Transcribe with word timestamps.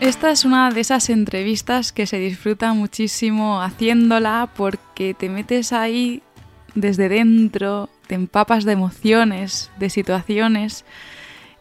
Esta 0.00 0.30
es 0.30 0.44
una 0.44 0.70
de 0.70 0.82
esas 0.82 1.08
entrevistas 1.08 1.90
que 1.90 2.06
se 2.06 2.18
disfruta 2.18 2.74
muchísimo 2.74 3.62
haciéndola 3.62 4.50
porque 4.54 5.14
te 5.14 5.30
metes 5.30 5.72
ahí 5.72 6.22
desde 6.74 7.08
dentro, 7.08 7.88
te 8.06 8.14
empapas 8.14 8.64
de 8.64 8.72
emociones, 8.72 9.70
de 9.78 9.88
situaciones 9.88 10.84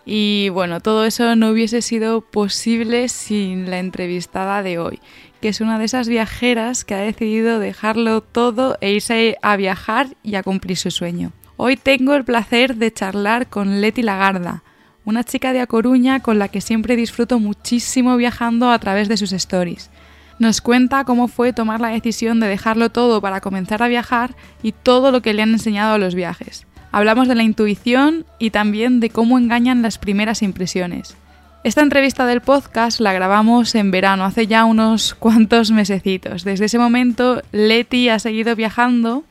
y 0.05 0.49
bueno, 0.49 0.81
todo 0.81 1.05
eso 1.05 1.38
no 1.38 1.49
hubiese 1.49 1.81
sido 1.81 2.20
posible 2.20 3.08
sin 3.08 3.70
la 3.70 3.80
entrevistada 3.80 4.61
de 4.63 4.80
hoy, 4.80 4.99
que 5.39 5.47
es 5.47 5.61
una 5.61 5.80
de 5.80 5.86
esas 5.86 6.09
viajeras 6.09 6.83
que 6.83 6.94
ha 6.94 6.99
decidido 6.99 7.59
dejarlo 7.59 8.20
todo 8.20 8.77
e 8.81 8.91
irse 8.91 9.38
a 9.41 9.55
viajar 9.55 10.09
y 10.23 10.36
a 10.36 10.44
cumplir 10.44 10.75
su 10.75 10.91
sueño. 10.91 11.31
Hoy 11.55 11.77
tengo 11.77 12.13
el 12.16 12.25
placer 12.25 12.75
de 12.75 12.91
charlar 12.91 13.47
con 13.47 13.80
Leti 13.80 14.02
Lagarda, 14.02 14.61
una 15.05 15.23
chica 15.23 15.54
de 15.54 15.62
A 15.62 15.68
Coruña 15.68 16.20
con 16.20 16.40
la 16.40 16.48
que 16.48 16.62
siempre 16.62 16.95
disfruto 16.95 17.40
muchísimo 17.40 18.18
viajando 18.18 18.72
a 18.72 18.80
través 18.80 19.08
de 19.08 19.18
sus 19.18 19.31
stories. 19.31 19.90
Nos 20.38 20.59
cuenta 20.59 21.05
cómo 21.05 21.28
fue 21.28 21.53
tomar 21.53 21.80
la 21.80 21.89
decisión 21.89 22.39
de 22.39 22.47
dejarlo 22.47 22.89
todo 22.89 23.22
para 23.22 23.39
comenzar 23.39 23.81
a 23.81 23.88
viajar 23.88 24.36
y 24.62 24.73
todo 24.73 25.12
lo 25.12 25.22
que 25.22 25.34
le 25.34 25.44
han 25.44 25.52
enseñado 25.52 25.94
a 25.94 25.97
los 25.97 26.16
viajes. 26.16 26.67
Hablamos 26.92 27.28
de 27.28 27.36
la 27.36 27.44
intuición 27.44 28.25
y 28.39 28.50
también 28.50 29.00
de 29.00 29.09
cómo 29.09 29.38
engañan 29.38 29.81
las 29.81 29.97
primeras 29.97 30.42
impresiones. 30.42 31.16
Esta 31.64 31.81
entrevista 31.81 32.25
del 32.25 32.42
podcast 32.42 33.00
la 33.00 33.14
grabamos 33.14 33.73
en 33.75 33.92
verano, 33.92 34.25
hace 34.25 34.47
ya 34.47 34.66
unos 34.66 35.14
cuantos 35.19 35.72
mesecitos. 35.72 36.44
Desde 36.44 36.66
ese 36.66 36.80
momento, 36.80 37.42
Leti 37.52 38.09
ha 38.09 38.19
seguido 38.19 38.56
viajando, 38.56 39.23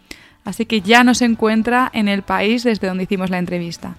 así 0.45 0.67
que 0.67 0.81
ya 0.81 1.05
no 1.05 1.15
se 1.15 1.27
encuentra 1.27 1.91
en 1.93 2.09
el 2.09 2.23
país 2.23 2.65
desde 2.65 2.89
donde 2.89 3.05
hicimos 3.05 3.31
la 3.31 3.39
entrevista. 3.39 3.97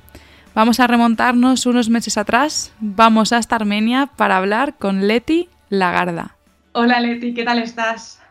Vamos 0.56 0.80
a 0.80 0.88
remontarnos 0.88 1.66
unos 1.66 1.90
meses 1.90 2.18
atrás, 2.18 2.74
vamos 2.80 3.34
hasta 3.34 3.58
Armenia 3.58 4.08
para 4.16 4.38
hablar 4.38 4.76
con 4.78 5.06
Leti 5.06 5.50
Lagarda. 5.68 6.38
Hola 6.72 7.02
Leti, 7.02 7.34
¿qué 7.34 7.44
tal 7.44 7.60
estás? 7.60 8.22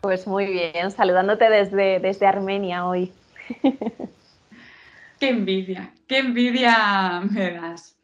Pues 0.00 0.28
muy 0.28 0.46
bien, 0.46 0.92
saludándote 0.92 1.50
desde, 1.50 1.98
desde 1.98 2.28
Armenia 2.28 2.86
hoy. 2.86 3.10
qué 5.18 5.30
envidia, 5.30 5.90
qué 6.06 6.18
envidia 6.18 7.22
me 7.28 7.50
das. 7.50 7.96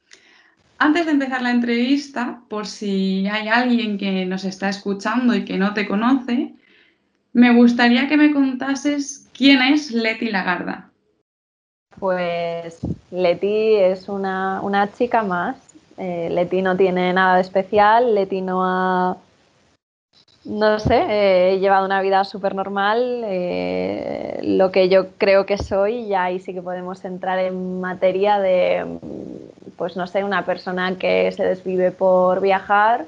Antes 0.78 1.06
de 1.06 1.12
empezar 1.12 1.40
la 1.40 1.52
entrevista, 1.52 2.40
por 2.48 2.66
si 2.66 3.28
hay 3.28 3.46
alguien 3.46 3.98
que 3.98 4.26
nos 4.26 4.44
está 4.44 4.68
escuchando 4.68 5.32
y 5.32 5.44
que 5.44 5.58
no 5.58 5.74
te 5.74 5.86
conoce, 5.86 6.54
me 7.32 7.54
gustaría 7.54 8.08
que 8.08 8.16
me 8.16 8.32
contases 8.32 9.30
quién 9.32 9.62
es 9.62 9.92
Leti 9.92 10.32
Lagarda. 10.32 10.90
Pues 11.98 12.80
Leti 13.10 13.76
es 13.76 14.08
una, 14.08 14.88
chica 14.96 15.22
más. 15.22 15.56
Eh, 15.96 16.28
Leti 16.30 16.62
no 16.62 16.76
tiene 16.76 17.12
nada 17.12 17.36
de 17.36 17.42
especial. 17.42 18.14
Leti 18.14 18.40
no 18.40 18.64
ha, 18.64 19.16
no 20.44 20.78
sé, 20.78 20.96
eh, 20.96 21.54
he 21.54 21.58
llevado 21.58 21.86
una 21.86 22.02
vida 22.02 22.24
súper 22.24 22.54
normal. 22.54 23.22
Eh, 23.24 24.40
lo 24.42 24.70
que 24.70 24.88
yo 24.88 25.10
creo 25.16 25.46
que 25.46 25.56
soy, 25.56 26.00
y 26.00 26.14
ahí 26.14 26.38
sí 26.38 26.52
que 26.52 26.60
podemos 26.60 27.04
entrar 27.04 27.38
en 27.38 27.80
materia 27.80 28.38
de, 28.38 28.98
pues 29.76 29.96
no 29.96 30.06
sé, 30.06 30.22
una 30.22 30.44
persona 30.44 30.96
que 30.98 31.32
se 31.32 31.44
desvive 31.44 31.92
por 31.92 32.40
viajar 32.40 33.06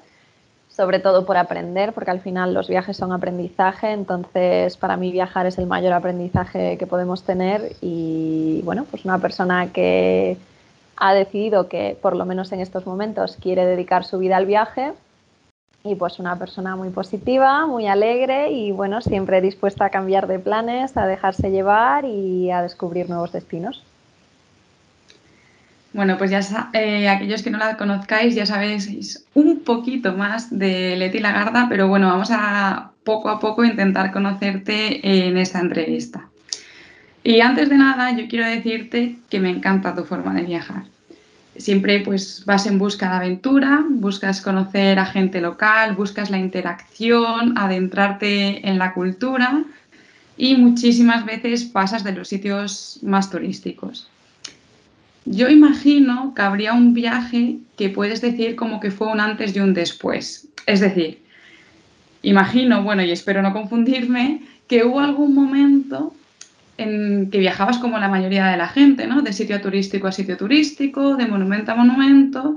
sobre 0.76 0.98
todo 0.98 1.24
por 1.24 1.38
aprender, 1.38 1.94
porque 1.94 2.10
al 2.10 2.20
final 2.20 2.52
los 2.52 2.68
viajes 2.68 2.98
son 2.98 3.10
aprendizaje, 3.10 3.92
entonces 3.92 4.76
para 4.76 4.98
mí 4.98 5.10
viajar 5.10 5.46
es 5.46 5.56
el 5.56 5.66
mayor 5.66 5.94
aprendizaje 5.94 6.76
que 6.76 6.86
podemos 6.86 7.22
tener 7.22 7.72
y 7.80 8.60
bueno, 8.62 8.84
pues 8.90 9.06
una 9.06 9.18
persona 9.18 9.72
que 9.72 10.36
ha 10.98 11.14
decidido 11.14 11.68
que 11.68 11.96
por 12.02 12.14
lo 12.14 12.26
menos 12.26 12.52
en 12.52 12.60
estos 12.60 12.84
momentos 12.84 13.38
quiere 13.40 13.64
dedicar 13.64 14.04
su 14.04 14.18
vida 14.18 14.36
al 14.36 14.44
viaje 14.44 14.92
y 15.82 15.94
pues 15.94 16.18
una 16.18 16.38
persona 16.38 16.76
muy 16.76 16.90
positiva, 16.90 17.66
muy 17.66 17.86
alegre 17.86 18.50
y 18.50 18.70
bueno, 18.72 19.00
siempre 19.00 19.40
dispuesta 19.40 19.86
a 19.86 19.90
cambiar 19.90 20.26
de 20.26 20.40
planes, 20.40 20.94
a 20.98 21.06
dejarse 21.06 21.50
llevar 21.50 22.04
y 22.04 22.50
a 22.50 22.60
descubrir 22.60 23.08
nuevos 23.08 23.32
destinos. 23.32 23.82
Bueno, 25.96 26.18
pues 26.18 26.30
ya 26.30 26.68
eh, 26.74 27.08
aquellos 27.08 27.42
que 27.42 27.48
no 27.48 27.56
la 27.56 27.78
conozcáis 27.78 28.34
ya 28.34 28.44
sabéis 28.44 29.24
un 29.32 29.60
poquito 29.60 30.12
más 30.12 30.50
de 30.50 30.94
Leti 30.94 31.20
Lagarda, 31.20 31.68
pero 31.70 31.88
bueno, 31.88 32.08
vamos 32.08 32.28
a 32.30 32.90
poco 33.02 33.30
a 33.30 33.40
poco 33.40 33.64
intentar 33.64 34.12
conocerte 34.12 35.00
en 35.02 35.38
esta 35.38 35.58
entrevista. 35.58 36.28
Y 37.24 37.40
antes 37.40 37.70
de 37.70 37.78
nada, 37.78 38.14
yo 38.14 38.28
quiero 38.28 38.46
decirte 38.46 39.16
que 39.30 39.40
me 39.40 39.48
encanta 39.48 39.94
tu 39.94 40.04
forma 40.04 40.34
de 40.34 40.42
viajar. 40.42 40.82
Siempre 41.56 42.00
pues 42.00 42.42
vas 42.44 42.66
en 42.66 42.78
busca 42.78 43.08
de 43.08 43.16
aventura, 43.16 43.82
buscas 43.88 44.42
conocer 44.42 44.98
a 44.98 45.06
gente 45.06 45.40
local, 45.40 45.94
buscas 45.94 46.28
la 46.28 46.36
interacción, 46.36 47.56
adentrarte 47.56 48.68
en 48.68 48.76
la 48.78 48.92
cultura 48.92 49.64
y 50.36 50.56
muchísimas 50.56 51.24
veces 51.24 51.64
pasas 51.64 52.04
de 52.04 52.12
los 52.12 52.28
sitios 52.28 52.98
más 53.02 53.30
turísticos. 53.30 54.10
Yo 55.26 55.48
imagino 55.48 56.34
que 56.34 56.42
habría 56.42 56.72
un 56.72 56.94
viaje 56.94 57.58
que 57.76 57.88
puedes 57.88 58.20
decir 58.20 58.54
como 58.54 58.78
que 58.78 58.92
fue 58.92 59.08
un 59.08 59.18
antes 59.18 59.56
y 59.56 59.60
un 59.60 59.74
después. 59.74 60.48
Es 60.66 60.78
decir, 60.78 61.18
imagino, 62.22 62.84
bueno, 62.84 63.02
y 63.02 63.10
espero 63.10 63.42
no 63.42 63.52
confundirme, 63.52 64.42
que 64.68 64.84
hubo 64.84 65.00
algún 65.00 65.34
momento 65.34 66.14
en 66.78 67.28
que 67.30 67.38
viajabas 67.38 67.78
como 67.78 67.98
la 67.98 68.08
mayoría 68.08 68.46
de 68.46 68.56
la 68.56 68.68
gente, 68.68 69.08
¿no? 69.08 69.22
De 69.22 69.32
sitio 69.32 69.60
turístico 69.60 70.06
a 70.06 70.12
sitio 70.12 70.36
turístico, 70.36 71.16
de 71.16 71.26
monumento 71.26 71.72
a 71.72 71.74
monumento, 71.74 72.54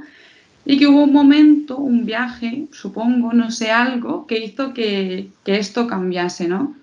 y 0.63 0.77
que 0.77 0.87
hubo 0.87 1.05
un 1.05 1.13
momento, 1.13 1.77
un 1.77 2.05
viaje, 2.05 2.67
supongo, 2.71 3.33
no 3.33 3.49
sé, 3.49 3.71
algo 3.71 4.27
que 4.27 4.43
hizo 4.43 4.75
que, 4.75 5.29
que 5.43 5.57
esto 5.57 5.87
cambiase, 5.87 6.47
¿no? 6.47 6.75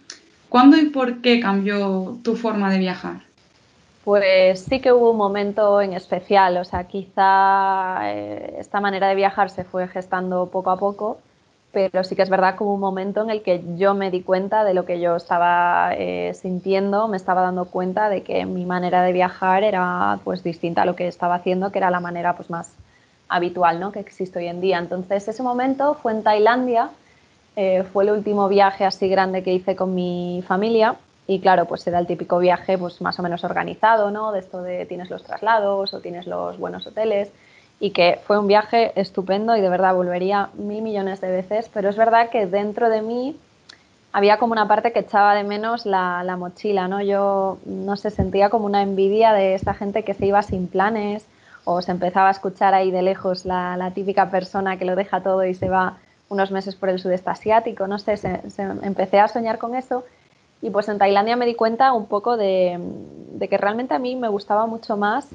¿Cuándo 0.49 0.77
y 0.77 0.87
por 0.87 1.21
qué 1.21 1.39
cambió 1.39 2.19
tu 2.25 2.35
forma 2.35 2.71
de 2.73 2.79
viajar? 2.79 3.27
Pues 4.07 4.61
sí 4.61 4.79
que 4.79 4.93
hubo 4.93 5.11
un 5.11 5.17
momento 5.17 5.81
en 5.81 5.93
especial, 5.93 6.59
o 6.59 6.65
sea, 6.65 6.85
quizá 6.85 7.99
eh, 8.05 8.55
esta 8.61 8.81
manera 8.81 9.09
de 9.09 9.17
viajar 9.17 9.51
se 9.51 9.65
fue 9.65 9.89
gestando 9.89 10.47
poco 10.47 10.71
a 10.71 10.77
poco, 10.77 11.19
pero 11.73 12.05
sí 12.05 12.15
que 12.15 12.23
es 12.23 12.31
verdad 12.31 12.57
que 12.57 12.63
hubo 12.63 12.75
un 12.75 12.81
momento 12.81 13.25
en 13.25 13.31
el 13.31 13.43
que 13.43 13.65
yo 13.77 13.95
me 13.95 14.13
di 14.13 14.23
cuenta 14.23 14.63
de 14.63 14.75
lo 14.75 14.85
que 14.85 15.01
yo 15.01 15.17
estaba 15.17 15.91
eh, 15.97 16.35
sintiendo, 16.35 17.09
me 17.09 17.17
estaba 17.17 17.43
dando 17.43 17.65
cuenta 17.65 18.09
de 18.09 18.23
que 18.23 18.47
mi 18.47 18.65
manera 18.65 19.03
de 19.03 19.13
viajar 19.13 19.65
era 19.65 20.21
pues 20.23 20.45
distinta 20.45 20.83
a 20.83 20.87
lo 20.87 20.95
que 20.95 21.09
estaba 21.09 21.35
haciendo, 21.35 21.73
que 21.73 21.79
era 21.79 21.91
la 21.91 21.99
manera 21.99 22.37
pues 22.37 22.49
más 22.49 22.73
habitual 23.29 23.81
¿no? 23.81 23.91
que 23.91 23.99
existe 23.99 24.39
hoy 24.39 24.47
en 24.47 24.61
día. 24.61 24.79
Entonces 24.79 25.27
ese 25.27 25.43
momento 25.43 25.95
fue 25.95 26.13
en 26.13 26.23
Tailandia, 26.23 26.91
eh, 27.57 27.83
fue 27.93 28.05
el 28.05 28.13
último 28.13 28.49
viaje 28.49 28.85
así 28.85 29.09
grande 29.09 29.43
que 29.43 29.53
hice 29.53 29.75
con 29.75 29.97
mi 29.97 30.45
familia 30.47 30.95
y 31.27 31.41
claro, 31.41 31.67
pues 31.67 31.87
era 31.87 31.99
el 31.99 32.07
típico 32.07 32.39
viaje 32.39 32.79
pues 32.79 33.01
más 33.01 33.19
o 33.19 33.23
menos 33.23 33.45
organizado, 33.45 34.11
¿no? 34.11 34.33
De 34.33 34.41
esto 34.41 34.63
de 34.63 34.87
tienes 34.87 35.11
los 35.11 35.25
traslados 35.25 35.93
o 35.93 36.01
tienes 36.01 36.27
los 36.27 36.59
buenos 36.59 36.87
hoteles 36.87 37.31
y 37.81 37.91
que 37.91 38.21
fue 38.27 38.39
un 38.39 38.47
viaje 38.47 38.93
estupendo 38.99 39.57
y 39.57 39.61
de 39.61 39.69
verdad 39.69 39.95
volvería 39.95 40.51
mil 40.55 40.83
millones 40.83 41.21
de 41.21 41.31
veces, 41.31 41.71
pero 41.73 41.89
es 41.89 41.97
verdad 41.97 42.31
que 42.31 42.47
dentro 42.47 42.89
de 42.89 43.03
mí 43.03 43.37
había 44.13 44.39
como 44.39 44.53
una 44.53 44.67
parte 44.67 44.93
que 44.93 45.01
echaba 45.01 45.35
de 45.35 45.45
menos 45.45 45.85
la, 45.85 46.23
la 46.25 46.37
mochila, 46.37 46.89
¿no? 46.89 47.03
Yo, 47.03 47.59
no 47.67 47.97
sé, 47.97 48.11
sentía 48.11 48.49
como 48.49 48.65
una 48.65 48.83
envidia 48.83 49.33
de 49.33 49.55
esta 49.55 49.75
gente 49.75 50.05
que 50.05 50.15
se 50.15 50.27
iba 50.27 50.41
sin 50.43 50.69
planes 50.69 51.27
o 51.65 51.83
se 51.83 51.91
empezaba 51.91 52.29
a 52.29 52.31
escuchar 52.31 52.73
ahí 52.73 52.91
de 52.91 53.03
lejos 53.03 53.45
la, 53.45 53.77
la 53.77 53.91
típica 53.91 54.31
persona 54.31 54.79
que 54.79 54.85
lo 54.85 54.97
deja 54.97 55.23
todo 55.23 55.45
y 55.45 55.53
se 55.55 55.69
va 55.69 55.99
unos 56.29 56.51
meses 56.51 56.75
por 56.77 56.89
el 56.89 56.99
sudeste 56.99 57.31
asiático, 57.31 57.87
no 57.87 57.99
sé, 57.99 58.17
se, 58.17 58.41
empecé 58.83 59.21
a 59.21 59.29
soñar 59.29 59.59
con 59.59 59.75
eso 59.75 60.05
y 60.63 60.71
pues 60.71 60.89
en 60.89 60.99
Tailandia 60.99 61.37
me 61.37 61.47
di 61.47 61.55
cuenta 61.55 61.93
un 61.93 62.07
poco 62.07 62.37
de, 62.37 62.81
que 63.49 63.59
realmente 63.59 63.95
a 63.95 63.99
mí 63.99 64.17
me 64.17 64.29
gustaba 64.29 64.67
mucho 64.67 64.97
más, 64.97 65.29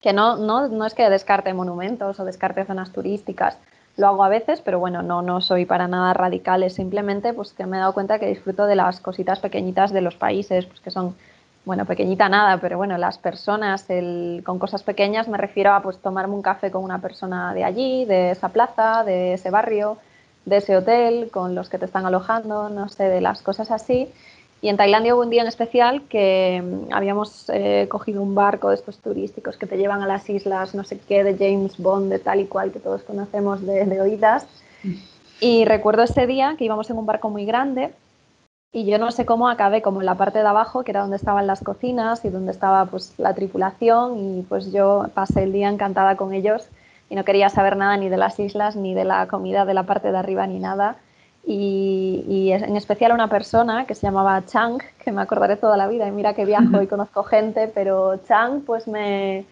que 0.00 0.12
no, 0.12 0.36
no, 0.36 0.68
no, 0.68 0.86
es 0.86 0.94
que 0.94 1.08
descarte 1.10 1.52
monumentos 1.54 2.18
o 2.20 2.24
descarte 2.24 2.64
zonas 2.64 2.92
turísticas, 2.92 3.58
lo 3.96 4.06
hago 4.06 4.24
a 4.24 4.28
veces, 4.28 4.60
pero 4.60 4.78
bueno, 4.78 5.02
no, 5.02 5.22
no 5.22 5.40
soy 5.40 5.64
para 5.64 5.88
nada 5.88 6.14
radical, 6.14 6.62
es 6.62 6.74
simplemente 6.74 7.32
pues 7.32 7.52
que 7.52 7.66
me 7.66 7.76
he 7.76 7.80
dado 7.80 7.94
cuenta 7.94 8.18
que 8.18 8.26
disfruto 8.26 8.66
de 8.66 8.76
las 8.76 9.00
cositas 9.00 9.40
pequeñitas 9.40 9.92
de 9.92 10.00
los 10.00 10.14
países, 10.14 10.66
pues 10.66 10.80
que 10.80 10.92
son, 10.92 11.16
bueno, 11.64 11.84
pequeñita 11.84 12.28
nada, 12.28 12.58
pero 12.58 12.78
bueno, 12.78 12.96
las 12.96 13.18
personas, 13.18 13.90
el, 13.90 14.42
con 14.46 14.60
cosas 14.60 14.84
pequeñas 14.84 15.26
me 15.26 15.36
refiero 15.36 15.72
a 15.72 15.82
pues 15.82 15.98
tomarme 15.98 16.34
un 16.34 16.42
café 16.42 16.70
con 16.70 16.84
una 16.84 17.00
persona 17.00 17.52
de 17.54 17.64
allí, 17.64 18.04
de 18.04 18.30
esa 18.30 18.50
plaza, 18.50 19.02
de 19.02 19.34
ese 19.34 19.50
barrio, 19.50 19.98
de 20.44 20.58
ese 20.58 20.76
hotel, 20.76 21.30
con 21.32 21.56
los 21.56 21.68
que 21.68 21.78
te 21.78 21.84
están 21.84 22.06
alojando, 22.06 22.68
no 22.68 22.88
sé, 22.88 23.04
de 23.04 23.20
las 23.20 23.42
cosas 23.42 23.70
así. 23.70 24.12
Y 24.60 24.68
en 24.68 24.76
Tailandia 24.76 25.14
hubo 25.14 25.22
un 25.22 25.30
día 25.30 25.42
en 25.42 25.48
especial 25.48 26.02
que 26.08 26.62
mm, 26.62 26.92
habíamos 26.92 27.48
eh, 27.48 27.86
cogido 27.88 28.22
un 28.22 28.34
barco 28.34 28.70
de 28.70 28.74
estos 28.74 28.98
turísticos 28.98 29.56
que 29.56 29.66
te 29.66 29.76
llevan 29.76 30.02
a 30.02 30.06
las 30.06 30.28
islas, 30.28 30.74
no 30.74 30.84
sé 30.84 30.98
qué, 30.98 31.22
de 31.22 31.36
James 31.36 31.78
Bond, 31.78 32.10
de 32.10 32.18
tal 32.18 32.40
y 32.40 32.46
cual 32.46 32.72
que 32.72 32.80
todos 32.80 33.02
conocemos 33.02 33.64
de, 33.64 33.84
de 33.84 34.00
oídas. 34.00 34.46
Y 35.40 35.64
recuerdo 35.64 36.02
ese 36.02 36.26
día 36.26 36.56
que 36.58 36.64
íbamos 36.64 36.90
en 36.90 36.98
un 36.98 37.06
barco 37.06 37.30
muy 37.30 37.44
grande 37.44 37.92
y 38.70 38.84
yo 38.84 38.98
no 38.98 39.10
sé 39.12 39.24
cómo 39.24 39.48
acabé 39.48 39.80
como 39.80 40.00
en 40.00 40.06
la 40.06 40.16
parte 40.16 40.40
de 40.40 40.46
abajo, 40.46 40.84
que 40.84 40.90
era 40.90 41.00
donde 41.00 41.16
estaban 41.16 41.46
las 41.46 41.62
cocinas 41.62 42.24
y 42.24 42.28
donde 42.28 42.52
estaba 42.52 42.84
pues 42.86 43.14
la 43.16 43.34
tripulación 43.34 44.18
y 44.18 44.42
pues 44.42 44.72
yo 44.72 45.06
pasé 45.14 45.44
el 45.44 45.52
día 45.52 45.68
encantada 45.68 46.16
con 46.16 46.34
ellos 46.34 46.68
y 47.08 47.14
no 47.14 47.24
quería 47.24 47.48
saber 47.48 47.76
nada 47.76 47.96
ni 47.96 48.08
de 48.10 48.18
las 48.18 48.38
islas 48.38 48.76
ni 48.76 48.92
de 48.92 49.04
la 49.04 49.26
comida 49.26 49.64
de 49.64 49.72
la 49.72 49.84
parte 49.84 50.12
de 50.12 50.18
arriba 50.18 50.46
ni 50.46 50.58
nada 50.58 50.96
y, 51.50 52.52
en 52.52 52.76
especial 52.76 53.12
una 53.12 53.28
persona 53.28 53.86
que 53.86 53.94
se 53.94 54.02
llamaba 54.02 54.44
Chang, 54.44 54.82
que 55.02 55.12
me 55.12 55.22
acordaré 55.22 55.56
toda 55.56 55.78
la 55.78 55.88
vida, 55.88 56.06
y 56.06 56.10
mira 56.10 56.34
que 56.34 56.44
viajo 56.44 56.82
y 56.82 56.86
conozco 56.94 57.22
gente, 57.24 57.68
pero 57.68 58.18
Chang 58.28 58.60
pues 58.66 58.86
me, 58.86 59.46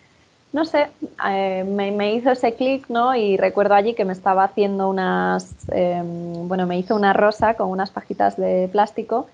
no 0.53 0.67
sé, 0.67 0.89
eh, 1.27 1.65
me, 1.65 2.15
hizo 2.15 2.31
ese 2.33 2.53
clic, 2.53 2.87
¿no? 2.91 3.15
Y 3.17 3.39
recuerdo 3.39 3.75
allí 3.75 3.95
que 3.95 4.05
me 4.05 4.13
estaba 4.13 4.45
haciendo 4.45 4.91
unas, 4.91 5.55
em, 5.71 6.47
bueno, 6.47 6.67
me 6.67 6.79
hizo 6.79 6.95
una 6.95 7.15
rosa 7.15 7.55
con 7.55 7.71
unas 7.71 7.91
pajitas 7.91 8.37
de 8.37 8.69
plástico 8.71 9.27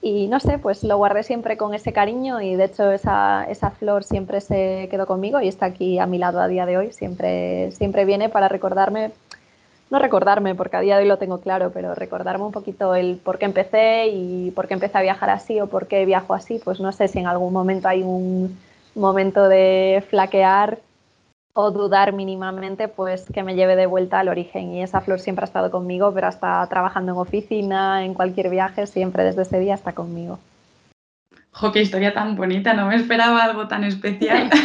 y 0.00 0.26
no 0.28 0.40
sé, 0.40 0.58
pues 0.58 0.82
lo 0.84 0.96
guardé 0.96 1.22
siempre 1.22 1.58
con 1.58 1.74
ese 1.74 1.92
cariño 1.92 2.40
y 2.40 2.54
de 2.54 2.64
hecho 2.64 2.90
esa, 2.92 3.44
esa, 3.44 3.70
flor 3.72 4.04
siempre 4.04 4.40
se 4.40 4.88
quedó 4.90 5.06
conmigo 5.06 5.42
y 5.42 5.48
está 5.48 5.66
aquí 5.66 5.98
a 5.98 6.06
mi 6.06 6.16
lado 6.16 6.40
a 6.40 6.48
día 6.48 6.64
de 6.64 6.78
hoy, 6.78 6.92
siempre, 6.92 7.70
siempre 7.72 8.06
viene 8.06 8.30
para 8.30 8.48
recordarme 8.48 9.12
no 9.90 9.98
recordarme, 9.98 10.54
porque 10.54 10.76
a 10.76 10.80
día 10.80 10.96
de 10.96 11.02
hoy 11.02 11.08
lo 11.08 11.18
tengo 11.18 11.40
claro, 11.40 11.72
pero 11.74 11.94
recordarme 11.94 12.44
un 12.44 12.52
poquito 12.52 12.94
el 12.94 13.16
por 13.16 13.38
qué 13.38 13.44
empecé 13.44 14.06
y 14.08 14.52
por 14.52 14.68
qué 14.68 14.74
empecé 14.74 14.96
a 14.96 15.02
viajar 15.02 15.30
así 15.30 15.60
o 15.60 15.66
por 15.66 15.88
qué 15.88 16.04
viajo 16.04 16.32
así, 16.32 16.60
pues 16.64 16.78
no 16.78 16.92
sé 16.92 17.08
si 17.08 17.18
en 17.18 17.26
algún 17.26 17.52
momento 17.52 17.88
hay 17.88 18.02
un 18.02 18.56
momento 18.94 19.48
de 19.48 20.04
flaquear 20.08 20.78
o 21.52 21.72
dudar 21.72 22.12
mínimamente, 22.12 22.86
pues 22.86 23.26
que 23.32 23.42
me 23.42 23.56
lleve 23.56 23.74
de 23.74 23.86
vuelta 23.86 24.20
al 24.20 24.28
origen. 24.28 24.70
Y 24.70 24.82
esa 24.82 25.00
flor 25.00 25.18
siempre 25.18 25.42
ha 25.42 25.46
estado 25.48 25.72
conmigo, 25.72 26.14
pero 26.14 26.28
hasta 26.28 26.64
trabajando 26.68 27.10
en 27.12 27.18
oficina, 27.18 28.04
en 28.04 28.14
cualquier 28.14 28.48
viaje, 28.48 28.86
siempre 28.86 29.24
desde 29.24 29.42
ese 29.42 29.58
día 29.58 29.74
está 29.74 29.92
conmigo. 29.92 30.38
Jo, 31.50 31.72
qué 31.72 31.82
historia 31.82 32.14
tan 32.14 32.36
bonita, 32.36 32.74
no 32.74 32.86
me 32.86 32.94
esperaba 32.94 33.42
algo 33.42 33.66
tan 33.66 33.82
especial. 33.82 34.48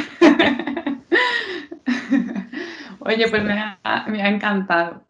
Oye, 2.99 3.27
pues 3.27 3.43
me 3.43 3.53
ha 3.53 4.29
encantado 4.29 5.01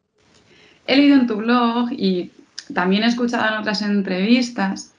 he 0.87 0.95
leído 0.95 1.15
en 1.15 1.27
tu 1.27 1.35
blog 1.37 1.91
y 1.91 2.31
también 2.73 3.03
he 3.03 3.07
escuchado 3.07 3.47
en 3.47 3.59
otras 3.59 3.81
entrevistas 3.81 4.93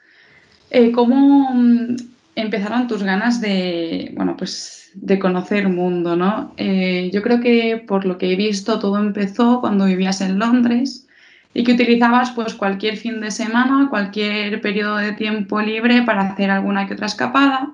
eh, 0.71 0.93
cómo 0.93 1.55
mm, 1.55 1.97
empezaron 2.35 2.89
tus 2.89 3.03
ganas 3.03 3.41
de, 3.41 4.13
bueno, 4.17 4.37
pues 4.37 4.91
de 4.95 5.19
conocer 5.19 5.69
mundo, 5.69 6.17
¿no? 6.17 6.53
Eh, 6.57 7.11
yo 7.13 7.23
creo 7.23 7.41
que 7.41 7.85
por 7.87 8.07
lo 8.07 8.19
que 8.19 8.33
he 8.33 8.37
visto 8.37 8.79
todo 8.79 8.99
empezó 8.99 9.61
cuando 9.61 9.85
vivías 9.85 10.21
en 10.21 10.39
Londres 10.39 11.07
y 11.55 11.65
que 11.65 11.73
utilizabas 11.73 12.31
pues 12.33 12.55
cualquier 12.55 12.97
fin 12.97 13.21
de 13.21 13.31
semana, 13.31 13.89
cualquier 13.91 14.61
periodo 14.61 14.97
de 14.97 15.13
tiempo 15.13 15.61
libre 15.61 16.03
para 16.03 16.23
hacer 16.23 16.51
alguna 16.51 16.87
que 16.87 16.95
otra 16.95 17.07
escapada. 17.07 17.73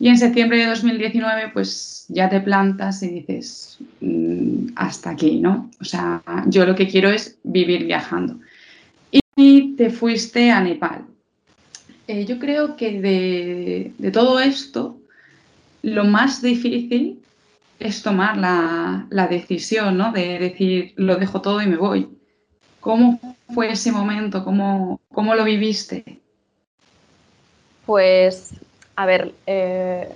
Y 0.00 0.08
en 0.08 0.18
septiembre 0.18 0.58
de 0.58 0.66
2019 0.66 1.50
pues 1.52 2.06
ya 2.08 2.28
te 2.28 2.40
plantas 2.40 3.02
y 3.02 3.08
dices, 3.08 3.78
mm, 4.00 4.68
hasta 4.76 5.10
aquí, 5.10 5.40
¿no? 5.40 5.70
O 5.80 5.84
sea, 5.84 6.22
yo 6.46 6.64
lo 6.64 6.74
que 6.74 6.88
quiero 6.88 7.10
es 7.10 7.38
vivir 7.42 7.84
viajando. 7.84 8.38
Y 9.36 9.76
te 9.76 9.90
fuiste 9.90 10.50
a 10.50 10.60
Nepal. 10.60 11.04
Eh, 12.06 12.24
yo 12.24 12.38
creo 12.38 12.76
que 12.76 13.00
de, 13.00 14.10
todo 14.10 14.40
esto, 14.40 14.98
lo 15.82 16.04
más 16.04 16.42
difícil 16.42 17.20
es 17.78 18.02
tomar 18.02 18.36
la, 18.36 19.06
la, 19.10 19.28
decisión, 19.28 19.96
¿no? 19.96 20.10
De 20.10 20.38
decir, 20.38 20.94
lo 20.96 21.16
dejo 21.16 21.40
todo 21.40 21.60
y 21.62 21.66
me 21.66 21.76
voy. 21.76 22.08
¿Cómo 22.80 23.20
fue 23.54 23.70
ese 23.70 23.92
momento? 23.92 24.44
¿Cómo, 24.44 25.00
cómo 25.12 25.34
lo 25.34 25.44
viviste? 25.44 26.18
Pues 27.84 28.54
a 28.98 29.06
ver, 29.06 29.32
eh, 29.46 30.12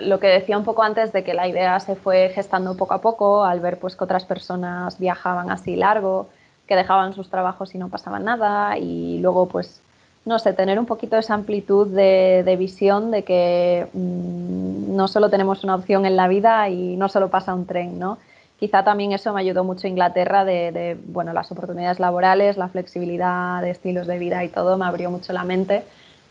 lo 0.00 0.20
que 0.20 0.28
decía 0.28 0.56
un 0.56 0.62
poco 0.62 0.84
antes 0.84 1.12
de 1.12 1.24
que 1.24 1.34
la 1.34 1.48
idea 1.48 1.80
se 1.80 1.96
fue 1.96 2.30
gestando 2.32 2.76
poco 2.76 2.94
a 2.94 3.00
poco 3.00 3.44
al 3.44 3.58
ver 3.58 3.80
pues, 3.80 3.96
que 3.96 4.04
otras 4.04 4.24
personas 4.24 5.00
viajaban 5.00 5.50
así 5.50 5.74
largo, 5.74 6.28
que 6.68 6.76
dejaban 6.76 7.14
sus 7.14 7.28
trabajos 7.28 7.74
y 7.74 7.78
no 7.78 7.88
pasaba 7.88 8.20
nada 8.20 8.78
y 8.78 9.18
luego 9.18 9.48
pues 9.48 9.80
no 10.26 10.38
sé, 10.38 10.52
tener 10.52 10.78
un 10.78 10.86
poquito 10.86 11.16
esa 11.16 11.34
amplitud 11.34 11.88
de, 11.88 12.56
visión 12.56 13.10
de 13.10 13.24
que 13.24 13.88
mm, 13.92 14.94
no 14.94 15.08
solo 15.08 15.28
tenemos 15.28 15.64
una 15.64 15.74
opción 15.74 16.06
en 16.06 16.14
la 16.14 16.28
vida 16.28 16.68
y 16.68 16.96
no 16.96 17.08
solo 17.08 17.30
pasa 17.30 17.52
un 17.52 17.66
tren, 17.66 17.98
¿no? 17.98 18.18
Quizá 18.60 18.84
también 18.84 19.10
eso 19.10 19.32
me 19.32 19.40
ayudó 19.40 19.64
mucho 19.64 19.88
Inglaterra 19.88 20.44
de, 20.44 20.70
de, 20.70 20.96
bueno, 21.08 21.32
las 21.32 21.50
oportunidades 21.50 21.98
laborales, 21.98 22.56
la 22.56 22.68
flexibilidad 22.68 23.60
de 23.60 23.70
estilos 23.70 24.06
de 24.06 24.18
vida 24.18 24.44
y 24.44 24.48
todo 24.50 24.78
me 24.78 24.86
abrió 24.86 25.10
mucho 25.10 25.32
la 25.32 25.42
mente 25.42 25.82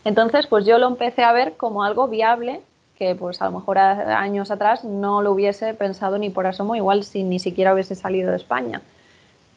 entonces, 0.04 0.46
pues 0.46 0.66
yo 0.66 0.78
lo 0.78 0.86
empecé 0.86 1.22
a 1.24 1.32
ver 1.32 1.56
como 1.56 1.84
algo 1.84 2.08
viable 2.08 2.60
que 2.96 3.14
pues 3.14 3.42
a 3.42 3.46
lo 3.46 3.52
mejor 3.52 3.78
años 3.78 4.50
atrás 4.50 4.84
no 4.84 5.22
lo 5.22 5.32
hubiese 5.32 5.74
pensado 5.74 6.18
ni 6.18 6.30
por 6.30 6.46
asomo, 6.46 6.76
igual 6.76 7.04
si 7.04 7.24
ni 7.24 7.38
siquiera 7.38 7.74
hubiese 7.74 7.94
salido 7.94 8.30
de 8.30 8.36
España. 8.36 8.82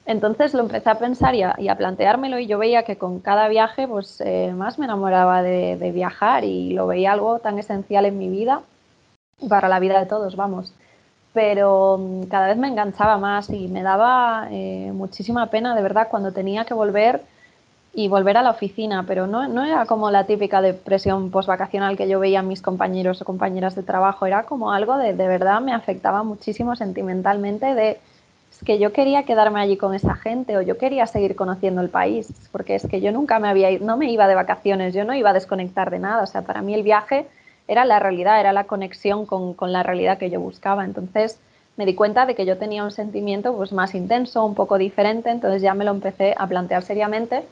Entonces 0.06 0.54
lo 0.54 0.62
empecé 0.62 0.90
a 0.90 0.98
pensar 0.98 1.36
y 1.36 1.44
a, 1.44 1.76
planteármelo 1.76 2.40
y 2.40 2.48
yo 2.48 2.58
veía 2.58 2.84
que 2.84 2.96
con 2.98 3.20
cada 3.20 3.50
viaje 3.50 3.88
pues 3.88 4.22
eh, 4.22 4.54
más 4.56 4.80
me 4.80 4.86
enamoraba 4.86 5.44
de, 5.44 5.92
viajar 5.94 6.46
y 6.46 6.74
lo 6.74 6.88
veía 6.88 7.12
algo 7.12 7.40
tan 7.40 7.60
esencial 7.60 8.06
en 8.06 8.18
mi 8.18 8.30
vida, 8.30 8.62
para 9.50 9.68
la 9.68 9.80
vida 9.80 10.00
de 10.00 10.06
todos, 10.06 10.36
vamos. 10.36 10.74
Pero 11.34 11.98
mm, 12.00 12.24
cada 12.24 12.48
vez 12.48 12.58
me 12.58 12.70
enganchaba 12.70 13.18
más 13.18 13.50
y 13.50 13.68
me 13.68 13.84
daba 13.84 14.48
eh, 14.50 14.92
muchísima 14.94 15.48
pena 15.48 15.76
de 15.76 15.82
verdad 15.82 16.08
cuando 16.10 16.32
tenía 16.32 16.66
que 16.66 16.74
volver 16.74 17.22
y 17.98 18.10
volver 18.10 18.38
a 18.38 18.44
la 18.44 18.52
oficina, 18.52 19.06
pero 19.08 19.26
no, 19.26 19.48
no 19.48 19.66
era 19.66 19.88
como 19.88 20.12
la 20.12 20.28
típica 20.28 20.62
depresión 20.62 21.32
postvacacional 21.32 21.98
que 21.98 22.08
yo 22.08 22.20
veía 22.20 22.42
a 22.42 22.44
mis 22.44 22.62
compañeros 22.62 23.24
o 23.24 23.26
compañeras 23.26 23.74
de 23.74 23.82
trabajo, 23.82 24.28
era 24.28 24.44
como 24.44 24.72
algo 24.72 24.98
de, 24.98 25.14
de 25.14 25.28
verdad 25.28 25.62
me 25.62 25.74
afectaba 25.74 26.22
muchísimo 26.22 26.76
sentimentalmente 26.76 27.74
de 27.74 27.98
es 28.52 28.64
que 28.64 28.78
yo 28.78 28.94
quería 28.94 29.24
quedarme 29.24 29.62
allí 29.62 29.78
con 29.78 29.96
esa 29.96 30.14
gente 30.14 30.58
o 30.58 30.62
yo 30.62 30.78
quería 30.78 31.08
seguir 31.08 31.36
conociendo 31.36 31.82
el 31.82 31.90
país, 31.90 32.32
porque 32.52 32.76
es 32.76 32.88
que 32.88 33.02
yo 33.02 33.12
nunca 33.12 33.40
me 33.40 33.48
había 33.48 33.72
ido, 33.72 33.84
no 33.84 33.98
me 33.98 34.12
iba 34.12 34.28
de 34.28 34.36
vacaciones, 34.36 34.94
yo 34.94 35.04
no 35.04 35.16
iba 35.16 35.32
a 35.32 35.34
desconectar 35.34 35.90
de 35.90 35.98
nada, 35.98 36.22
o 36.22 36.28
sea, 36.28 36.44
para 36.44 36.62
mí 36.62 36.76
el 36.76 36.84
viaje 36.84 37.26
era 37.68 37.84
la 37.84 37.98
realidad, 37.98 38.40
era 38.40 38.54
la 38.54 38.66
conexión 38.66 39.26
con, 39.26 39.56
con 39.56 39.72
la 39.72 39.82
realidad 39.82 40.20
que 40.20 40.30
yo 40.30 40.40
buscaba, 40.40 40.86
entonces 40.86 41.40
me 41.78 41.88
di 41.88 41.96
cuenta 41.96 42.28
de 42.28 42.36
que 42.36 42.46
yo 42.46 42.60
tenía 42.60 42.84
un 42.84 42.92
sentimiento 42.92 43.56
pues 43.56 43.72
más 43.72 43.96
intenso, 43.96 44.46
un 44.46 44.54
poco 44.54 44.78
diferente, 44.78 45.32
entonces 45.32 45.64
ya 45.64 45.74
me 45.74 45.84
lo 45.84 45.90
empecé 45.90 46.36
a 46.38 46.46
plantear 46.46 46.84
seriamente 46.84 47.44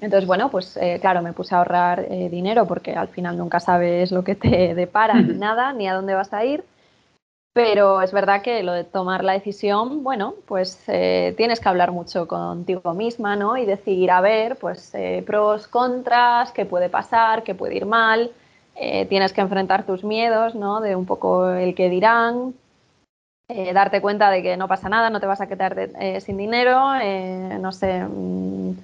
entonces, 0.00 0.26
bueno, 0.26 0.50
pues 0.50 0.76
eh, 0.76 0.98
claro, 1.00 1.22
me 1.22 1.32
puse 1.32 1.54
a 1.54 1.58
ahorrar 1.58 2.06
eh, 2.10 2.28
dinero 2.28 2.66
porque 2.66 2.92
al 2.92 3.08
final 3.08 3.38
nunca 3.38 3.60
sabes 3.60 4.12
lo 4.12 4.24
que 4.24 4.34
te 4.34 4.74
depara 4.74 5.14
ni 5.20 5.34
nada, 5.34 5.72
ni 5.72 5.88
a 5.88 5.94
dónde 5.94 6.14
vas 6.14 6.32
a 6.32 6.44
ir. 6.44 6.64
Pero 7.54 8.02
es 8.02 8.12
verdad 8.12 8.42
que 8.42 8.62
lo 8.62 8.72
de 8.72 8.84
tomar 8.84 9.24
la 9.24 9.32
decisión, 9.32 10.04
bueno, 10.04 10.34
pues 10.46 10.84
eh, 10.88 11.32
tienes 11.38 11.58
que 11.58 11.70
hablar 11.70 11.90
mucho 11.90 12.28
contigo 12.28 12.92
misma, 12.92 13.34
¿no? 13.34 13.56
Y 13.56 13.64
decir, 13.64 14.10
a 14.10 14.20
ver, 14.20 14.56
pues 14.56 14.92
pros, 15.24 15.66
contras, 15.66 16.52
qué 16.52 16.66
puede 16.66 16.90
pasar, 16.90 17.42
qué 17.44 17.54
puede 17.54 17.76
ir 17.76 17.86
mal. 17.86 18.30
tienes 19.08 19.32
que 19.32 19.40
enfrentar 19.40 19.86
tus 19.86 20.04
miedos, 20.04 20.54
¿no? 20.54 20.82
De 20.82 20.94
un 20.96 21.06
poco 21.06 21.48
el 21.48 21.74
que 21.74 21.88
dirán, 21.88 22.52
darte 23.48 24.02
cuenta 24.02 24.30
de 24.30 24.42
que 24.42 24.58
no 24.58 24.68
pasa 24.68 24.90
nada, 24.90 25.08
no 25.08 25.20
te 25.20 25.26
vas 25.26 25.40
a 25.40 25.46
quedar 25.46 25.88
sin 26.20 26.36
dinero, 26.36 26.90
no 27.58 27.72
sé 27.72 28.04
mm, 28.04 28.74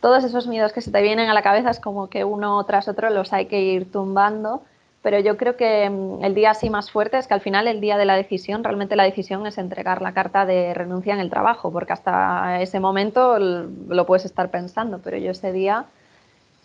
todos 0.00 0.24
esos 0.24 0.46
miedos 0.46 0.72
que 0.72 0.80
se 0.80 0.90
te 0.90 1.02
vienen 1.02 1.28
a 1.28 1.34
la 1.34 1.42
cabeza 1.42 1.70
es 1.70 1.80
como 1.80 2.08
que 2.08 2.24
uno 2.24 2.62
tras 2.64 2.88
otro 2.88 3.10
los 3.10 3.32
hay 3.32 3.46
que 3.46 3.60
ir 3.60 3.90
tumbando, 3.90 4.62
pero 5.02 5.18
yo 5.18 5.36
creo 5.36 5.56
que 5.56 5.88
mm, 5.88 6.24
el 6.24 6.34
día 6.34 6.50
así 6.50 6.70
más 6.70 6.90
fuerte 6.90 7.18
es 7.18 7.26
que 7.26 7.34
al 7.34 7.40
final 7.40 7.66
el 7.68 7.80
día 7.80 7.96
de 7.96 8.04
la 8.04 8.16
decisión, 8.16 8.64
realmente 8.64 8.96
la 8.96 9.04
decisión 9.04 9.46
es 9.46 9.58
entregar 9.58 10.02
la 10.02 10.12
carta 10.12 10.46
de 10.46 10.74
renuncia 10.74 11.14
en 11.14 11.20
el 11.20 11.30
trabajo, 11.30 11.70
porque 11.72 11.92
hasta 11.92 12.60
ese 12.62 12.80
momento 12.80 13.38
lo 13.38 14.06
puedes 14.06 14.24
estar 14.24 14.50
pensando, 14.50 15.00
pero 15.02 15.16
yo 15.16 15.30
ese 15.30 15.52
día, 15.52 15.84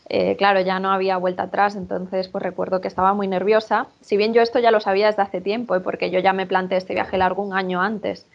eh, 0.09 0.35
claro, 0.37 0.61
ya 0.61 0.79
no 0.79 0.91
había 0.91 1.17
vuelta 1.17 1.43
atrás, 1.43 1.75
entonces 1.75 2.27
pues 2.27 2.43
recuerdo 2.43 2.81
que 2.81 2.87
estaba 2.87 3.13
muy 3.13 3.27
nerviosa, 3.27 3.87
si 4.01 4.17
bien 4.17 4.33
yo 4.33 4.41
esto 4.41 4.59
ya 4.59 4.71
lo 4.71 4.79
sabía 4.79 5.07
desde 5.07 5.21
hace 5.21 5.41
tiempo, 5.41 5.75
¿eh? 5.75 5.79
porque 5.79 6.09
yo 6.11 6.19
ya 6.19 6.33
me 6.33 6.45
planteé 6.45 6.77
este 6.77 6.93
viaje 6.93 7.17
largo 7.17 7.43
un 7.43 7.53
año 7.53 7.81
antes, 7.81 8.25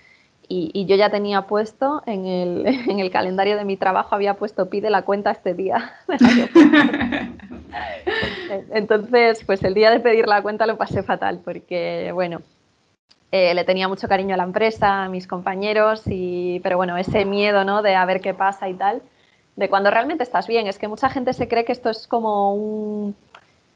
y, 0.52 0.84
yo 0.86 0.96
ya 0.96 1.10
tenía 1.10 1.42
puesto 1.42 2.02
en 2.06 2.26
el, 2.26 2.66
en 2.90 2.98
el, 2.98 3.10
calendario 3.10 3.56
de 3.56 3.64
mi 3.64 3.76
trabajo, 3.76 4.16
había 4.16 4.34
puesto 4.34 4.68
pide 4.68 4.90
la 4.90 5.02
cuenta 5.02 5.30
este 5.30 5.54
día. 5.54 5.92
Entonces, 8.72 9.44
pues 9.46 9.62
el 9.62 9.74
día 9.74 9.90
de 9.90 10.00
pedir 10.00 10.26
la 10.26 10.42
cuenta 10.42 10.66
lo 10.66 10.76
pasé 10.76 11.04
fatal 11.04 11.40
porque, 11.44 12.10
bueno, 12.12 12.42
eh, 13.30 13.54
le 13.54 13.64
tenía 13.64 13.86
mucho 13.86 14.08
cariño 14.08 14.34
a 14.34 14.38
la 14.38 14.42
empresa, 14.42 15.04
a 15.04 15.08
mis 15.08 15.28
compañeros, 15.28 16.02
y, 16.06 16.58
pero 16.64 16.76
bueno, 16.76 16.96
ese 16.96 17.24
miedo 17.24 17.64
¿no? 17.64 17.82
de 17.82 17.94
a 17.94 18.04
ver 18.04 18.20
qué 18.20 18.34
pasa 18.34 18.68
y 18.68 18.74
tal, 18.74 19.02
de 19.54 19.68
cuando 19.68 19.90
realmente 19.92 20.24
estás 20.24 20.48
bien. 20.48 20.66
Es 20.66 20.78
que 20.78 20.88
mucha 20.88 21.08
gente 21.10 21.32
se 21.32 21.46
cree 21.46 21.64
que 21.64 21.72
esto 21.72 21.90
es 21.90 22.08
como 22.08 22.54
un 22.54 23.14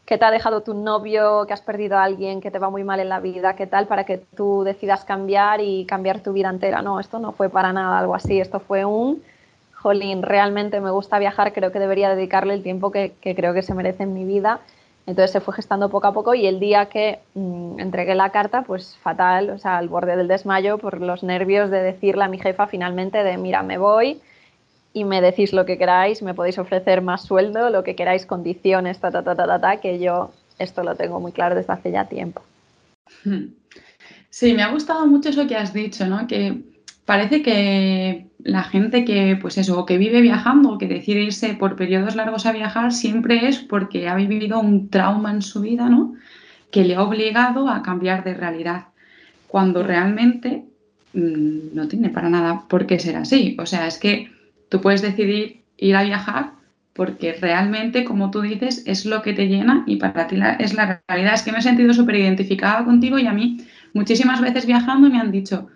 que 0.06 0.18
te 0.18 0.24
ha 0.24 0.30
dejado 0.30 0.62
tu 0.62 0.74
novio, 0.74 1.46
que 1.46 1.54
has 1.54 1.62
perdido 1.62 1.96
a 1.96 2.04
alguien, 2.04 2.40
que 2.40 2.50
te 2.50 2.58
va 2.58 2.70
muy 2.70 2.84
mal 2.84 3.00
en 3.00 3.08
la 3.08 3.20
vida, 3.20 3.56
qué 3.56 3.66
tal, 3.66 3.86
para 3.86 4.04
que 4.04 4.18
tú 4.18 4.62
decidas 4.62 5.04
cambiar 5.04 5.60
y 5.60 5.86
cambiar 5.86 6.20
tu 6.20 6.32
vida 6.32 6.50
entera. 6.50 6.82
No, 6.82 7.00
esto 7.00 7.18
no 7.18 7.32
fue 7.32 7.48
para 7.48 7.72
nada 7.72 7.98
algo 7.98 8.14
así, 8.14 8.38
esto 8.38 8.60
fue 8.60 8.84
un, 8.84 9.22
jolín, 9.84 10.22
realmente 10.22 10.80
me 10.80 10.90
gusta 10.90 11.18
viajar, 11.18 11.52
creo 11.52 11.70
que 11.70 11.78
debería 11.78 12.08
dedicarle 12.08 12.54
el 12.54 12.62
tiempo 12.62 12.90
que, 12.90 13.12
creo 13.20 13.52
que 13.52 13.60
se 13.60 13.74
merece 13.74 14.04
en 14.04 14.14
mi 14.14 14.24
vida. 14.24 14.60
Entonces 15.06 15.30
se 15.32 15.40
fue 15.42 15.52
gestando 15.52 15.90
poco 15.90 16.06
a 16.06 16.12
poco 16.14 16.34
y 16.34 16.46
el 16.46 16.58
día 16.58 16.86
que 16.86 17.18
mm, 17.34 17.78
entregué 17.78 18.14
la 18.14 18.30
carta, 18.30 18.62
pues 18.62 18.96
fatal, 19.02 19.50
o 19.50 19.58
sea, 19.58 19.76
al 19.76 19.90
borde 19.90 20.16
del 20.16 20.26
desmayo 20.26 20.78
por 20.78 21.02
los 21.02 21.22
nervios 21.22 21.70
de 21.70 21.82
decirle 21.82 22.24
a 22.24 22.28
mi 22.28 22.38
jefa 22.38 22.66
finalmente 22.66 23.22
de, 23.22 23.36
mira, 23.36 23.62
me 23.62 23.76
voy, 23.76 24.22
y 24.94 25.04
me 25.04 25.20
decís 25.20 25.52
lo 25.52 25.66
que 25.66 25.76
queráis, 25.76 26.22
me 26.22 26.34
podéis 26.34 26.56
ofrecer 26.56 27.02
más 27.02 27.24
sueldo, 27.24 27.68
lo 27.68 27.82
que 27.82 27.96
queráis, 27.96 28.24
condiciones, 28.24 29.00
ta, 29.00 29.10
ta, 29.10 29.24
ta, 29.24 29.34
ta, 29.34 29.60
ta, 29.60 29.76
que 29.78 29.98
yo 29.98 30.30
esto 30.58 30.84
lo 30.84 30.94
tengo 30.94 31.18
muy 31.20 31.32
claro 31.32 31.56
desde 31.56 31.72
hace 31.72 31.90
ya 31.90 32.04
tiempo. 32.04 32.42
Sí, 34.30 34.54
me 34.54 34.62
ha 34.62 34.70
gustado 34.70 35.04
mucho 35.06 35.30
eso 35.30 35.48
que 35.48 35.56
has 35.56 35.74
dicho, 35.74 36.06
¿no? 36.06 36.28
Que 36.28 36.62
parece 37.04 37.42
que 37.42 38.28
la 38.38 38.62
gente 38.62 39.04
que, 39.04 39.36
pues 39.42 39.58
eso, 39.58 39.84
que 39.84 39.98
vive 39.98 40.20
viajando 40.20 40.70
o 40.70 40.78
que 40.78 40.86
decide 40.86 41.22
irse 41.22 41.54
por 41.54 41.74
periodos 41.74 42.14
largos 42.14 42.46
a 42.46 42.52
viajar 42.52 42.92
siempre 42.92 43.48
es 43.48 43.58
porque 43.58 44.08
ha 44.08 44.14
vivido 44.14 44.60
un 44.60 44.90
trauma 44.90 45.32
en 45.32 45.42
su 45.42 45.60
vida, 45.60 45.88
¿no? 45.88 46.14
Que 46.70 46.84
le 46.84 46.94
ha 46.94 47.02
obligado 47.02 47.68
a 47.68 47.82
cambiar 47.82 48.22
de 48.22 48.34
realidad, 48.34 48.86
cuando 49.48 49.82
realmente 49.82 50.66
mm, 51.14 51.74
no 51.74 51.88
tiene 51.88 52.10
para 52.10 52.30
nada 52.30 52.62
por 52.68 52.86
qué 52.86 53.00
ser 53.00 53.16
así. 53.16 53.56
O 53.58 53.66
sea, 53.66 53.88
es 53.88 53.98
que 53.98 54.33
Tú 54.68 54.80
puedes 54.80 55.02
decidir 55.02 55.62
ir 55.76 55.96
a 55.96 56.02
viajar 56.02 56.52
porque 56.94 57.32
realmente, 57.32 58.04
como 58.04 58.30
tú 58.30 58.40
dices, 58.40 58.84
es 58.86 59.04
lo 59.04 59.20
que 59.20 59.32
te 59.32 59.48
llena 59.48 59.82
y 59.86 59.96
para 59.96 60.26
ti 60.28 60.36
es 60.60 60.74
la 60.74 61.02
realidad. 61.08 61.34
Es 61.34 61.42
que 61.42 61.52
me 61.52 61.58
he 61.58 61.62
sentido 61.62 61.92
súper 61.92 62.16
identificada 62.16 62.84
contigo 62.84 63.18
y 63.18 63.26
a 63.26 63.32
mí 63.32 63.66
muchísimas 63.92 64.40
veces 64.40 64.64
viajando 64.64 65.10
me 65.10 65.18
han 65.18 65.32
dicho, 65.32 65.68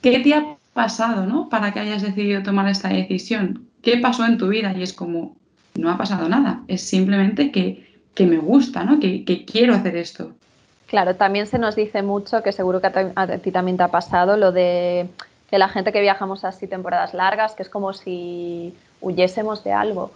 ¿qué 0.00 0.20
te 0.20 0.34
ha 0.34 0.56
pasado 0.72 1.26
¿no? 1.26 1.48
para 1.48 1.72
que 1.72 1.80
hayas 1.80 2.02
decidido 2.02 2.42
tomar 2.42 2.68
esta 2.68 2.88
decisión? 2.88 3.66
¿Qué 3.82 3.98
pasó 3.98 4.24
en 4.24 4.38
tu 4.38 4.48
vida? 4.48 4.72
Y 4.76 4.82
es 4.82 4.92
como, 4.92 5.36
no 5.74 5.90
ha 5.90 5.98
pasado 5.98 6.28
nada, 6.28 6.62
es 6.68 6.82
simplemente 6.82 7.50
que, 7.50 7.90
me 8.24 8.38
gusta, 8.38 8.84
¿no? 8.84 9.00
que, 9.00 9.24
que 9.24 9.44
quiero 9.44 9.74
hacer 9.74 9.96
esto. 9.96 10.32
Claro, 10.86 11.16
también 11.16 11.46
se 11.46 11.58
nos 11.58 11.74
dice 11.74 12.02
mucho, 12.02 12.42
que 12.42 12.52
seguro 12.52 12.80
que 12.80 12.86
a 12.86 13.38
ti 13.38 13.50
también 13.50 13.78
te 13.78 13.82
ha 13.82 13.88
pasado, 13.88 14.36
lo 14.36 14.52
de 14.52 15.08
que 15.52 15.58
la 15.58 15.68
gente 15.68 15.92
que 15.92 16.00
viajamos 16.00 16.46
así 16.46 16.66
temporadas 16.66 17.12
largas, 17.12 17.52
que 17.52 17.62
es 17.62 17.68
como 17.68 17.92
si 17.92 18.74
huyésemos 19.02 19.62
de 19.62 19.74
algo. 19.74 20.10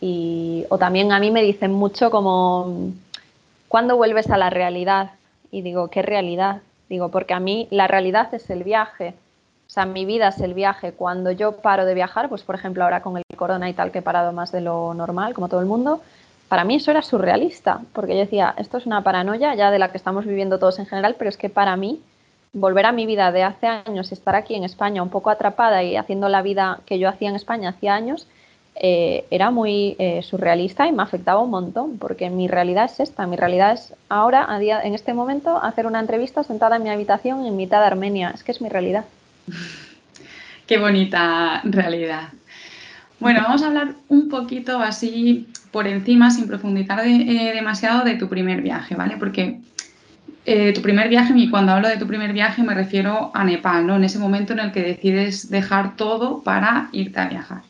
Y, 0.00 0.64
o 0.68 0.78
también 0.78 1.10
a 1.10 1.18
mí 1.18 1.32
me 1.32 1.42
dicen 1.42 1.72
mucho 1.72 2.08
como, 2.08 2.92
¿cuándo 3.66 3.96
vuelves 3.96 4.30
a 4.30 4.38
la 4.38 4.48
realidad? 4.48 5.10
Y 5.50 5.62
digo, 5.62 5.88
¿qué 5.88 6.02
realidad? 6.02 6.62
Digo, 6.88 7.08
porque 7.08 7.34
a 7.34 7.40
mí 7.40 7.66
la 7.72 7.88
realidad 7.88 8.32
es 8.32 8.48
el 8.48 8.62
viaje. 8.62 9.14
O 9.66 9.70
sea, 9.70 9.86
mi 9.86 10.04
vida 10.04 10.28
es 10.28 10.38
el 10.38 10.54
viaje. 10.54 10.92
Cuando 10.92 11.32
yo 11.32 11.56
paro 11.56 11.84
de 11.84 11.94
viajar, 11.94 12.28
pues 12.28 12.44
por 12.44 12.54
ejemplo 12.54 12.84
ahora 12.84 13.02
con 13.02 13.16
el 13.16 13.24
corona 13.36 13.68
y 13.68 13.72
tal, 13.72 13.90
que 13.90 13.98
he 13.98 14.02
parado 14.02 14.30
más 14.32 14.52
de 14.52 14.60
lo 14.60 14.94
normal, 14.94 15.34
como 15.34 15.48
todo 15.48 15.58
el 15.58 15.66
mundo, 15.66 16.00
para 16.46 16.62
mí 16.62 16.76
eso 16.76 16.92
era 16.92 17.02
surrealista, 17.02 17.80
porque 17.92 18.12
yo 18.12 18.20
decía, 18.20 18.54
esto 18.56 18.78
es 18.78 18.86
una 18.86 19.02
paranoia 19.02 19.52
ya 19.56 19.72
de 19.72 19.80
la 19.80 19.90
que 19.90 19.96
estamos 19.96 20.26
viviendo 20.26 20.60
todos 20.60 20.78
en 20.78 20.86
general, 20.86 21.16
pero 21.18 21.28
es 21.28 21.36
que 21.36 21.50
para 21.50 21.74
mí 21.74 22.00
volver 22.56 22.86
a 22.86 22.92
mi 22.92 23.04
vida 23.04 23.32
de 23.32 23.42
hace 23.42 23.66
años, 23.66 24.12
estar 24.12 24.34
aquí 24.34 24.54
en 24.54 24.64
España 24.64 25.02
un 25.02 25.10
poco 25.10 25.28
atrapada 25.28 25.82
y 25.82 25.96
haciendo 25.96 26.28
la 26.30 26.40
vida 26.40 26.80
que 26.86 26.98
yo 26.98 27.08
hacía 27.08 27.28
en 27.28 27.36
España 27.36 27.68
hacía 27.68 27.94
años, 27.94 28.26
eh, 28.76 29.26
era 29.30 29.50
muy 29.50 29.94
eh, 29.98 30.22
surrealista 30.22 30.86
y 30.86 30.92
me 30.92 31.02
afectaba 31.02 31.40
un 31.40 31.50
montón, 31.50 31.98
porque 31.98 32.30
mi 32.30 32.48
realidad 32.48 32.86
es 32.86 33.00
esta, 33.00 33.26
mi 33.26 33.36
realidad 33.36 33.74
es 33.74 33.94
ahora, 34.08 34.46
a 34.48 34.58
día, 34.58 34.80
en 34.82 34.94
este 34.94 35.12
momento, 35.12 35.62
hacer 35.62 35.86
una 35.86 36.00
entrevista 36.00 36.42
sentada 36.44 36.76
en 36.76 36.82
mi 36.82 36.90
habitación 36.90 37.44
en 37.44 37.56
mitad 37.56 37.80
de 37.80 37.86
Armenia, 37.86 38.32
es 38.34 38.42
que 38.42 38.52
es 38.52 38.60
mi 38.60 38.70
realidad. 38.70 39.04
Qué 40.66 40.78
bonita 40.78 41.60
realidad. 41.64 42.30
Bueno, 43.20 43.40
vamos 43.42 43.62
a 43.62 43.66
hablar 43.66 43.94
un 44.08 44.28
poquito 44.28 44.78
así 44.80 45.46
por 45.70 45.86
encima, 45.86 46.30
sin 46.30 46.46
profundizar 46.46 47.06
eh, 47.06 47.52
demasiado, 47.54 48.02
de 48.02 48.14
tu 48.16 48.28
primer 48.28 48.62
viaje, 48.62 48.94
¿vale? 48.94 49.16
Porque 49.18 49.60
eh, 50.48 50.72
tu 50.72 50.80
primer 50.80 51.08
viaje, 51.08 51.32
y 51.36 51.50
cuando 51.50 51.72
hablo 51.72 51.88
de 51.88 51.96
tu 51.96 52.06
primer 52.06 52.32
viaje 52.32 52.62
me 52.62 52.72
refiero 52.72 53.32
a 53.34 53.42
Nepal, 53.42 53.84
¿no? 53.84 53.96
En 53.96 54.04
ese 54.04 54.20
momento 54.20 54.52
en 54.52 54.60
el 54.60 54.70
que 54.70 54.80
decides 54.82 55.50
dejar 55.50 55.96
todo 55.96 56.40
para 56.44 56.88
irte 56.92 57.18
a 57.18 57.28
viajar. 57.28 57.62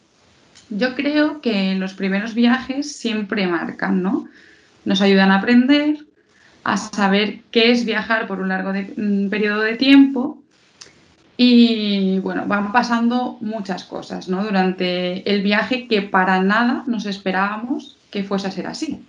Yo 0.68 0.94
creo 0.94 1.40
que 1.40 1.74
los 1.76 1.94
primeros 1.94 2.34
viajes 2.34 2.94
siempre 2.94 3.46
marcan, 3.46 4.02
¿no? 4.02 4.28
Nos 4.84 5.00
ayudan 5.00 5.30
a 5.30 5.36
aprender, 5.36 6.04
a 6.64 6.76
saber 6.76 7.40
qué 7.50 7.70
es 7.70 7.86
viajar 7.86 8.26
por 8.26 8.40
un 8.40 8.50
largo 8.50 8.74
mm, 8.74 9.30
periodo 9.30 9.62
de 9.62 9.76
tiempo 9.76 10.42
y 11.38 12.18
bueno, 12.18 12.44
van 12.46 12.72
pasando 12.72 13.38
muchas 13.40 13.84
cosas, 13.84 14.28
¿no? 14.28 14.44
Durante 14.44 15.30
el 15.32 15.42
viaje 15.42 15.88
que 15.88 16.02
para 16.02 16.42
nada 16.42 16.84
nos 16.86 17.06
esperábamos 17.06 17.96
que 18.10 18.22
fuese 18.22 18.48
a 18.48 18.50
ser 18.50 18.66
así. 18.66 19.02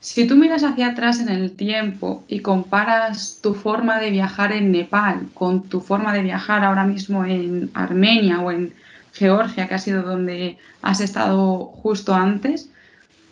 Si 0.00 0.26
tú 0.26 0.34
miras 0.34 0.64
hacia 0.64 0.88
atrás 0.88 1.20
en 1.20 1.28
el 1.28 1.54
tiempo 1.54 2.24
y 2.26 2.40
comparas 2.40 3.38
tu 3.42 3.52
forma 3.52 4.00
de 4.00 4.10
viajar 4.10 4.50
en 4.50 4.72
Nepal 4.72 5.28
con 5.34 5.68
tu 5.68 5.82
forma 5.82 6.14
de 6.14 6.22
viajar 6.22 6.64
ahora 6.64 6.84
mismo 6.84 7.26
en 7.26 7.70
Armenia 7.74 8.40
o 8.40 8.50
en 8.50 8.72
Georgia, 9.12 9.68
que 9.68 9.74
ha 9.74 9.78
sido 9.78 10.02
donde 10.02 10.56
has 10.80 11.02
estado 11.02 11.66
justo 11.82 12.14
antes, 12.14 12.70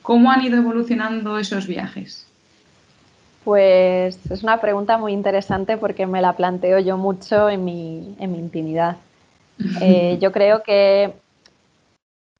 ¿cómo 0.03 0.31
han 0.31 0.45
ido 0.45 0.59
evolucionando 0.59 1.39
esos 1.39 1.67
viajes? 1.67 2.27
Pues 3.45 4.19
es 4.31 4.43
una 4.43 4.61
pregunta 4.61 4.99
muy 4.99 5.15
interesante 5.15 5.79
porque 5.79 6.07
me 6.07 6.21
la 6.21 6.35
planteo 6.35 6.81
yo 6.81 6.99
mucho 6.99 7.49
en 7.49 7.65
mi, 7.65 8.15
intimidad. 8.21 8.97
Eh, 9.81 10.19
yo 10.21 10.31
creo 10.31 10.63
que 10.63 11.15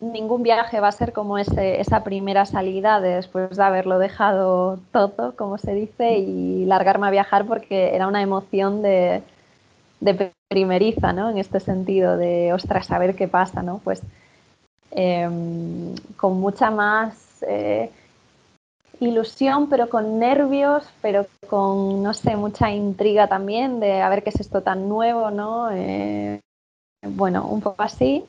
ningún 0.01 0.43
viaje 0.43 0.81
va 0.81 0.89
a 0.89 0.93
ser 0.93 1.13
como 1.13 1.39
ese, 1.39 1.81
esa 1.81 2.05
primera 2.05 2.47
salida 2.47 3.01
después 3.01 3.57
de 3.57 3.63
haberlo 3.63 3.99
dejado 3.99 4.79
todo, 4.93 5.35
como 5.37 5.59
se 5.59 5.75
dice, 5.75 6.19
y 6.19 6.65
largarme 6.67 7.09
a 7.09 7.11
viajar 7.11 7.47
porque 7.47 7.95
era 7.95 8.07
una 8.07 8.23
emoción 8.23 8.83
de, 8.83 9.23
primeriza, 10.49 11.13
¿no? 11.13 11.29
En 11.29 11.39
este 11.39 11.61
sentido, 11.61 12.17
de, 12.17 12.53
ostras, 12.53 12.87
saber 12.87 13.17
qué 13.17 13.29
pasa, 13.29 13.63
¿no? 13.63 13.81
Pues 13.85 14.01
em, 14.93 15.95
con 16.17 16.41
mucha 16.41 16.71
más 16.71 17.43
eh, 17.47 17.91
ilusión, 19.01 19.69
pero 19.69 19.89
con 19.89 20.19
nervios, 20.19 20.85
pero 21.03 21.27
con, 21.49 22.03
no 22.03 22.15
sé, 22.15 22.37
mucha 22.37 22.71
intriga 22.71 23.27
también 23.27 23.81
de 23.81 24.01
a 24.01 24.09
ver 24.09 24.23
qué 24.23 24.31
es 24.31 24.41
esto 24.41 24.63
tan 24.63 24.89
nuevo, 24.89 25.31
¿no? 25.31 25.71
Eh, 25.73 26.41
bueno, 27.03 27.47
un 27.47 27.61
poco 27.61 27.83
así. 27.83 28.25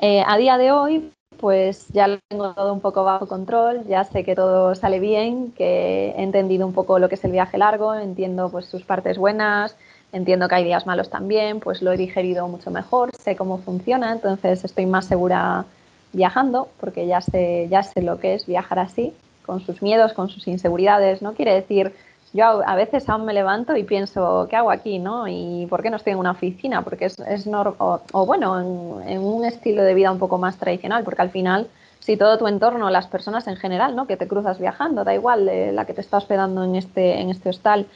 Eh, 0.00 0.22
a 0.24 0.36
día 0.36 0.58
de 0.58 0.70
hoy, 0.70 1.10
pues 1.38 1.88
ya 1.88 2.06
lo 2.06 2.18
tengo 2.28 2.54
todo 2.54 2.72
un 2.72 2.80
poco 2.80 3.02
bajo 3.02 3.26
control, 3.26 3.84
ya 3.88 4.04
sé 4.04 4.22
que 4.22 4.36
todo 4.36 4.76
sale 4.76 5.00
bien, 5.00 5.52
que 5.52 6.10
he 6.10 6.22
entendido 6.22 6.66
un 6.66 6.72
poco 6.72 7.00
lo 7.00 7.08
que 7.08 7.16
es 7.16 7.24
el 7.24 7.32
viaje 7.32 7.58
largo, 7.58 7.94
entiendo 7.94 8.48
pues 8.48 8.66
sus 8.66 8.84
partes 8.84 9.18
buenas, 9.18 9.76
entiendo 10.12 10.48
que 10.48 10.54
hay 10.54 10.64
días 10.64 10.86
malos 10.86 11.10
también, 11.10 11.58
pues 11.58 11.82
lo 11.82 11.90
he 11.90 11.96
digerido 11.96 12.46
mucho 12.46 12.70
mejor, 12.70 13.10
sé 13.16 13.34
cómo 13.34 13.58
funciona, 13.58 14.12
entonces 14.12 14.64
estoy 14.64 14.86
más 14.86 15.06
segura 15.06 15.64
viajando, 16.12 16.68
porque 16.78 17.08
ya 17.08 17.20
sé, 17.20 17.66
ya 17.68 17.82
sé 17.82 18.00
lo 18.00 18.20
que 18.20 18.34
es 18.34 18.46
viajar 18.46 18.78
así, 18.78 19.12
con 19.44 19.60
sus 19.60 19.82
miedos, 19.82 20.12
con 20.12 20.28
sus 20.28 20.46
inseguridades, 20.46 21.22
no 21.22 21.34
quiere 21.34 21.54
decir 21.54 21.92
yo 22.32 22.62
a 22.66 22.74
veces 22.74 23.08
aún 23.08 23.24
me 23.24 23.32
levanto 23.32 23.76
y 23.76 23.84
pienso, 23.84 24.46
¿qué 24.50 24.56
hago 24.56 24.70
aquí? 24.70 24.98
¿no? 24.98 25.26
¿Y 25.28 25.66
por 25.68 25.82
qué 25.82 25.90
no 25.90 25.96
estoy 25.96 26.12
en 26.12 26.18
una 26.18 26.32
oficina? 26.32 26.82
Porque 26.82 27.06
es, 27.06 27.18
es 27.20 27.46
o, 27.46 28.26
bueno, 28.26 28.60
en, 28.60 29.20
un 29.20 29.44
estilo 29.44 29.82
de 29.82 29.94
vida 29.94 30.10
un 30.10 30.18
poco 30.18 30.38
más 30.38 30.56
tradicional, 30.58 31.04
porque 31.04 31.22
al 31.22 31.30
final, 31.30 31.68
si 32.00 32.16
todo 32.16 32.36
tu 32.38 32.46
entorno, 32.46 32.90
las 32.90 33.06
personas 33.06 33.46
en 33.48 33.56
general, 33.56 33.96
¿no? 33.96 34.06
que 34.06 34.16
te 34.16 34.28
cruzas 34.28 34.58
viajando, 34.58 35.04
da 35.04 35.14
igual 35.14 35.50
la 35.74 35.84
que 35.86 35.94
te 35.94 36.00
está 36.00 36.18
hospedando 36.18 36.64
en 36.64 36.76
este, 36.76 37.20
en 37.20 37.30
este 37.30 37.48
hostal, 37.48 37.86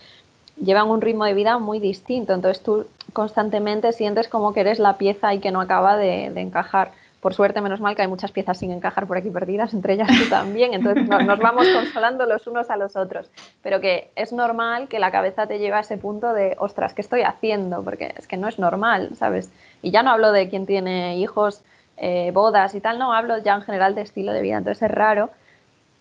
llevan 0.63 0.89
un 0.89 1.01
ritmo 1.01 1.25
de 1.25 1.35
vida 1.35 1.59
muy 1.59 1.79
distinto. 1.79 2.33
Entonces 2.33 2.63
tú 2.63 2.87
constantemente 3.13 3.93
sientes 3.93 4.29
como 4.29 4.53
que 4.55 4.61
eres 4.61 4.79
la 4.79 4.97
pieza 4.97 5.35
y 5.35 5.41
que 5.41 5.51
no 5.51 5.61
acaba 5.61 5.97
de 5.97 6.27
encajar 6.41 6.93
por 7.23 7.35
suerte, 7.35 7.61
menos 7.61 7.81
mal 7.81 7.95
que 7.95 8.03
hay 8.03 8.09
muchas 8.09 8.33
piezas 8.33 8.59
sin 8.59 8.73
encajar 8.73 9.07
por 9.07 9.17
aquí 9.17 9.31
perdidas, 9.31 9.73
entre 9.75 9.95
ellas 9.95 10.09
tú 10.09 10.29
también, 10.29 10.75
entonces 10.75 11.07
nos, 11.07 11.39
vamos 11.39 11.69
consolando 11.73 12.27
los 12.27 12.49
unos 12.49 12.69
a 12.69 12.77
los 12.77 12.97
otros. 12.97 13.31
Pero 13.63 13.81
que 13.81 14.11
es 14.17 14.33
normal 14.33 14.89
que 14.89 14.99
la 14.99 15.13
cabeza 15.13 15.47
te 15.47 15.61
lleve 15.61 15.77
a 15.77 15.81
ese 15.81 15.99
punto 15.99 16.35
de, 16.35 16.57
ostras, 16.59 16.95
¿qué 16.95 17.01
estoy 17.01 17.23
haciendo? 17.23 17.85
Porque 17.85 18.13
es 18.19 18.27
que 18.27 18.37
no 18.37 18.49
es 18.49 18.59
normal, 18.59 19.11
¿sabes? 19.15 19.53
Y 19.83 19.93
ya 19.93 20.03
no 20.03 20.11
hablo 20.11 20.33
de 20.33 20.49
quien 20.49 20.67
tiene 20.67 21.17
hijos, 21.17 21.63
eh, 21.97 22.33
bodas 22.35 22.75
y 22.75 22.81
tal, 22.81 22.99
no, 22.99 23.13
hablo 23.13 23.39
ya 23.39 23.55
en 23.55 23.63
general 23.63 23.95
de 23.95 24.03
estilo 24.03 24.33
de 24.33 24.43
vida, 24.43 24.59
entonces 24.59 24.83
es 24.83 24.91
raro. 24.91 25.31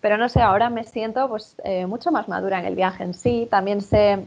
Pero 0.00 0.16
no 0.16 0.28
sé, 0.28 0.40
ahora 0.40 0.70
me 0.70 0.82
siento 0.82 1.28
pues 1.28 1.54
eh, 1.62 1.86
mucho 1.86 2.10
más 2.10 2.28
madura 2.28 2.58
en 2.58 2.64
el 2.64 2.74
viaje 2.74 3.04
en 3.04 3.14
sí, 3.14 3.46
también 3.48 3.80
sé 3.80 4.26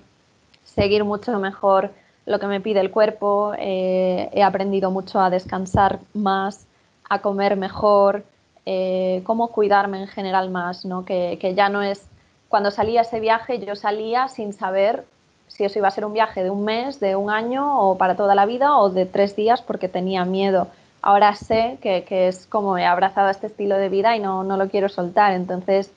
seguir 0.64 1.04
mucho 1.04 1.38
mejor 1.40 1.92
lo 2.25 2.40
que 2.40 2.48
me 2.48 2.62
pide 2.62 2.80
el 2.80 2.90
cuerpo, 2.90 3.54
eh, 3.58 4.30
he 4.32 4.44
aprendido 4.44 4.92
mucho 4.92 5.20
a 5.20 5.30
descansar 5.30 6.00
más, 6.14 6.66
a 7.10 7.20
comer 7.20 7.56
mejor, 7.58 8.24
eh, 8.66 9.22
cómo 9.26 9.50
cuidarme 9.50 10.02
en 10.02 10.08
general 10.08 10.50
más, 10.50 10.86
¿no? 10.86 11.06
Que, 11.06 11.38
que, 11.40 11.54
ya 11.54 11.70
no 11.70 11.82
es, 11.82 12.06
cuando 12.50 12.72
salía 12.72 13.02
ese 13.02 13.20
viaje 13.20 13.60
yo 13.60 13.76
salía 13.76 14.28
sin 14.28 14.54
saber 14.54 15.06
si 15.48 15.64
eso 15.64 15.80
iba 15.80 15.88
a 15.88 15.92
ser 15.92 16.06
un 16.06 16.14
viaje 16.14 16.44
de 16.44 16.50
un 16.50 16.66
mes, 16.66 17.00
de 17.00 17.16
un 17.16 17.30
año 17.30 17.80
o 17.80 17.98
para 17.98 18.16
toda 18.16 18.36
la 18.36 18.46
vida 18.46 18.78
o 18.78 18.90
de 18.90 19.06
tres 19.06 19.36
días 19.36 19.62
porque 19.62 19.88
tenía 19.88 20.26
miedo. 20.26 20.68
Ahora 21.02 21.36
sé 21.36 21.78
que, 21.82 22.04
que 22.04 22.28
es 22.28 22.48
como 22.48 22.78
he 22.78 22.86
abrazado 22.86 23.30
este 23.30 23.48
estilo 23.48 23.78
de 23.78 23.90
vida 23.90 24.16
y 24.16 24.20
no, 24.20 24.44
no 24.44 24.58
lo 24.58 24.68
quiero 24.70 24.90
soltar, 24.90 25.34
entonces 25.34 25.92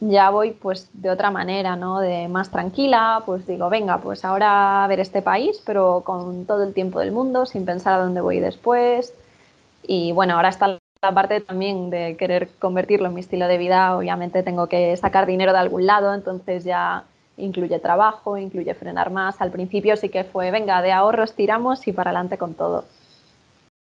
ya 0.00 0.30
voy 0.30 0.52
pues 0.52 0.88
de 0.92 1.10
otra 1.10 1.30
manera, 1.30 1.76
¿no? 1.76 2.00
De 2.00 2.28
más 2.28 2.50
tranquila, 2.50 3.22
pues 3.24 3.46
digo, 3.46 3.68
venga, 3.68 3.98
pues 3.98 4.24
ahora 4.24 4.84
a 4.84 4.86
ver 4.88 5.00
este 5.00 5.22
país, 5.22 5.60
pero 5.64 6.02
con 6.04 6.44
todo 6.46 6.64
el 6.64 6.74
tiempo 6.74 6.98
del 7.00 7.12
mundo, 7.12 7.46
sin 7.46 7.64
pensar 7.64 7.94
a 7.94 8.02
dónde 8.02 8.20
voy 8.20 8.40
después. 8.40 9.14
Y 9.82 10.12
bueno, 10.12 10.34
ahora 10.34 10.48
está 10.48 10.78
la 11.02 11.12
parte 11.12 11.40
también 11.40 11.90
de 11.90 12.16
querer 12.16 12.48
convertirlo 12.58 13.08
en 13.08 13.14
mi 13.14 13.20
estilo 13.20 13.48
de 13.48 13.58
vida, 13.58 13.96
obviamente 13.96 14.44
tengo 14.44 14.68
que 14.68 14.96
sacar 14.96 15.26
dinero 15.26 15.52
de 15.52 15.58
algún 15.58 15.84
lado, 15.84 16.14
entonces 16.14 16.62
ya 16.62 17.04
incluye 17.36 17.78
trabajo, 17.80 18.38
incluye 18.38 18.72
frenar 18.74 19.10
más. 19.10 19.40
Al 19.40 19.50
principio 19.50 19.96
sí 19.96 20.08
que 20.08 20.22
fue, 20.22 20.50
venga, 20.50 20.80
de 20.80 20.92
ahorros 20.92 21.34
tiramos 21.34 21.86
y 21.88 21.92
para 21.92 22.10
adelante 22.10 22.38
con 22.38 22.54
todo. 22.54 22.84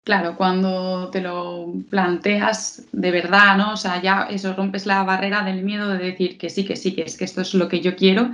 Claro, 0.04 0.36
cuando 0.36 1.10
te 1.10 1.20
lo 1.20 1.66
planteas 1.90 2.84
de 2.92 3.10
verdad, 3.10 3.56
¿no? 3.56 3.72
O 3.72 3.76
sea, 3.76 4.00
ya 4.00 4.28
eso 4.30 4.54
rompes 4.54 4.86
la 4.86 5.02
barrera 5.02 5.42
del 5.42 5.62
miedo 5.62 5.88
de 5.88 5.98
decir 5.98 6.38
que 6.38 6.50
sí, 6.50 6.64
que 6.64 6.76
sí, 6.76 6.94
que 6.94 7.02
es 7.02 7.18
que 7.18 7.24
esto 7.24 7.42
es 7.42 7.52
lo 7.52 7.68
que 7.68 7.80
yo 7.80 7.96
quiero, 7.96 8.30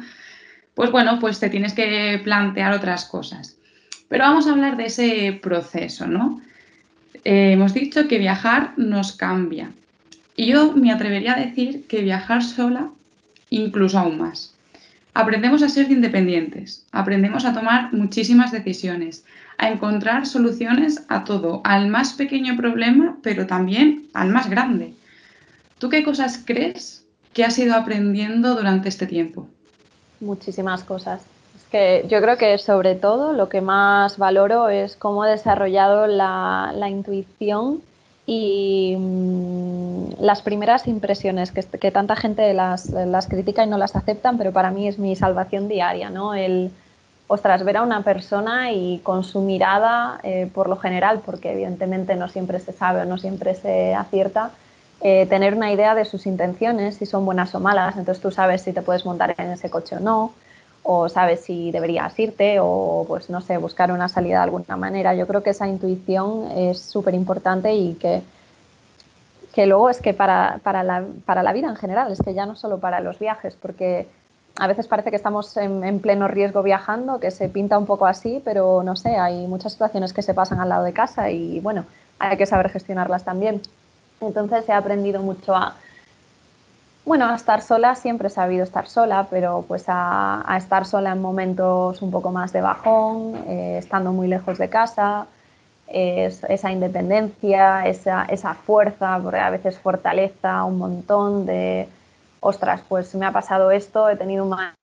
pues 0.75 0.91
bueno, 0.93 1.19
pues 1.21 1.41
te 1.41 1.49
tienes 1.49 1.73
que 1.73 2.21
plantear 2.23 2.75
otras 2.75 3.07
cosas. 3.07 3.57
Pero 4.09 4.25
vamos 4.25 4.47
a 4.47 4.53
hablar 4.53 4.77
de 4.77 4.87
ese 4.87 5.41
proceso, 5.43 6.07
¿no? 6.07 6.41
Eh, 7.25 7.53
hemos 7.53 7.73
dicho 7.73 8.07
que 8.07 8.19
viajar 8.19 8.75
nos 8.77 9.13
cambia. 9.13 9.73
Y 10.37 10.47
yo 10.47 10.73
me 10.73 10.93
atrevería 10.93 11.35
a 11.35 11.41
decir 11.41 11.87
que 11.87 12.03
viajar 12.03 12.43
sola 12.43 12.91
incluso 13.51 13.99
aún 13.99 14.19
más. 14.19 14.55
Aprendemos 15.15 15.63
a 15.63 15.69
ser 15.69 15.91
independientes, 15.93 16.85
aprendemos 16.91 17.45
a 17.45 17.53
tomar 17.53 17.93
muchísimas 17.93 18.51
decisiones, 18.51 19.25
a 19.59 19.71
encontrar 19.71 20.27
soluciones 20.27 21.05
a 21.09 21.23
todo, 21.23 21.61
al 21.63 21.89
más 21.89 22.15
pequeño 22.15 22.57
problema, 22.57 23.17
pero 23.23 23.47
también 23.47 24.09
al 24.13 24.31
más 24.31 24.51
grande. 24.51 24.93
¿Tú 25.79 25.89
qué 25.89 26.03
cosas 26.03 26.43
crees 26.45 27.05
que 27.33 27.45
has 27.45 27.57
ido 27.59 27.75
aprendiendo 27.77 28.57
durante 28.57 28.89
este 28.89 29.07
tiempo? 29.07 29.49
Muchísimas 30.21 30.83
cosas. 30.83 31.23
Que 31.75 32.07
yo 32.07 32.21
creo 32.21 32.37
que 32.37 32.57
sobre 32.59 32.95
todo 32.95 33.33
lo 33.33 33.49
que 33.49 33.61
más 33.61 34.17
valoro 34.17 34.69
es 34.69 34.95
cómo 34.95 35.25
he 35.25 35.31
desarrollado 35.31 36.07
la, 36.07 36.71
la 36.73 36.89
intuición 36.89 37.83
y 38.27 38.95
mmm, 38.97 40.11
las 40.21 40.41
primeras 40.41 40.87
impresiones, 40.87 41.51
que, 41.51 41.65
que 41.65 41.91
tanta 41.91 42.15
gente 42.15 42.55
las, 42.55 42.91
las, 42.91 43.27
critica 43.27 43.65
y 43.65 43.67
no 43.67 43.77
las 43.77 43.97
aceptan, 43.97 44.39
pero 44.39 44.53
para 44.53 44.71
mí 44.71 44.87
es 44.87 45.01
mi 45.01 45.17
salvación 45.17 45.67
diaria, 45.67 46.11
¿no? 46.11 46.35
El, 46.35 46.71
ostras, 47.27 47.65
ver 47.65 47.79
a 47.79 47.83
una 47.83 48.03
persona 48.03 48.71
y 48.71 49.01
con 49.01 49.25
su 49.25 49.41
mirada, 49.41 50.21
eh, 50.23 50.49
por 50.55 50.69
lo 50.69 50.77
general, 50.77 51.23
porque 51.27 51.51
evidentemente 51.51 52.15
no 52.15 52.29
siempre 52.29 52.61
se 52.61 52.73
sabe 52.73 53.01
o 53.01 53.05
no 53.05 53.19
siempre 53.19 53.57
se 53.57 53.97
acierta, 53.97 54.53
eh, 55.01 55.27
tener 55.27 55.57
una 55.57 55.73
idea 55.73 55.97
de 55.97 56.05
sus 56.05 56.27
intenciones, 56.27 56.99
si 56.99 57.05
son 57.05 57.25
buenas 57.27 57.53
o 57.57 57.59
malas, 57.59 57.97
entonces 57.97 58.23
tú 58.23 58.31
sabes 58.31 58.63
si 58.63 58.73
te 58.73 58.81
puedes 58.81 59.05
montar 59.05 59.35
en 59.37 59.51
ese 59.51 59.71
coche 59.71 59.97
o 59.97 59.99
no, 60.01 60.35
o 60.87 61.09
sabes 61.09 61.41
si 61.41 61.73
deberías 61.73 62.17
irte 62.19 62.59
o, 62.61 63.07
pues 63.09 63.31
no 63.31 63.41
sé, 63.41 63.57
buscar 63.57 63.91
una 63.91 64.09
salida 64.09 64.37
de 64.37 64.45
alguna 64.45 64.77
manera. 64.77 65.15
Yo 65.15 65.27
creo 65.27 65.43
que 65.43 65.51
esa 65.51 65.67
intuición 65.67 66.51
es 66.53 66.79
súper 66.79 67.15
importante 67.15 67.75
y 67.75 67.95
que, 67.95 68.23
que 69.55 69.67
luego 69.67 69.89
es 69.89 70.03
que 70.03 70.13
para, 70.13 70.61
para, 70.63 70.85
la, 70.85 71.03
para 71.25 71.43
la 71.43 71.55
vida 71.55 71.69
en 71.69 71.77
general, 71.77 72.13
es 72.13 72.21
que 72.21 72.35
ya 72.35 72.45
no 72.45 72.55
solo 72.55 72.81
para 72.81 73.01
los 73.01 73.19
viajes, 73.19 73.57
porque 73.61 74.07
a 74.57 74.67
veces 74.67 74.87
parece 74.87 75.09
que 75.09 75.17
estamos 75.17 75.57
en, 75.57 75.83
en, 75.85 76.01
pleno 76.01 76.29
riesgo 76.29 76.63
viajando, 76.63 77.19
que 77.19 77.31
se 77.31 77.49
pinta 77.49 77.79
un 77.79 77.87
poco 77.87 78.05
así, 78.05 78.43
pero 78.45 78.83
no 78.83 78.95
sé, 78.95 79.17
hay 79.17 79.47
muchas 79.47 79.73
situaciones 79.73 80.13
que 80.13 80.21
se 80.21 80.35
pasan 80.35 80.61
al 80.61 80.69
lado 80.69 80.85
de 80.85 80.93
casa 80.93 81.31
y 81.31 81.61
bueno, 81.61 81.87
hay 82.19 82.37
que 82.37 82.45
saber 82.45 82.69
gestionarlas 82.69 83.25
también. 83.25 83.63
Entonces 84.21 84.69
he 84.69 84.73
aprendido 84.73 85.23
mucho 85.23 85.55
a, 85.57 85.77
bueno, 87.05 87.27
a 87.27 87.35
estar 87.35 87.61
sola, 87.61 87.95
siempre 87.95 88.29
he 88.29 88.31
sabido 88.31 88.65
estar 88.65 88.89
sola, 88.89 89.27
pero 89.31 89.65
pues 89.69 89.85
a, 89.89 90.45
estar 90.57 90.87
sola 90.87 91.13
en 91.13 91.21
momentos 91.21 92.01
un 92.01 92.11
poco 92.11 92.31
más 92.33 92.53
de 92.53 92.63
bajón, 92.63 93.37
eh, 93.47 93.77
estando 93.79 94.13
muy 94.13 94.27
lejos 94.27 94.59
de 94.59 94.71
casa, 94.71 95.27
es, 95.87 96.43
esa 96.45 96.73
independencia, 96.73 97.87
esa, 97.87 98.25
esa 98.25 98.55
fuerza, 98.55 99.21
porque 99.23 99.39
a 99.39 99.51
veces 99.51 99.79
fortaleza 99.79 100.65
un 100.65 100.79
montón 100.79 101.47
de 101.47 101.89
ostras, 102.41 102.83
pues 102.89 103.15
me 103.15 103.27
ha 103.27 103.33
pasado 103.33 103.71
esto, 103.71 104.09
he 104.09 104.17
tenido 104.17 104.45
un 104.45 104.51
mal 104.51 104.75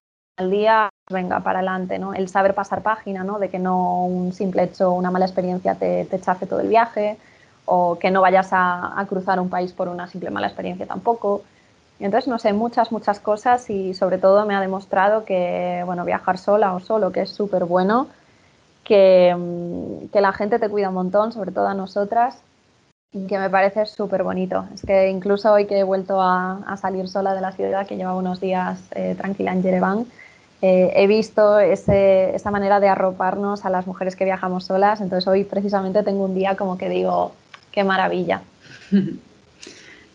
día, 0.49 0.89
venga, 1.09 1.39
para 1.41 1.59
adelante, 1.59 1.99
¿no? 1.99 2.13
El 2.13 2.27
saber 2.27 2.55
pasar 2.55 2.81
página, 2.81 3.23
¿no? 3.23 3.39
De 3.39 3.49
que 3.49 3.59
no 3.59 4.05
un 4.05 4.33
simple 4.33 4.63
hecho, 4.63 4.91
una 4.91 5.11
mala 5.11 5.25
experiencia 5.25 5.75
te, 5.75 6.05
te 6.05 6.19
chafe 6.19 6.45
todo 6.45 6.59
el 6.59 6.67
viaje 6.67 7.17
o 7.65 7.99
que 7.99 8.09
no 8.11 8.21
vayas 8.21 8.51
a, 8.53 8.99
a, 8.99 9.05
cruzar 9.05 9.39
un 9.39 9.49
país 9.49 9.71
por 9.73 9.87
una 9.87 10.07
simple 10.07 10.31
mala 10.31 10.47
experiencia 10.47 10.87
tampoco. 10.87 11.43
Y 12.01 12.05
entonces, 12.05 12.27
no 12.27 12.39
sé, 12.39 12.51
muchas, 12.51 12.91
muchas 12.91 13.19
cosas 13.19 13.69
y 13.69 13.93
sobre 13.93 14.17
todo 14.17 14.43
me 14.47 14.55
ha 14.55 14.59
demostrado 14.59 15.23
que, 15.23 15.83
bueno, 15.85 16.03
viajar 16.03 16.39
sola 16.39 16.73
o 16.73 16.79
solo, 16.79 17.11
que 17.11 17.21
es 17.21 17.29
súper 17.29 17.65
bueno, 17.65 18.07
que, 18.83 19.35
mm, 19.37 20.07
que 20.07 20.19
la 20.19 20.33
gente 20.33 20.57
te 20.57 20.67
cuida 20.67 20.89
un 20.89 20.95
montón, 20.95 21.31
sobre 21.31 21.51
todo 21.51 21.67
a 21.67 21.75
nosotras, 21.75 22.41
que 23.11 23.37
me 23.37 23.51
parece 23.51 23.85
súper 23.85 24.23
bonito. 24.23 24.65
Es 24.73 24.81
que 24.81 25.09
incluso 25.09 25.53
hoy 25.53 25.67
que 25.67 25.77
he 25.77 25.83
vuelto 25.83 26.19
a, 26.19 26.63
a, 26.65 26.75
salir 26.75 27.07
sola 27.07 27.35
de 27.35 27.41
la 27.41 27.51
ciudad, 27.51 27.85
que 27.85 27.97
llevaba 27.97 28.17
unos 28.17 28.41
días 28.41 28.81
eh, 28.95 29.13
tranquila 29.15 29.53
en 29.53 29.61
Yerevan, 29.61 30.05
eh, 30.63 30.93
he 30.95 31.05
visto 31.05 31.59
ese, 31.59 32.35
esa 32.35 32.49
manera 32.49 32.79
de 32.79 32.87
arroparnos 32.87 33.63
a 33.63 33.69
las 33.69 33.85
mujeres 33.85 34.15
que 34.15 34.25
viajamos 34.25 34.65
solas. 34.65 35.01
Entonces 35.01 35.27
hoy 35.27 35.43
precisamente 35.43 36.01
tengo 36.01 36.25
un 36.25 36.33
día 36.33 36.55
como 36.55 36.79
que 36.79 36.89
digo, 36.89 37.33
qué 37.71 37.83
maravilla. 37.83 38.41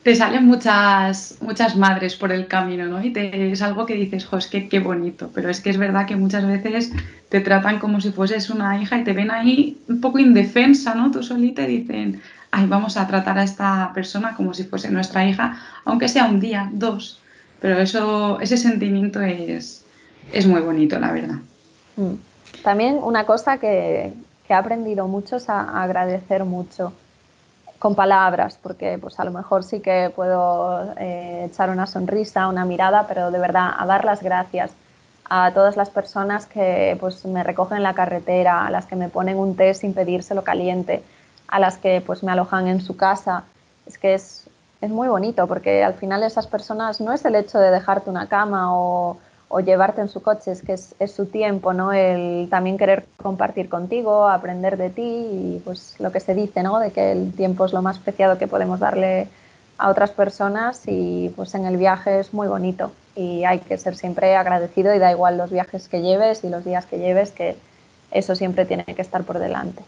Te 0.07 0.15
salen 0.15 0.47
muchas, 0.47 1.37
muchas 1.41 1.75
madres 1.75 2.15
por 2.15 2.31
el 2.31 2.47
camino, 2.47 2.87
¿no? 2.87 3.03
Y 3.03 3.13
te, 3.13 3.51
es 3.51 3.61
algo 3.61 3.87
que 3.87 3.95
dices, 3.95 4.25
jo, 4.25 4.37
es 4.37 4.47
que 4.47 4.69
qué 4.69 4.79
bonito. 4.79 5.33
Pero 5.35 5.51
es 5.51 5.61
que 5.61 5.71
es 5.71 5.79
verdad 5.79 6.07
que 6.07 6.15
muchas 6.15 6.47
veces 6.47 6.93
te 7.29 7.41
tratan 7.41 7.81
como 7.81 8.01
si 8.01 8.13
fueses 8.13 8.49
una 8.49 8.81
hija 8.81 8.99
y 8.99 9.03
te 9.03 9.13
ven 9.15 9.33
ahí 9.33 9.83
un 9.89 10.01
poco 10.01 10.21
indefensa, 10.21 10.95
¿no? 10.95 11.11
Tú 11.11 11.25
solita 11.25 11.63
y 11.63 11.79
dicen, 11.79 12.23
ay, 12.53 12.69
vamos 12.69 12.97
a 12.97 13.09
tratar 13.09 13.37
a 13.37 13.43
esta 13.43 13.91
persona 13.95 14.37
como 14.37 14.55
si 14.55 14.63
fuese 14.63 14.93
nuestra 14.93 15.29
hija, 15.29 15.61
aunque 15.85 16.07
sea 16.07 16.27
un 16.27 16.39
día, 16.39 16.71
dos. 16.73 17.21
Pero 17.61 17.81
eso, 17.81 18.39
ese 18.41 18.59
sentimiento 18.59 19.21
es, 19.23 19.85
es 20.33 20.47
muy 20.47 20.61
bonito, 20.61 21.01
la 21.01 21.11
verdad. 21.11 21.39
Mm. 21.97 22.15
También 22.63 23.01
una 23.03 23.25
cosa 23.25 23.59
que, 23.59 24.13
que 24.47 24.53
he 24.53 24.57
aprendido 24.57 25.09
mucho 25.09 25.39
es 25.39 25.49
a 25.49 25.83
agradecer 25.83 26.45
mucho 26.45 26.93
con 27.79 27.95
palabras, 27.95 28.59
porque 28.63 28.99
pues 28.99 29.19
a 29.21 29.25
lo 29.25 29.31
mejor 29.31 29.65
sí 29.65 29.81
que 29.81 30.11
puedo 30.15 30.95
eh, 30.99 31.49
echar 31.51 31.71
una 31.71 31.87
sonrisa, 31.87 32.49
una 32.49 32.65
mirada, 32.65 33.07
pero 33.07 33.31
de 33.31 33.39
verdad 33.39 33.71
a 33.77 33.87
dar 33.87 34.05
las 34.05 34.23
gracias 34.23 34.73
a 35.29 35.53
todas 35.53 35.77
las 35.77 35.91
personas 35.91 36.47
que 36.47 36.97
pues 37.01 37.25
me 37.25 37.43
recogen 37.43 37.79
en 37.79 37.83
la 37.83 37.95
carretera, 37.95 38.67
a 38.67 38.71
las 38.71 38.87
que 38.87 38.97
me 38.97 39.09
ponen 39.09 39.37
un 39.39 39.57
té 39.57 39.75
sin 39.75 39.93
pedírselo 39.93 40.45
caliente, 40.45 41.03
a 41.49 41.59
las 41.59 41.79
que 41.79 42.01
pues 42.01 42.23
me 42.23 42.33
alojan 42.33 42.69
en 42.69 42.81
su 42.81 42.97
casa. 42.97 43.45
Es 43.87 43.99
que 43.99 44.15
es, 44.15 44.49
es 44.81 44.91
muy 44.91 45.09
bonito 45.09 45.47
porque 45.47 45.83
al 45.83 45.95
final 45.95 46.23
esas 46.23 46.47
personas 46.47 47.01
no 47.01 47.13
es 47.13 47.25
el 47.25 47.35
hecho 47.35 47.59
de 47.59 47.71
dejarte 47.71 48.09
una 48.09 48.29
cama 48.29 48.77
o, 48.77 49.19
o 49.49 49.61
llevarte 49.61 50.01
en 50.01 50.09
su 50.09 50.23
coche, 50.23 50.51
es 50.53 50.63
que 50.63 50.73
es, 50.73 50.95
es, 50.99 51.13
su 51.13 51.27
tiempo, 51.27 51.73
¿no? 51.73 51.93
El 51.93 52.49
también 52.51 52.79
querer 52.79 53.07
compartir 53.17 53.69
contigo, 53.69 54.29
aprender 54.29 54.77
de 54.77 54.91
ti 54.91 55.03
y 55.03 55.63
pues 55.65 55.95
lo 55.99 56.11
que 56.11 56.21
se 56.21 56.35
dice, 56.35 56.63
¿no? 56.63 56.81
De 56.81 56.91
que 56.91 57.13
el 57.13 57.33
tiempo 57.33 57.65
es 57.65 57.73
lo 57.73 57.83
más 57.83 57.99
preciado 57.99 58.39
que 58.39 58.49
podemos 58.49 58.81
darle 58.81 59.29
a 59.79 59.89
otras 59.89 60.11
personas 60.11 60.83
y 60.87 61.33
pues 61.37 61.55
en 61.55 61.67
el 61.67 61.77
viaje 61.77 62.19
es 62.19 62.33
muy 62.33 62.49
bonito 62.49 62.93
y 63.15 63.45
hay 63.45 63.61
que 63.61 63.79
ser 63.79 63.97
siempre 63.97 64.35
agradecido 64.37 64.95
y 64.95 64.99
da 64.99 65.11
igual 65.11 65.37
los 65.37 65.51
viajes 65.51 65.89
que 65.89 66.03
lleves 66.03 66.45
y 66.45 66.49
los 66.49 66.65
días 66.65 66.87
que 66.87 66.99
lleves, 66.99 67.31
que 67.31 67.57
eso 68.11 68.35
siempre 68.35 68.65
tiene 68.65 68.85
que 68.85 69.03
estar 69.03 69.25
por 69.25 69.39
delante. 69.39 69.83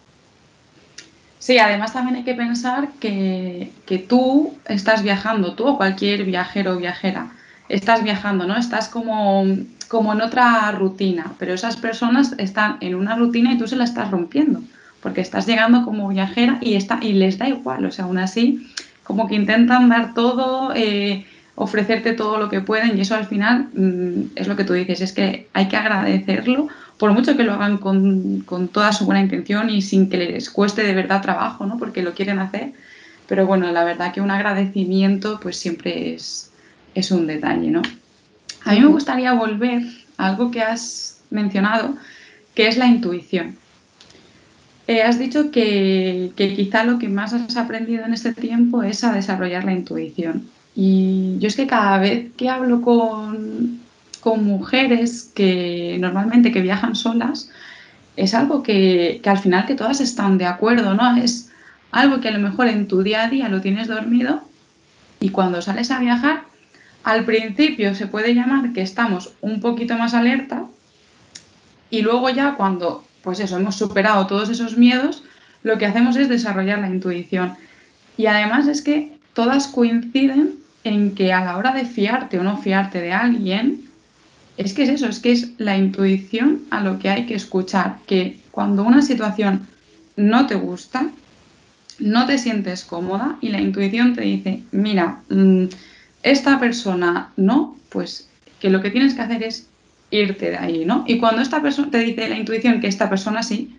Sí, 1.38 1.58
además 1.58 1.92
también 1.92 2.16
hay 2.16 2.24
que 2.24 2.34
pensar 2.34 2.88
que, 3.00 3.72
que 3.86 3.98
tú 3.98 4.56
estás 4.66 5.02
viajando, 5.02 5.54
tú 5.54 5.66
o 5.66 5.76
cualquier 5.76 6.24
viajero 6.24 6.72
o 6.72 6.76
viajera, 6.76 7.30
estás 7.68 8.02
viajando, 8.02 8.46
¿no? 8.46 8.56
Estás 8.56 8.88
como, 8.88 9.44
como 9.88 10.12
en 10.12 10.20
otra 10.20 10.70
rutina, 10.72 11.32
pero 11.38 11.54
esas 11.54 11.76
personas 11.76 12.34
están 12.38 12.76
en 12.80 12.94
una 12.94 13.16
rutina 13.16 13.52
y 13.52 13.58
tú 13.58 13.66
se 13.66 13.76
la 13.76 13.84
estás 13.84 14.10
rompiendo, 14.10 14.62
porque 15.02 15.20
estás 15.20 15.46
llegando 15.46 15.84
como 15.84 16.08
viajera 16.08 16.58
y, 16.60 16.74
está, 16.74 16.98
y 17.02 17.12
les 17.12 17.38
da 17.38 17.48
igual, 17.48 17.84
o 17.84 17.90
sea, 17.90 18.04
aún 18.04 18.18
así, 18.18 18.68
como 19.04 19.28
que 19.28 19.34
intentan 19.34 19.88
dar 19.88 20.14
todo, 20.14 20.72
eh, 20.74 21.26
ofrecerte 21.54 22.12
todo 22.12 22.38
lo 22.38 22.48
que 22.48 22.60
pueden 22.60 22.96
y 22.96 23.00
eso 23.00 23.14
al 23.14 23.26
final 23.26 23.68
mm, 23.74 24.32
es 24.36 24.48
lo 24.48 24.56
que 24.56 24.64
tú 24.64 24.74
dices, 24.74 25.00
es 25.00 25.12
que 25.12 25.48
hay 25.52 25.68
que 25.68 25.76
agradecerlo, 25.76 26.68
por 26.98 27.12
mucho 27.12 27.36
que 27.36 27.44
lo 27.44 27.54
hagan 27.54 27.78
con, 27.78 28.44
toda 28.72 28.92
su 28.92 29.04
buena 29.04 29.20
intención 29.20 29.70
y 29.70 29.82
sin 29.82 30.10
que 30.10 30.18
les 30.18 30.50
cueste 30.50 30.82
de 30.82 30.94
verdad 30.94 31.22
trabajo, 31.22 31.64
¿no? 31.64 31.78
porque 31.78 32.02
lo 32.02 32.12
quieren 32.12 32.38
hacer, 32.38 32.72
pero 33.26 33.46
bueno, 33.46 33.70
la 33.70 33.84
verdad 33.84 34.12
que 34.12 34.20
un 34.20 34.30
agradecimiento 34.30 35.38
pues 35.40 35.56
siempre 35.56 36.14
es, 36.14 36.50
es 36.98 37.10
un 37.10 37.26
detalle. 37.26 37.70
¿no? 37.70 37.82
A 38.64 38.72
mí 38.72 38.80
me 38.80 38.86
gustaría 38.86 39.32
volver 39.32 39.82
a 40.16 40.28
algo 40.28 40.50
que 40.50 40.62
has 40.62 41.20
mencionado, 41.30 41.96
que 42.54 42.68
es 42.68 42.76
la 42.76 42.86
intuición. 42.86 43.56
Eh, 44.86 45.02
has 45.02 45.18
dicho 45.18 45.50
que, 45.50 46.32
que, 46.34 46.54
quizá 46.54 46.84
lo 46.84 46.98
que 46.98 47.08
más 47.08 47.34
has 47.34 47.56
aprendido 47.56 48.04
en 48.06 48.14
este 48.14 48.32
tiempo 48.32 48.82
es 48.82 49.04
a 49.04 49.12
desarrollar 49.12 49.64
la 49.64 49.74
intuición. 49.74 50.48
Y 50.74 51.36
yo 51.40 51.48
es 51.48 51.56
que 51.56 51.66
cada 51.66 51.98
vez 51.98 52.32
que 52.36 52.48
hablo 52.48 52.80
con, 52.80 53.80
con 54.20 54.44
mujeres 54.44 55.30
que 55.34 55.98
normalmente 56.00 56.52
que 56.52 56.62
viajan 56.62 56.94
solas, 56.94 57.50
es 58.16 58.34
algo 58.34 58.62
que, 58.62 59.20
que, 59.22 59.30
al 59.30 59.38
final 59.38 59.66
que 59.66 59.74
todas 59.74 60.00
están 60.00 60.38
de 60.38 60.46
acuerdo, 60.46 60.94
¿no? 60.94 61.16
Es 61.16 61.50
algo 61.90 62.20
que 62.20 62.28
a 62.28 62.32
lo 62.32 62.38
mejor 62.38 62.68
en 62.68 62.88
tu 62.88 63.02
día 63.02 63.24
a 63.24 63.28
día 63.28 63.48
lo 63.48 63.60
tienes 63.60 63.88
dormido 63.88 64.42
y 65.20 65.30
cuando 65.30 65.62
sales 65.62 65.90
a 65.90 65.98
viajar, 65.98 66.47
al 67.04 67.24
principio 67.24 67.94
se 67.94 68.06
puede 68.06 68.34
llamar 68.34 68.72
que 68.72 68.82
estamos 68.82 69.32
un 69.40 69.60
poquito 69.60 69.96
más 69.96 70.14
alerta 70.14 70.66
y 71.90 72.02
luego 72.02 72.28
ya 72.30 72.54
cuando, 72.54 73.04
pues 73.22 73.40
eso, 73.40 73.56
hemos 73.56 73.76
superado 73.76 74.26
todos 74.26 74.50
esos 74.50 74.76
miedos, 74.76 75.22
lo 75.62 75.78
que 75.78 75.86
hacemos 75.86 76.16
es 76.16 76.28
desarrollar 76.28 76.80
la 76.80 76.88
intuición. 76.88 77.54
Y 78.16 78.26
además 78.26 78.68
es 78.68 78.82
que 78.82 79.12
todas 79.32 79.68
coinciden 79.68 80.56
en 80.84 81.14
que 81.14 81.32
a 81.32 81.44
la 81.44 81.56
hora 81.56 81.72
de 81.72 81.84
fiarte 81.84 82.38
o 82.38 82.42
no 82.42 82.58
fiarte 82.58 83.00
de 83.00 83.12
alguien, 83.12 83.88
es 84.56 84.74
que 84.74 84.82
es 84.82 84.88
eso, 84.88 85.06
es 85.06 85.20
que 85.20 85.32
es 85.32 85.52
la 85.58 85.76
intuición 85.76 86.62
a 86.70 86.80
lo 86.80 86.98
que 86.98 87.08
hay 87.08 87.26
que 87.26 87.34
escuchar, 87.34 87.98
que 88.06 88.40
cuando 88.50 88.82
una 88.82 89.02
situación 89.02 89.66
no 90.16 90.46
te 90.46 90.56
gusta, 90.56 91.08
no 92.00 92.26
te 92.26 92.38
sientes 92.38 92.84
cómoda 92.84 93.36
y 93.40 93.48
la 93.48 93.60
intuición 93.60 94.14
te 94.14 94.22
dice, 94.22 94.62
mira, 94.72 95.20
mm, 95.28 95.66
esta 96.22 96.58
persona 96.58 97.32
no, 97.36 97.76
pues 97.88 98.28
que 98.60 98.70
lo 98.70 98.80
que 98.80 98.90
tienes 98.90 99.14
que 99.14 99.22
hacer 99.22 99.42
es 99.42 99.68
irte 100.10 100.50
de 100.50 100.56
ahí, 100.56 100.84
¿no? 100.84 101.04
Y 101.06 101.18
cuando 101.18 101.42
esta 101.42 101.60
persona 101.62 101.90
te 101.90 101.98
dice 101.98 102.28
la 102.28 102.36
intuición 102.36 102.80
que 102.80 102.88
esta 102.88 103.08
persona 103.08 103.42
sí, 103.42 103.76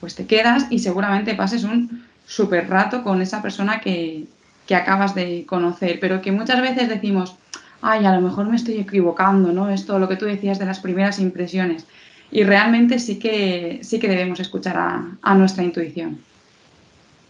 pues 0.00 0.14
te 0.14 0.26
quedas 0.26 0.66
y 0.70 0.80
seguramente 0.80 1.34
pases 1.34 1.64
un 1.64 2.04
súper 2.26 2.68
rato 2.68 3.02
con 3.02 3.22
esa 3.22 3.42
persona 3.42 3.80
que, 3.80 4.26
que 4.66 4.74
acabas 4.74 5.14
de 5.14 5.44
conocer, 5.46 5.98
pero 6.00 6.22
que 6.22 6.32
muchas 6.32 6.60
veces 6.62 6.88
decimos, 6.88 7.36
ay, 7.82 8.04
a 8.04 8.14
lo 8.14 8.20
mejor 8.20 8.46
me 8.46 8.56
estoy 8.56 8.78
equivocando, 8.78 9.52
¿no? 9.52 9.70
Esto, 9.70 9.98
lo 9.98 10.08
que 10.08 10.16
tú 10.16 10.26
decías 10.26 10.58
de 10.58 10.66
las 10.66 10.80
primeras 10.80 11.18
impresiones. 11.18 11.86
Y 12.30 12.44
realmente 12.44 12.98
sí 12.98 13.18
que, 13.18 13.80
sí 13.82 13.98
que 13.98 14.08
debemos 14.08 14.38
escuchar 14.38 14.76
a, 15.22 15.34
nuestra 15.34 15.64
intuición. 15.64 16.20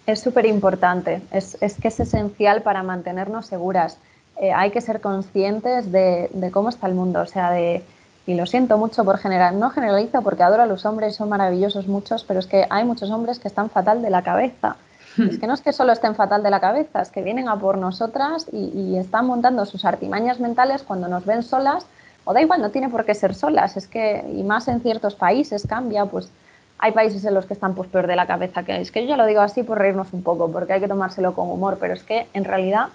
Es 0.07 0.21
súper 0.21 0.45
importante, 0.47 1.23
es, 1.31 1.57
que 1.81 1.89
es 1.89 2.01
esencial 2.01 2.63
para 2.63 2.83
mantenernos 2.83 3.47
seguras. 3.47 3.99
Eh, 4.40 4.53
hay 4.53 4.70
que 4.70 4.81
ser 4.81 5.00
conscientes 5.00 5.92
de, 5.92 6.31
de, 6.33 6.50
cómo 6.50 6.70
está 6.70 6.87
el 6.87 6.94
mundo, 6.94 7.20
o 7.20 7.26
sea, 7.26 7.50
de, 7.50 7.85
y 8.26 8.35
lo 8.35 8.46
siento 8.46 8.79
mucho 8.79 9.05
por 9.05 9.18
general, 9.18 9.59
no 9.59 9.70
generalizo 9.70 10.22
porque 10.22 10.42
adoro 10.42 10.62
a 10.62 10.66
los 10.66 10.85
hombres, 10.87 11.16
son 11.16 11.29
maravillosos 11.29 11.88
muchos, 11.88 12.24
pero 12.24 12.40
es 12.40 12.46
que 12.46 12.66
hay 12.70 12.85
muchos 12.85 13.11
hombres 13.11 13.38
que 13.38 13.48
están 13.48 13.70
fatal 13.70 14.03
de 14.03 14.11
la 14.11 14.22
cabeza. 14.22 14.76
Es 15.18 15.38
que 15.38 15.46
no 15.46 15.55
es 15.55 15.61
que 15.61 15.72
solo 15.72 15.92
estén 15.92 16.14
fatal 16.14 16.42
de 16.42 16.50
la 16.50 16.61
cabeza, 16.61 17.03
es 17.03 17.11
que 17.11 17.22
vienen 17.22 17.48
a 17.48 17.57
por 17.57 17.76
nosotras 17.76 18.46
y, 18.53 18.96
están 18.96 19.26
montando 19.26 19.66
sus 19.66 19.85
artimañas 19.85 20.38
mentales 20.38 20.83
cuando 20.83 21.09
nos 21.09 21.26
ven 21.26 21.42
solas, 21.42 21.85
o 22.24 22.33
da 22.33 22.40
igual, 22.40 22.62
no 22.62 22.70
tiene 22.70 22.88
por 22.88 23.05
qué 23.05 23.14
ser 23.14 23.35
solas, 23.35 23.76
es 23.76 23.88
que, 23.88 24.24
y 24.33 24.44
más 24.44 24.68
en 24.68 24.81
ciertos 24.81 25.16
países 25.16 25.66
cambia, 25.66 26.07
pues 26.07 26.31
hay 26.79 26.92
países 26.92 27.24
en 27.24 27.35
los 27.35 27.46
que 27.46 27.55
están 27.55 27.74
pues 27.74 27.88
peor 27.88 28.07
de 28.07 28.16
la 28.16 28.26
cabeza 28.26 28.62
que 28.62 28.81
es 28.81 28.90
que 28.90 29.03
yo 29.03 29.09
ya 29.09 29.16
lo 29.16 29.26
digo 29.26 29.40
así 29.40 29.62
por 29.62 29.79
reírnos 29.79 30.12
un 30.12 30.22
poco, 30.22 30.50
porque 30.50 30.74
hay 30.74 30.81
que 30.81 30.88
tomárselo 30.88 31.35
con 31.35 31.50
humor, 31.50 31.79
pero 31.81 31.94
es 31.94 32.05
que 32.05 32.29
en 32.33 32.44
realidad, 32.44 32.88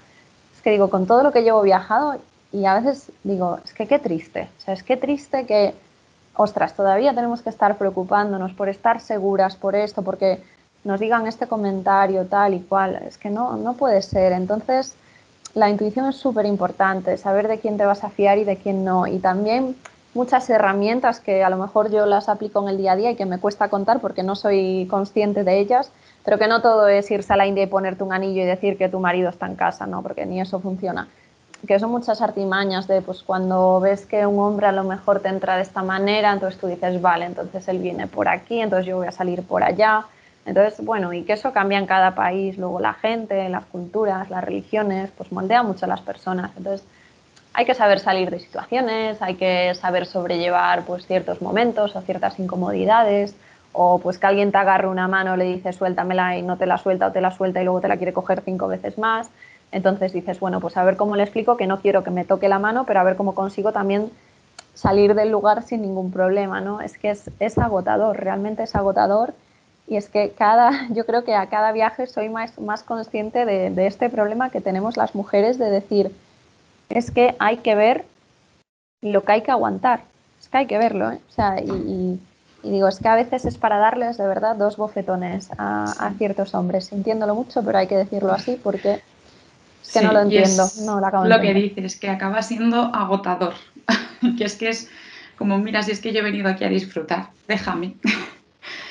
que 0.65 0.71
digo, 0.71 0.89
con 0.89 1.05
todo 1.05 1.21
lo 1.21 1.31
que 1.31 1.43
llevo 1.43 1.61
viajado, 1.61 2.15
y 2.51 2.65
a 2.65 2.73
veces 2.73 3.11
digo, 3.23 3.59
es 3.63 3.71
que 3.71 3.85
qué 3.85 3.99
triste, 3.99 4.49
o 4.57 4.61
sea, 4.61 4.73
es 4.73 4.81
que 4.81 4.97
triste 4.97 5.45
que, 5.45 5.75
ostras, 6.35 6.73
todavía 6.73 7.13
tenemos 7.13 7.43
que 7.43 7.51
estar 7.51 7.77
preocupándonos 7.77 8.51
por 8.53 8.67
estar 8.67 8.99
seguras, 8.99 9.55
por 9.55 9.75
esto, 9.75 10.01
porque 10.01 10.41
nos 10.83 10.99
digan 10.99 11.27
este 11.27 11.45
comentario 11.45 12.25
tal 12.25 12.55
y 12.55 12.61
cual. 12.61 12.95
Es 13.07 13.19
que 13.19 13.29
no, 13.29 13.57
no 13.57 13.73
puede 13.73 14.01
ser. 14.01 14.31
Entonces, 14.31 14.95
la 15.53 15.69
intuición 15.69 16.07
es 16.09 16.15
súper 16.15 16.47
importante, 16.47 17.15
saber 17.17 17.47
de 17.47 17.59
quién 17.59 17.77
te 17.77 17.85
vas 17.85 18.03
a 18.03 18.09
fiar 18.09 18.39
y 18.39 18.43
de 18.43 18.57
quién 18.57 18.83
no. 18.83 19.05
Y 19.05 19.19
también 19.19 19.75
muchas 20.15 20.49
herramientas 20.49 21.19
que 21.19 21.43
a 21.43 21.49
lo 21.49 21.57
mejor 21.57 21.91
yo 21.91 22.05
las 22.05 22.29
aplico 22.29 22.61
en 22.63 22.69
el 22.69 22.77
día 22.77 22.93
a 22.93 22.95
día 22.95 23.11
y 23.11 23.15
que 23.15 23.25
me 23.25 23.37
cuesta 23.37 23.69
contar 23.69 23.99
porque 23.99 24.23
no 24.23 24.35
soy 24.35 24.87
consciente 24.89 25.43
de 25.43 25.59
ellas, 25.59 25.91
pero 26.23 26.39
que 26.39 26.47
no 26.47 26.61
todo 26.61 26.87
es 26.87 27.11
irse 27.11 27.33
a 27.33 27.37
la 27.37 27.45
India 27.45 27.63
y 27.63 27.67
ponerte 27.67 28.03
un 28.03 28.13
anillo 28.13 28.41
y 28.41 28.45
decir 28.45 28.77
que 28.77 28.89
tu 28.89 28.99
marido 28.99 29.29
está 29.29 29.45
en 29.45 29.55
casa, 29.55 29.85
¿no? 29.85 30.01
Porque 30.01 30.25
ni 30.25 30.41
eso 30.41 30.59
funciona. 30.59 31.07
Que 31.67 31.79
son 31.79 31.91
muchas 31.91 32.21
artimañas 32.21 32.87
de, 32.87 33.01
pues 33.01 33.23
cuando 33.23 33.79
ves 33.79 34.05
que 34.05 34.25
un 34.25 34.39
hombre 34.39 34.67
a 34.67 34.71
lo 34.71 34.83
mejor 34.83 35.19
te 35.19 35.29
entra 35.29 35.55
de 35.57 35.61
esta 35.61 35.83
manera, 35.83 36.33
entonces 36.33 36.59
tú 36.59 36.67
dices, 36.67 37.01
vale, 37.01 37.25
entonces 37.25 37.67
él 37.67 37.79
viene 37.79 38.07
por 38.07 38.27
aquí, 38.27 38.61
entonces 38.61 38.87
yo 38.87 38.97
voy 38.97 39.07
a 39.07 39.11
salir 39.11 39.43
por 39.43 39.63
allá 39.63 40.05
entonces, 40.45 40.85
bueno, 40.85 41.11
y 41.11 41.23
que 41.23 41.33
eso 41.33 41.51
cambia 41.51 41.79
en 41.79 41.87
cada 41.87 42.13
país, 42.13 42.57
luego 42.57 42.79
la 42.79 42.93
gente, 42.93 43.49
las 43.49 43.65
culturas, 43.65 44.29
las 44.29 44.43
religiones, 44.43 45.09
pues 45.17 45.31
moldea 45.31 45.63
mucho 45.63 45.85
a 45.85 45.89
las 45.89 46.01
personas. 46.01 46.51
Entonces, 46.55 46.87
hay 47.55 47.65
que 47.65 47.73
saber 47.73 47.99
salir 47.99 48.29
de 48.29 48.39
situaciones, 48.39 49.21
hay 49.21 49.35
que 49.35 49.73
saber 49.75 50.05
sobrellevar 50.05 50.83
pues 50.83 51.07
ciertos 51.07 51.41
momentos 51.41 51.95
o 51.95 52.01
ciertas 52.01 52.39
incomodidades, 52.39 53.35
o 53.71 53.99
pues 53.99 54.17
que 54.17 54.27
alguien 54.27 54.51
te 54.51 54.57
agarre 54.57 54.87
una 54.87 55.07
mano, 55.07 55.37
le 55.37 55.45
dice 55.45 55.73
suéltamela 55.73 56.37
y 56.37 56.41
no 56.41 56.57
te 56.57 56.65
la 56.65 56.77
suelta 56.77 57.07
o 57.07 57.11
te 57.11 57.21
la 57.21 57.31
suelta 57.31 57.61
y 57.61 57.65
luego 57.65 57.81
te 57.81 57.87
la 57.87 57.97
quiere 57.97 58.13
coger 58.13 58.41
cinco 58.41 58.67
veces 58.67 58.97
más. 58.97 59.29
Entonces 59.71 60.13
dices, 60.13 60.39
bueno, 60.39 60.59
pues 60.59 60.77
a 60.77 60.83
ver 60.83 60.95
cómo 60.95 61.15
le 61.15 61.23
explico 61.23 61.57
que 61.57 61.67
no 61.67 61.81
quiero 61.81 62.03
que 62.03 62.11
me 62.11 62.23
toque 62.23 62.47
la 62.47 62.59
mano, 62.59 62.85
pero 62.85 62.99
a 62.99 63.03
ver 63.03 63.15
cómo 63.15 63.35
consigo 63.35 63.71
también 63.71 64.11
salir 64.73 65.15
del 65.15 65.31
lugar 65.31 65.63
sin 65.63 65.81
ningún 65.81 66.11
problema, 66.11 66.61
¿no? 66.61 66.81
Es 66.81 66.97
que 66.97 67.09
es, 67.09 67.29
es 67.39 67.57
agotador, 67.57 68.17
realmente 68.17 68.63
es 68.63 68.75
agotador 68.75 69.33
y 69.87 69.97
es 69.97 70.09
que 70.09 70.31
cada, 70.31 70.87
yo 70.89 71.05
creo 71.05 71.23
que 71.23 71.35
a 71.35 71.47
cada 71.47 71.71
viaje 71.71 72.07
soy 72.07 72.29
más, 72.29 72.59
más 72.59 72.83
consciente 72.83 73.45
de, 73.45 73.87
este 73.87 74.09
problema 74.09 74.49
que 74.49 74.61
tenemos 74.61 74.97
las 74.97 75.15
mujeres 75.15 75.57
de 75.57 75.69
decir, 75.69 76.11
es 76.89 77.11
que 77.11 77.35
hay 77.39 77.57
que 77.57 77.75
ver 77.75 78.05
lo 79.01 79.23
que 79.23 79.31
hay 79.33 79.41
que 79.41 79.51
aguantar, 79.51 80.03
es 80.39 80.47
que 80.47 80.57
hay 80.57 80.67
que 80.67 80.77
verlo, 80.77 81.11
¿eh? 81.11 81.19
o 81.29 81.31
sea, 81.31 81.59
y, 81.59 82.19
digo, 82.63 82.87
es 82.87 82.99
que 82.99 83.07
a 83.07 83.15
veces 83.15 83.45
es 83.45 83.57
para 83.57 83.77
darles 83.77 84.17
de 84.17 84.27
verdad 84.27 84.55
dos 84.55 84.77
bofetones 84.77 85.49
a, 85.57 86.11
ciertos 86.17 86.55
hombres, 86.55 86.85
sintiéndolo 86.85 87.35
mucho, 87.35 87.63
pero 87.63 87.77
hay 87.77 87.87
que 87.87 87.97
decirlo 87.97 88.33
así 88.33 88.59
porque 88.61 89.01
es 89.83 89.93
que 89.93 90.01
no 90.01 90.13
lo 90.13 90.21
entiendo, 90.21 90.67
no 90.81 90.99
lo 90.99 91.05
acabo 91.05 91.25
Lo 91.25 91.39
que 91.39 91.53
dices, 91.53 91.99
que 91.99 92.09
acaba 92.09 92.41
siendo 92.41 92.93
agotador, 92.95 93.53
que 94.37 94.45
es 94.45 94.55
que 94.55 94.69
es 94.69 94.89
como, 95.37 95.57
mira, 95.57 95.83
si 95.83 95.91
es 95.91 95.99
que 95.99 96.13
yo 96.13 96.19
he 96.19 96.23
venido 96.23 96.49
aquí 96.49 96.63
a 96.63 96.69
disfrutar, 96.69 97.29
déjame. 97.47 97.95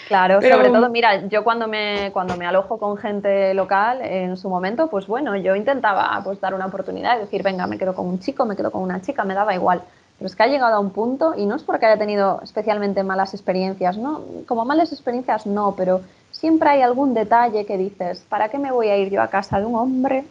Claro, 0.06 0.42
sobre 0.42 0.68
todo, 0.68 0.90
mira, 0.90 1.26
yo 1.28 1.44
cuando 1.44 1.66
me, 1.66 2.10
cuando 2.12 2.36
me 2.36 2.46
alojo 2.46 2.78
con 2.78 2.96
gente 2.96 3.54
local 3.54 4.00
en 4.02 4.36
su 4.36 4.48
momento, 4.50 4.88
pues 4.88 5.06
bueno, 5.06 5.34
yo 5.36 5.56
intentaba 5.56 6.20
pues 6.22 6.40
dar 6.40 6.54
una 6.54 6.66
oportunidad 6.66 7.16
y 7.16 7.20
decir, 7.20 7.42
venga, 7.42 7.66
me 7.66 7.78
quedo 7.78 7.94
con 7.94 8.06
un 8.06 8.18
chico, 8.18 8.44
me 8.44 8.54
quedo 8.54 8.70
con 8.70 8.82
una 8.82 9.00
chica, 9.00 9.24
me 9.24 9.34
daba 9.34 9.54
igual. 9.54 9.82
Pero 10.18 10.26
es 10.26 10.36
que 10.36 10.42
ha 10.42 10.46
llegado 10.46 10.76
a 10.76 10.78
un 10.78 10.90
punto, 10.90 11.34
y 11.36 11.46
no 11.46 11.56
es 11.56 11.62
porque 11.62 11.86
haya 11.86 11.98
tenido 11.98 12.40
especialmente 12.42 13.02
malas 13.02 13.34
experiencias, 13.34 13.96
¿no? 13.96 14.22
Como 14.46 14.64
malas 14.64 14.92
experiencias 14.92 15.46
no, 15.46 15.74
pero 15.74 16.02
siempre 16.30 16.68
hay 16.68 16.82
algún 16.82 17.14
detalle 17.14 17.64
que 17.64 17.78
dices, 17.78 18.24
¿para 18.28 18.48
qué 18.48 18.58
me 18.58 18.70
voy 18.70 18.88
a 18.88 18.96
ir 18.96 19.10
yo 19.10 19.22
a 19.22 19.28
casa 19.28 19.58
de 19.58 19.66
un 19.66 19.74
hombre 19.74 20.24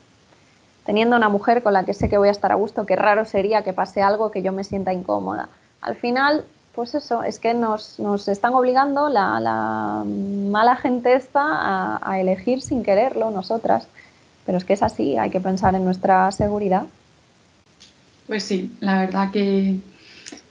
teniendo 0.86 1.16
una 1.16 1.30
mujer 1.30 1.64
con 1.64 1.74
la 1.74 1.84
que 1.84 1.94
sé 1.94 2.10
que 2.10 2.18
voy 2.18 2.28
a 2.28 2.32
estar 2.32 2.52
a 2.52 2.56
gusto? 2.56 2.86
Qué 2.86 2.96
raro 2.96 3.26
sería 3.26 3.64
que 3.64 3.74
pase 3.74 4.02
algo 4.02 4.32
que 4.32 4.42
yo 4.42 4.52
me 4.54 4.64
sienta 4.64 4.94
incómoda. 4.94 5.50
Al 5.82 5.96
final, 5.96 6.46
pues 6.76 6.96
eso, 6.96 7.24
es 7.24 7.40
que 7.40 7.54
nos, 7.54 8.00
están 8.28 8.54
obligando 8.54 9.10
la, 9.10 10.04
mala 10.06 10.76
gente 10.76 11.14
esta 11.14 12.00
a, 12.02 12.20
elegir 12.20 12.62
sin 12.62 12.84
quererlo 12.84 13.30
nosotras. 13.30 13.88
Pero 14.46 14.58
es 14.58 14.66
que 14.66 14.74
es 14.74 14.84
así, 14.84 15.18
hay 15.18 15.30
que 15.30 15.40
pensar 15.40 15.76
en 15.76 15.86
nuestra 15.86 16.32
seguridad. 16.32 16.86
Pues 18.28 18.44
sí, 18.44 18.72
la 18.80 19.00
verdad 19.00 19.32
que 19.32 19.78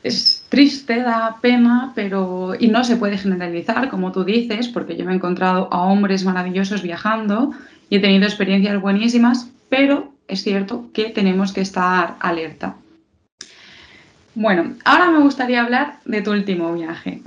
es 0.02 0.44
triste, 0.48 1.00
da 1.00 1.38
pena, 1.42 1.92
pero 1.94 2.54
y 2.58 2.68
no 2.68 2.85
se 2.85 2.96
puede 2.96 3.18
generalizar, 3.18 3.88
como 3.90 4.12
tú 4.12 4.24
dices, 4.24 4.68
porque 4.68 4.96
yo 4.96 5.04
me 5.04 5.12
he 5.12 5.16
encontrado 5.16 5.68
a 5.72 5.82
hombres 5.82 6.24
maravillosos 6.24 6.82
viajando 6.82 7.52
y 7.90 7.96
he 7.96 8.00
tenido 8.00 8.24
experiencias 8.24 8.80
buenísimas, 8.80 9.50
pero 9.68 10.12
es 10.28 10.42
cierto 10.42 10.87
que 10.94 11.11
tenemos 11.11 11.52
que 11.52 11.61
estar 11.61 12.16
alerta. 12.20 12.76
Bueno, 14.35 14.75
ahora 14.85 15.11
me 15.11 15.18
gustaría 15.18 15.62
hablar 15.62 15.99
de 16.05 16.23
tu 16.23 16.31
último 16.31 16.73
viaje. 16.73 17.21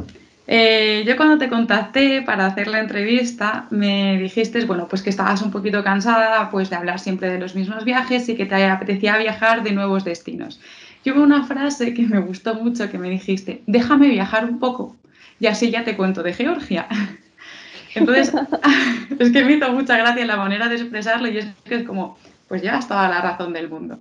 Eh, 0.47 1.03
yo 1.07 1.17
cuando 1.17 1.37
te 1.37 1.49
contacté 1.49 2.21
para 2.21 2.45
hacer 2.45 2.67
la 2.67 2.79
entrevista 2.79 3.65
me 3.71 4.17
dijiste, 4.19 4.63
bueno, 4.65 4.87
pues 4.87 5.01
que 5.01 5.09
estabas 5.09 5.41
un 5.41 5.49
poquito 5.49 5.83
cansada 5.83 6.51
pues 6.51 6.69
de 6.69 6.75
hablar 6.75 6.99
siempre 6.99 7.29
de 7.29 7.39
los 7.39 7.55
mismos 7.55 7.83
viajes 7.83 8.29
y 8.29 8.35
que 8.35 8.45
te 8.45 8.63
apetecía 8.65 9.17
viajar 9.17 9.63
de 9.63 9.71
nuevos 9.71 10.03
destinos. 10.03 10.59
Yo 11.03 11.13
hubo 11.13 11.23
una 11.23 11.45
frase 11.45 11.93
que 11.93 12.03
me 12.03 12.19
gustó 12.19 12.55
mucho 12.55 12.89
que 12.89 12.97
me 12.97 13.09
dijiste, 13.09 13.61
déjame 13.65 14.07
viajar 14.09 14.45
un 14.45 14.59
poco 14.59 14.95
y 15.39 15.47
así 15.47 15.71
ya 15.71 15.83
te 15.83 15.95
cuento 15.95 16.23
de 16.23 16.33
Georgia. 16.33 16.87
Entonces, 17.95 18.33
es 19.19 19.31
que 19.31 19.43
me 19.43 19.53
hizo 19.53 19.71
mucha 19.71 19.97
gracia 19.97 20.25
la 20.25 20.37
manera 20.37 20.67
de 20.67 20.75
expresarlo 20.75 21.27
y 21.27 21.37
es 21.37 21.47
que 21.63 21.75
es 21.75 21.83
como, 21.83 22.17
pues 22.47 22.61
llevas 22.61 22.87
toda 22.87 23.07
la 23.07 23.21
razón 23.21 23.53
del 23.53 23.69
mundo. 23.69 23.99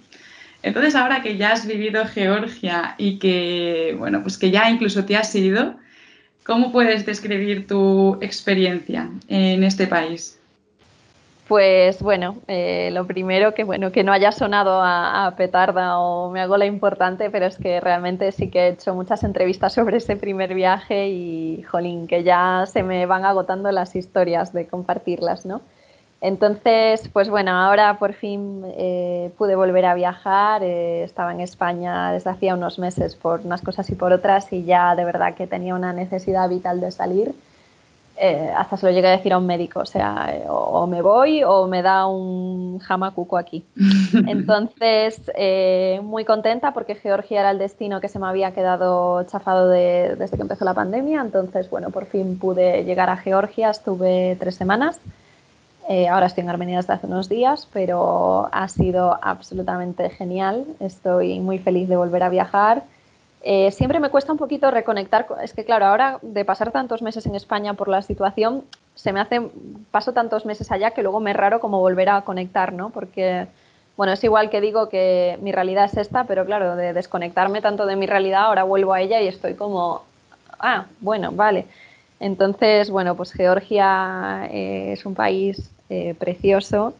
Entonces, 0.64 0.94
ahora 0.94 1.20
que 1.20 1.36
ya 1.36 1.52
has 1.52 1.66
vivido 1.66 2.06
Georgia 2.06 2.94
y 2.96 3.18
que, 3.18 3.94
bueno, 3.98 4.22
pues 4.22 4.38
que 4.38 4.50
ya 4.50 4.70
incluso 4.70 5.04
te 5.04 5.14
has 5.14 5.34
ido, 5.34 5.74
¿cómo 6.42 6.72
puedes 6.72 7.04
describir 7.04 7.66
tu 7.66 8.16
experiencia 8.22 9.10
en 9.28 9.62
este 9.62 9.86
país? 9.86 10.40
Pues 11.48 12.00
bueno, 12.00 12.38
eh, 12.48 12.88
lo 12.94 13.06
primero 13.06 13.52
que 13.52 13.64
bueno 13.64 13.92
que 13.92 14.02
no 14.02 14.12
haya 14.14 14.32
sonado 14.32 14.80
a, 14.82 15.34
petarda 15.36 15.98
o 15.98 16.30
me 16.30 16.40
hago 16.40 16.56
la 16.56 16.64
importante, 16.64 17.28
pero 17.28 17.44
es 17.44 17.58
que 17.58 17.78
realmente 17.82 18.32
sí 18.32 18.48
que 18.48 18.60
he 18.60 18.68
hecho 18.68 18.94
muchas 18.94 19.22
entrevistas 19.22 19.74
sobre 19.74 19.98
ese 19.98 20.16
primer 20.16 20.54
viaje 20.54 21.08
y 21.08 21.62
jolín, 21.64 22.06
que 22.06 22.22
ya 22.24 22.64
se 22.66 22.82
me 22.82 23.04
van 23.04 23.26
agotando 23.26 23.70
las 23.70 23.94
historias 23.94 24.54
de 24.54 24.66
compartirlas, 24.66 25.44
¿no? 25.44 25.60
Entonces, 26.20 27.08
pues 27.12 27.28
bueno, 27.28 27.50
ahora 27.50 27.98
por 27.98 28.14
fin 28.14 28.62
eh, 28.76 29.30
pude 29.36 29.56
volver 29.56 29.84
a 29.84 29.94
viajar. 29.94 30.62
Eh, 30.62 31.02
estaba 31.04 31.32
en 31.32 31.40
España 31.40 32.12
desde 32.12 32.30
hacía 32.30 32.54
unos 32.54 32.78
meses 32.78 33.14
por 33.14 33.40
unas 33.40 33.60
cosas 33.60 33.90
y 33.90 33.94
por 33.94 34.12
otras 34.12 34.52
y 34.52 34.64
ya 34.64 34.94
de 34.96 35.04
verdad 35.04 35.34
que 35.34 35.46
tenía 35.46 35.74
una 35.74 35.92
necesidad 35.92 36.48
vital 36.48 36.80
de 36.80 36.90
salir 36.90 37.34
eh, 38.16 38.52
hasta 38.56 38.76
se 38.76 38.86
lo 38.86 38.92
llegué 38.92 39.08
a 39.08 39.16
decir 39.16 39.32
a 39.32 39.38
un 39.38 39.46
médico, 39.46 39.80
o 39.80 39.86
sea, 39.86 40.28
eh, 40.32 40.44
o, 40.48 40.86
me 40.86 41.02
voy 41.02 41.42
o 41.42 41.66
me 41.66 41.82
da 41.82 42.06
un 42.06 42.78
jamacuco 42.78 43.36
aquí. 43.36 43.64
Entonces, 44.28 45.20
eh, 45.34 46.00
muy 46.02 46.24
contenta 46.24 46.72
porque 46.72 46.94
Georgia 46.94 47.40
era 47.40 47.50
el 47.50 47.58
destino 47.58 48.00
que 48.00 48.08
se 48.08 48.20
me 48.20 48.28
había 48.28 48.52
quedado 48.52 49.24
chafado 49.24 49.68
desde 49.68 50.36
que 50.36 50.42
empezó 50.42 50.64
la 50.64 50.74
pandemia, 50.74 51.20
entonces, 51.22 51.68
bueno, 51.68 51.90
por 51.90 52.06
fin 52.06 52.38
pude 52.38 52.84
llegar 52.84 53.10
a 53.10 53.16
Georgia, 53.16 53.70
estuve 53.70 54.36
tres 54.38 54.54
semanas. 54.54 55.00
Ahora 56.10 56.26
estoy 56.26 56.42
en 56.42 56.50
Armenia 56.50 56.78
desde 56.78 56.92
hace 56.94 57.06
unos 57.06 57.28
días, 57.28 57.68
pero 57.72 58.48
ha 58.52 58.68
sido 58.68 59.18
absolutamente 59.22 60.08
genial. 60.10 60.64
Estoy 60.80 61.40
muy 61.40 61.58
feliz 61.58 61.88
de 61.88 61.96
volver 61.96 62.22
a 62.22 62.28
viajar 62.28 62.84
eh, 63.46 63.70
siempre 63.72 64.00
me 64.00 64.08
cuesta 64.08 64.32
un 64.32 64.38
poquito 64.38 64.70
reconectar, 64.70 65.26
es 65.42 65.52
que 65.52 65.66
claro, 65.66 65.84
ahora 65.84 66.18
de 66.22 66.46
pasar 66.46 66.72
tantos 66.72 67.02
meses 67.02 67.26
en 67.26 67.34
España 67.34 67.74
por 67.74 67.88
la 67.88 68.00
situación, 68.00 68.64
se 68.94 69.12
me 69.12 69.20
hace, 69.20 69.50
paso 69.90 70.14
tantos 70.14 70.46
meses 70.46 70.72
allá 70.72 70.92
que 70.92 71.02
luego 71.02 71.20
me 71.20 71.32
es 71.32 71.36
raro 71.36 71.60
como 71.60 71.78
volver 71.78 72.08
a 72.08 72.22
conectar, 72.22 72.72
¿no? 72.72 72.88
Porque, 72.88 73.46
bueno, 73.98 74.14
es 74.14 74.24
igual 74.24 74.48
que 74.48 74.62
digo 74.62 74.88
que 74.88 75.38
mi 75.42 75.52
realidad 75.52 75.84
es 75.84 75.98
esta, 75.98 76.24
pero 76.24 76.46
claro, 76.46 76.74
de 76.74 76.94
desconectarme 76.94 77.60
tanto 77.60 77.84
de 77.84 77.96
mi 77.96 78.06
realidad, 78.06 78.44
ahora 78.44 78.62
vuelvo 78.62 78.94
a 78.94 79.02
ella 79.02 79.20
y 79.20 79.28
estoy 79.28 79.52
como, 79.52 80.04
ah, 80.58 80.86
bueno, 81.00 81.30
vale. 81.30 81.66
Entonces, 82.20 82.90
bueno, 82.90 83.16
pues 83.16 83.32
Georgia 83.32 84.48
eh, 84.50 84.92
es 84.92 85.04
un 85.04 85.14
país 85.14 85.70
eh, 85.88 86.14
precioso, 86.18 86.94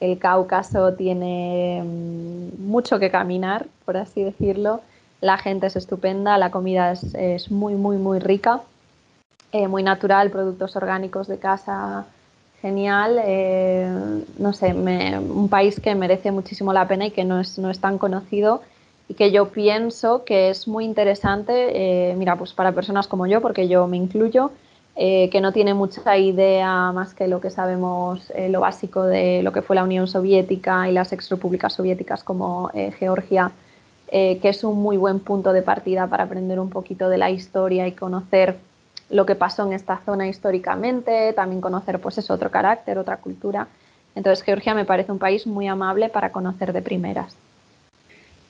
el 0.00 0.18
Cáucaso 0.18 0.94
tiene 0.94 1.82
mm, 1.84 2.66
mucho 2.66 2.98
que 2.98 3.10
caminar, 3.10 3.66
por 3.84 3.96
así 3.96 4.22
decirlo. 4.22 4.80
La 5.20 5.38
gente 5.38 5.68
es 5.68 5.76
estupenda, 5.76 6.36
la 6.38 6.50
comida 6.50 6.92
es, 6.92 7.50
muy, 7.50 7.74
muy, 7.74 7.96
muy 7.96 8.18
rica, 8.18 8.60
eh, 9.52 9.68
muy 9.68 9.82
natural, 9.82 10.30
productos 10.30 10.76
orgánicos 10.76 11.28
de 11.28 11.38
casa, 11.38 12.04
genial. 12.60 13.22
No 14.38 14.52
sé, 14.52 14.74
un 14.74 15.48
país 15.48 15.80
que 15.80 15.94
merece 15.94 16.30
muchísimo 16.30 16.74
la 16.74 16.86
pena 16.86 17.06
y 17.06 17.10
que 17.10 17.24
no 17.24 17.40
es, 17.40 17.58
no 17.58 17.70
es 17.70 17.78
tan 17.80 17.96
conocido 17.96 18.60
y 19.08 19.14
que 19.14 19.30
yo 19.30 19.48
pienso 19.48 20.24
que 20.24 20.50
es 20.50 20.66
muy 20.66 20.84
interesante, 20.84 22.10
eh, 22.10 22.14
mira, 22.16 22.36
pues 22.36 22.52
para 22.52 22.72
personas 22.72 23.06
como 23.06 23.26
yo, 23.26 23.40
porque 23.40 23.68
yo 23.68 23.86
me 23.86 23.96
incluyo, 23.96 24.50
que 24.96 25.40
no 25.42 25.52
tiene 25.52 25.74
mucha 25.74 26.16
idea 26.16 26.92
más 26.92 27.14
que 27.14 27.26
lo 27.26 27.40
que 27.40 27.50
sabemos, 27.50 28.32
lo 28.48 28.60
básico 28.60 29.02
de 29.02 29.42
lo 29.42 29.50
que 29.50 29.60
fue 29.60 29.74
la 29.74 29.82
Unión 29.82 30.06
Soviética 30.06 30.88
y 30.88 30.92
las 30.92 31.12
exrepúblicas 31.12 31.72
soviéticas 31.72 32.22
como 32.22 32.70
Georgia 33.00 33.50
eh, 34.16 34.38
que 34.40 34.50
es 34.50 34.62
un 34.62 34.80
muy 34.80 34.96
buen 34.96 35.18
punto 35.18 35.52
de 35.52 35.62
partida 35.62 36.06
para 36.06 36.24
aprender 36.24 36.60
un 36.60 36.70
poquito 36.70 37.08
de 37.08 37.18
la 37.18 37.30
historia 37.30 37.88
y 37.88 37.92
conocer 37.92 38.58
lo 39.10 39.26
que 39.26 39.34
pasó 39.34 39.66
en 39.66 39.72
esta 39.72 40.00
zona 40.04 40.28
históricamente, 40.28 41.32
también 41.32 41.60
conocer 41.60 42.00
pues 42.00 42.18
es 42.18 42.30
otro 42.30 42.50
carácter, 42.50 42.98
otra 42.98 43.16
cultura. 43.16 43.66
Entonces 44.14 44.44
Georgia 44.44 44.74
me 44.74 44.84
parece 44.84 45.10
un 45.10 45.18
país 45.18 45.46
muy 45.46 45.66
amable 45.66 46.10
para 46.10 46.30
conocer 46.30 46.72
de 46.72 46.82
primeras. 46.82 47.36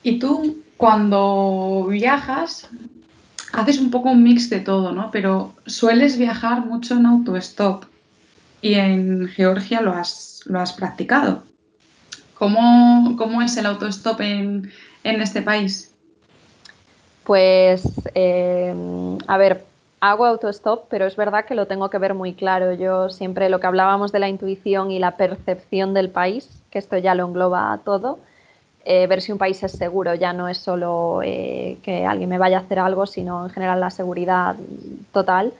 Y 0.05 0.19
tú 0.19 0.63
cuando 0.77 1.87
viajas 1.89 2.69
haces 3.53 3.79
un 3.79 3.89
poco 3.89 4.11
un 4.11 4.21
mix 4.21 4.51
de 4.51 4.59
todo, 4.59 4.91
¿no? 4.91 5.09
Pero 5.09 5.55
sueles 5.65 6.19
viajar 6.19 6.63
mucho 6.63 6.93
en 6.93 7.07
autostop 7.07 7.85
y 8.61 8.75
en 8.75 9.27
Georgia 9.27 9.81
lo 9.81 9.93
has, 9.93 10.43
lo 10.45 10.59
has 10.59 10.73
practicado. 10.73 11.41
¿Cómo, 12.35 13.15
¿Cómo, 13.17 13.41
es 13.41 13.57
el 13.57 13.65
autostop 13.65 14.21
en, 14.21 14.71
en 15.03 15.21
este 15.23 15.41
país? 15.41 15.91
Pues, 17.23 17.81
eh, 18.13 18.75
a 19.25 19.37
ver, 19.39 19.65
hago 20.01 20.27
autostop, 20.27 20.85
pero 20.87 21.07
es 21.07 21.15
verdad 21.15 21.45
que 21.45 21.55
lo 21.55 21.65
tengo 21.65 21.89
que 21.89 21.97
ver 21.97 22.13
muy 22.13 22.35
claro. 22.35 22.73
Yo 22.73 23.09
siempre 23.09 23.49
lo 23.49 23.59
que 23.59 23.65
hablábamos 23.65 24.11
de 24.11 24.19
la 24.19 24.29
intuición 24.29 24.91
y 24.91 24.99
la 24.99 25.17
percepción 25.17 25.95
del 25.95 26.11
país, 26.11 26.61
que 26.69 26.77
esto 26.77 26.95
ya 26.99 27.15
lo 27.15 27.25
engloba 27.25 27.79
todo, 27.83 28.19
eh, 28.85 29.07
ver 29.07 29.21
si 29.21 29.31
un 29.31 29.37
país 29.37 29.61
es 29.63 29.73
seguro 29.73 30.15
ya 30.15 30.31
no 30.31 30.47
es 30.47 30.59
solo 30.59 31.21
eh, 31.23 31.77
que 31.83 32.05
alguien 32.05 32.29
me 32.29 32.37
vaya 32.37 32.57
a 32.57 32.61
hacer 32.61 32.79
algo, 32.79 33.05
sino 33.05 33.45
en 33.45 33.49
general 33.51 33.79
la 33.79 33.89
seguridad 33.89 34.55
total. 35.11 35.53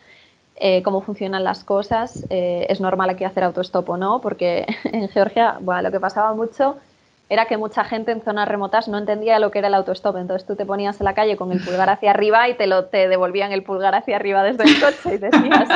cómo 0.83 1.01
funcionan 1.01 1.43
las 1.43 1.65
cosas, 1.65 2.25
es 2.29 2.79
normal 2.79 3.09
aquí 3.09 3.25
hacer 3.25 3.43
autostop 3.43 3.89
o 3.89 3.97
no, 3.97 4.21
porque 4.21 4.65
en 4.85 5.09
Georgia, 5.09 5.57
bueno, 5.59 5.81
lo 5.81 5.91
que 5.91 5.99
pasaba 5.99 6.33
mucho 6.33 6.77
era 7.27 7.45
que 7.45 7.57
mucha 7.57 7.83
gente 7.83 8.11
en 8.11 8.21
zonas 8.21 8.47
remotas 8.47 8.87
no 8.87 8.97
entendía 8.97 9.39
lo 9.39 9.51
que 9.51 9.59
era 9.59 9.67
el 9.67 9.73
autostop. 9.73 10.17
Entonces 10.17 10.47
tú 10.47 10.55
te 10.55 10.65
ponías 10.65 10.99
en 11.01 11.05
la 11.05 11.15
calle 11.15 11.37
con 11.37 11.51
el 11.51 11.63
pulgar 11.63 11.89
hacia 11.89 12.11
arriba 12.11 12.47
y 12.49 12.53
te, 12.53 12.67
lo, 12.67 12.85
te 12.85 13.07
devolvían 13.07 13.51
el 13.51 13.63
pulgar 13.63 13.95
hacia 13.95 14.15
arriba 14.15 14.43
desde 14.43 14.63
el 14.63 14.79
coche 14.79 15.15
y 15.15 15.17
decías, 15.17 15.69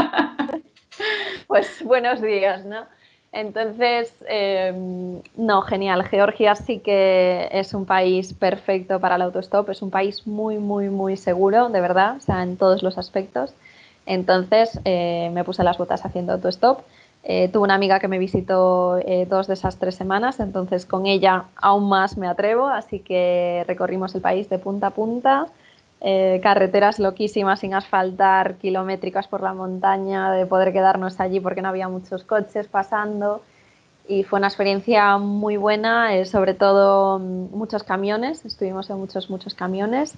pues 1.47 1.83
buenos 1.83 2.21
días, 2.21 2.65
¿no? 2.65 2.85
Entonces, 3.31 4.13
eh, 4.27 4.73
no, 5.35 5.61
genial. 5.61 6.03
Georgia 6.03 6.55
sí 6.55 6.79
que 6.79 7.47
es 7.51 7.73
un 7.73 7.85
país 7.85 8.33
perfecto 8.33 8.99
para 8.99 9.15
el 9.15 9.21
autostop, 9.21 9.69
es 9.69 9.81
un 9.81 9.91
país 9.91 10.25
muy, 10.25 10.57
muy, 10.57 10.89
muy 10.89 11.15
seguro, 11.15 11.69
de 11.69 11.81
verdad, 11.81 12.17
o 12.17 12.19
sea, 12.19 12.43
en 12.43 12.57
todos 12.57 12.81
los 12.81 12.97
aspectos. 12.97 13.53
Entonces, 14.05 14.79
eh, 14.85 15.29
me 15.33 15.43
puse 15.43 15.63
las 15.63 15.77
botas 15.77 16.05
haciendo 16.05 16.33
autostop 16.33 16.81
eh, 17.23 17.49
tuve 17.49 17.63
una 17.63 17.75
amiga 17.75 17.99
que 17.99 18.07
me 18.07 18.17
visitó 18.17 18.97
eh, 18.99 19.27
dos 19.29 19.47
de 19.47 19.53
esas 19.53 19.77
tres 19.77 19.95
semanas, 19.95 20.39
entonces 20.39 20.85
con 20.85 21.05
ella 21.05 21.45
aún 21.57 21.89
más 21.89 22.17
me 22.17 22.27
atrevo, 22.27 22.67
así 22.67 22.99
que 22.99 23.65
recorrimos 23.67 24.15
el 24.15 24.21
país 24.21 24.49
de 24.49 24.57
punta 24.57 24.87
a 24.87 24.91
punta, 24.91 25.47
eh, 26.01 26.39
carreteras 26.41 26.99
loquísimas 26.99 27.59
sin 27.59 27.73
asfaltar, 27.73 28.55
kilométricas 28.55 29.27
por 29.27 29.41
la 29.41 29.53
montaña, 29.53 30.31
de 30.31 30.45
poder 30.45 30.71
quedarnos 30.71 31.19
allí 31.19 31.39
porque 31.39 31.61
no 31.61 31.69
había 31.69 31.89
muchos 31.89 32.23
coches 32.23 32.67
pasando. 32.67 33.41
Y 34.07 34.23
fue 34.23 34.39
una 34.39 34.47
experiencia 34.47 35.17
muy 35.17 35.57
buena, 35.57 36.25
sobre 36.25 36.53
todo 36.53 37.19
mm, 37.19 37.55
muchos 37.55 37.83
camiones, 37.83 38.45
estuvimos 38.45 38.89
en 38.89 38.97
muchos, 38.97 39.29
muchos 39.29 39.53
camiones 39.53 40.13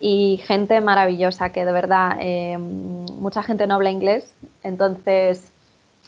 y 0.00 0.40
gente 0.44 0.80
maravillosa 0.80 1.50
que 1.50 1.64
de 1.64 1.72
verdad 1.72 2.18
mucha 2.58 3.44
gente 3.44 3.68
no 3.68 3.74
habla 3.76 3.90
inglés, 3.90 4.34
entonces 4.64 5.52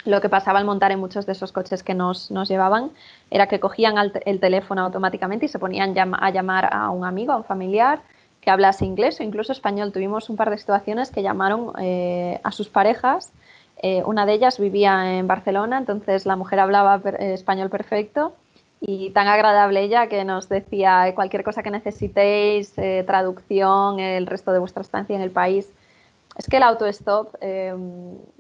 lo 0.05 0.21
que 0.21 0.29
pasaba 0.29 0.59
al 0.59 0.65
montar 0.65 0.91
en 0.93 0.99
muchos 0.99 1.27
de 1.27 1.33
esos 1.33 1.53
coches 1.53 1.83
que 1.83 1.95
nos, 1.95 2.29
llevaban 2.49 2.91
era 3.31 3.47
que 3.47 3.61
cogían 3.61 3.95
el 4.27 4.41
teléfono 4.41 4.83
automáticamente 4.83 5.47
y 5.47 5.49
se 5.49 5.59
ponían 5.59 5.95
a 5.97 6.31
llamar 6.31 6.69
a 6.73 6.91
un 6.91 7.05
amigo, 7.05 7.33
a 7.33 7.37
un 7.37 7.45
familiar 7.45 8.01
que 8.45 8.51
hablase 8.51 8.85
inglés 8.85 9.19
o 9.21 9.23
incluso 9.23 9.53
español. 9.53 9.93
Tuvimos 9.93 10.31
un 10.31 10.37
par 10.37 10.51
de 10.51 10.59
situaciones 10.59 11.11
que 11.11 11.23
llamaron 11.23 11.73
eh, 11.81 12.41
a 12.45 12.53
sus 12.53 12.69
parejas. 12.69 13.33
Eh, 13.83 14.03
una 14.05 14.27
de 14.27 14.35
ellas 14.35 14.59
vivía 14.59 15.19
en 15.19 15.27
Barcelona, 15.27 15.79
entonces 15.79 16.27
la 16.27 16.37
mujer 16.37 16.61
hablaba 16.61 17.01
eh, 17.05 17.35
español 17.35 17.71
perfecto 17.71 18.35
y 18.81 19.11
tan 19.11 19.29
agradable 19.29 19.83
ella 19.83 20.09
que 20.09 20.25
nos 20.25 20.49
decía 20.49 21.13
cualquier 21.15 21.43
cosa 21.43 21.63
que 21.63 21.71
necesitéis, 21.71 22.75
traducción, 23.07 23.99
el 23.99 24.27
resto 24.27 24.53
de 24.53 24.59
vuestra 24.59 24.83
estancia 24.83 25.17
en 25.17 25.23
el 25.23 25.31
país 25.31 25.73
es 26.37 26.49
que 26.49 26.57
el 26.57 26.65
autostop, 26.65 27.35
eh, 27.41 27.75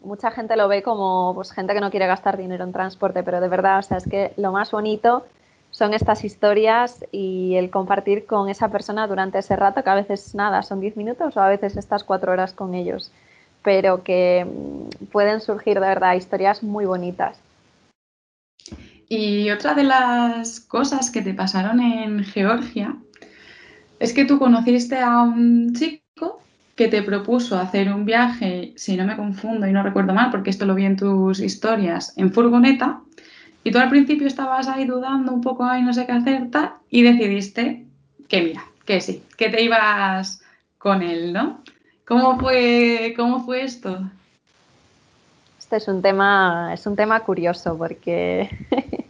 mucha 0.02 0.30
gente 0.32 0.56
lo 0.56 0.66
ve 0.68 0.82
como 0.82 1.32
pues, 1.34 1.52
gente 1.52 1.74
que 1.74 1.80
no 1.80 1.90
quiere 1.90 2.06
gastar 2.06 2.36
dinero 2.36 2.64
en 2.64 2.72
transporte, 2.72 3.22
pero 3.22 3.40
de 3.40 3.48
verdad, 3.48 3.78
o 3.78 3.82
sea, 3.82 3.98
es 3.98 4.08
que 4.08 4.32
lo 4.36 4.50
más 4.50 4.72
bonito 4.72 5.24
son 5.74 5.92
estas 5.92 6.24
historias 6.24 7.04
y 7.10 7.56
el 7.56 7.68
compartir 7.68 8.26
con 8.26 8.48
esa 8.48 8.68
persona 8.68 9.08
durante 9.08 9.40
ese 9.40 9.56
rato, 9.56 9.82
que 9.82 9.90
a 9.90 9.96
veces 9.96 10.32
nada, 10.32 10.62
son 10.62 10.78
10 10.78 10.96
minutos 10.96 11.36
o 11.36 11.40
a 11.40 11.48
veces 11.48 11.76
estas 11.76 12.04
cuatro 12.04 12.30
horas 12.30 12.52
con 12.52 12.74
ellos. 12.74 13.10
pero 13.62 14.02
que 14.02 14.44
mm, 14.44 15.06
pueden 15.06 15.40
surgir 15.40 15.80
de 15.80 15.86
verdad 15.86 16.14
historias 16.14 16.62
muy 16.62 16.84
bonitas. 16.84 17.38
Y 19.08 19.50
otra 19.50 19.72
de 19.74 19.84
las 19.84 20.60
cosas 20.60 21.10
que 21.10 21.22
te 21.22 21.32
pasaron 21.32 21.80
en 21.80 22.22
Georgia 22.24 22.94
es 23.98 24.12
que 24.12 24.26
tú 24.26 24.38
conociste 24.38 24.98
a 24.98 25.22
un 25.22 25.72
chico 25.74 26.42
que 26.76 26.88
te 26.88 27.02
propuso 27.02 27.58
hacer 27.58 27.90
un 27.90 28.04
viaje, 28.04 28.74
si 28.76 28.98
no 28.98 29.06
me 29.06 29.16
confundo 29.16 29.66
y 29.66 29.72
no 29.72 29.82
recuerdo 29.82 30.12
mal, 30.12 30.30
porque 30.30 30.50
esto 30.50 30.66
lo 30.66 30.74
vi 30.74 30.84
en 30.84 30.96
tus 30.96 31.40
historias, 31.40 32.12
en 32.18 32.32
furgoneta, 32.32 33.00
y 33.64 33.72
tú 33.72 33.78
al 33.78 33.88
principio 33.88 34.26
estabas 34.26 34.68
ahí 34.68 34.84
dudando 34.84 35.32
un 35.32 35.40
poco, 35.40 35.64
ahí 35.64 35.82
no 35.82 35.92
sé 35.92 36.06
qué 36.06 36.12
hacer, 36.12 36.48
y 36.90 37.02
decidiste 37.02 37.86
que 38.28 38.42
mira, 38.42 38.64
que 38.84 39.00
sí, 39.00 39.24
que 39.36 39.48
te 39.48 39.62
ibas 39.62 40.42
con 40.78 41.02
él, 41.02 41.32
¿no? 41.32 41.62
¿Cómo 42.06 42.38
fue, 42.38 43.14
cómo 43.16 43.44
fue 43.44 43.62
esto? 43.62 43.98
Este 45.58 45.76
es 45.76 45.88
un 45.88 46.02
tema, 46.02 46.70
es 46.74 46.86
un 46.86 46.94
tema 46.94 47.20
curioso 47.20 47.76
porque 47.76 48.50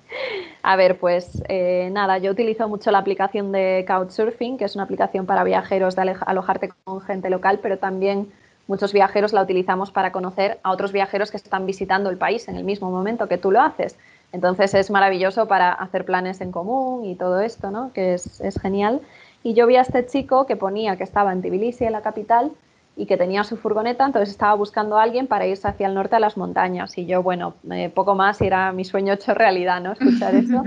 A 0.67 0.77
ver, 0.77 0.99
pues 0.99 1.43
eh, 1.49 1.91
nada, 1.93 2.17
yo 2.17 2.31
utilizo 2.31 2.69
mucho 2.71 2.91
la 2.91 2.97
aplicación 2.97 3.53
de 3.53 3.85
Couchsurfing, 3.87 4.57
que 4.57 4.65
es 4.65 4.75
una 4.75 4.85
aplicación 4.85 5.27
para 5.27 5.45
viajeros 5.45 5.95
de 5.95 6.17
alojarte 6.25 6.71
con 6.85 7.03
gente 7.03 7.29
local, 7.29 7.59
pero 7.61 7.77
también 7.77 8.33
muchos 8.67 8.95
viajeros 8.95 9.35
la 9.35 9.43
utilizamos 9.43 9.91
para 9.91 10.11
conocer 10.11 10.61
a 10.63 10.71
otros 10.71 10.91
viajeros 10.91 11.31
que 11.31 11.37
están 11.37 11.67
visitando 11.67 12.09
el 12.09 12.17
país 12.17 12.49
en 12.49 12.57
el 12.57 12.65
mismo 12.65 12.91
momento 12.91 13.29
que 13.29 13.37
tú 13.37 13.51
lo 13.51 13.61
haces. 13.61 13.99
Entonces 14.35 14.75
es 14.75 14.91
maravilloso 14.91 15.47
para 15.47 15.73
hacer 15.73 16.05
planes 16.05 16.41
en 16.41 16.51
común 16.51 17.05
y 17.05 17.15
todo 17.15 17.41
esto, 17.41 17.71
¿no? 17.71 17.93
Que 17.93 18.15
es, 18.15 18.41
es 18.41 18.61
genial. 18.61 19.01
Y 19.45 19.55
yo 19.55 19.67
vi 19.69 19.77
a 19.77 19.83
este 19.83 20.05
chico 20.07 20.45
que 20.45 20.57
ponía 20.57 20.97
que 20.97 21.05
estaba 21.05 21.33
en 21.33 21.41
Tbilisi, 21.41 21.85
en 21.85 21.93
la 21.93 22.03
capital, 22.03 22.51
y 22.97 23.07
que 23.07 23.17
tenía 23.17 23.45
su 23.45 23.57
furgoneta, 23.57 24.05
entonces 24.05 24.31
estaba 24.31 24.55
buscando 24.55 24.99
a 24.99 25.03
alguien 25.03 25.27
para 25.27 25.47
irse 25.47 25.67
hacia 25.67 25.87
el 25.87 25.95
norte 25.95 26.17
a 26.17 26.21
las 26.21 26.37
montañas. 26.37 26.99
Y 26.99 27.07
yo, 27.07 27.23
bueno, 27.23 27.55
eh, 27.71 27.91
poco 27.91 28.15
más 28.15 28.41
y 28.41 28.47
era 28.47 28.73
mi 28.73 28.85
sueño 28.85 29.13
hecho 29.13 29.35
realidad, 29.35 29.81
¿no? 29.81 29.93
Escuchar 29.93 30.35
eso. 30.35 30.65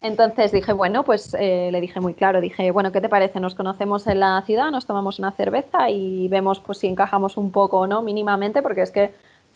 Entonces 0.00 0.52
dije, 0.52 0.72
bueno, 0.72 1.04
pues 1.04 1.34
eh, 1.38 1.70
le 1.72 1.80
dije 1.80 2.00
muy 2.00 2.14
claro, 2.14 2.40
dije, 2.40 2.70
bueno, 2.72 2.92
¿qué 2.92 3.00
te 3.00 3.08
parece? 3.08 3.40
Nos 3.40 3.54
conocemos 3.54 4.06
en 4.06 4.20
la 4.20 4.42
ciudad, 4.42 4.70
nos 4.70 4.86
tomamos 4.86 5.18
una 5.18 5.32
cerveza 5.32 5.88
y 5.88 6.28
vemos 6.28 6.60
pues 6.60 6.78
si 6.78 6.88
encajamos 6.88 7.36
un 7.36 7.50
poco 7.50 7.78
o 7.78 7.86
no, 7.86 8.02
mínimamente, 8.02 8.60
porque 8.60 8.82
es 8.82 8.90
que 8.90 9.14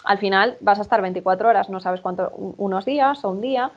al 0.09 0.16
final 0.16 0.57
vas 0.61 0.79
a 0.79 0.83
estar 0.83 1.03
24 1.03 1.51
horas, 1.51 1.68
no 1.68 1.81
sabes 1.81 2.01
cuánto, 2.01 2.33
unos 2.57 2.87
días 2.87 3.23
o 3.27 3.29
un 3.29 3.42
día, 3.42 3.71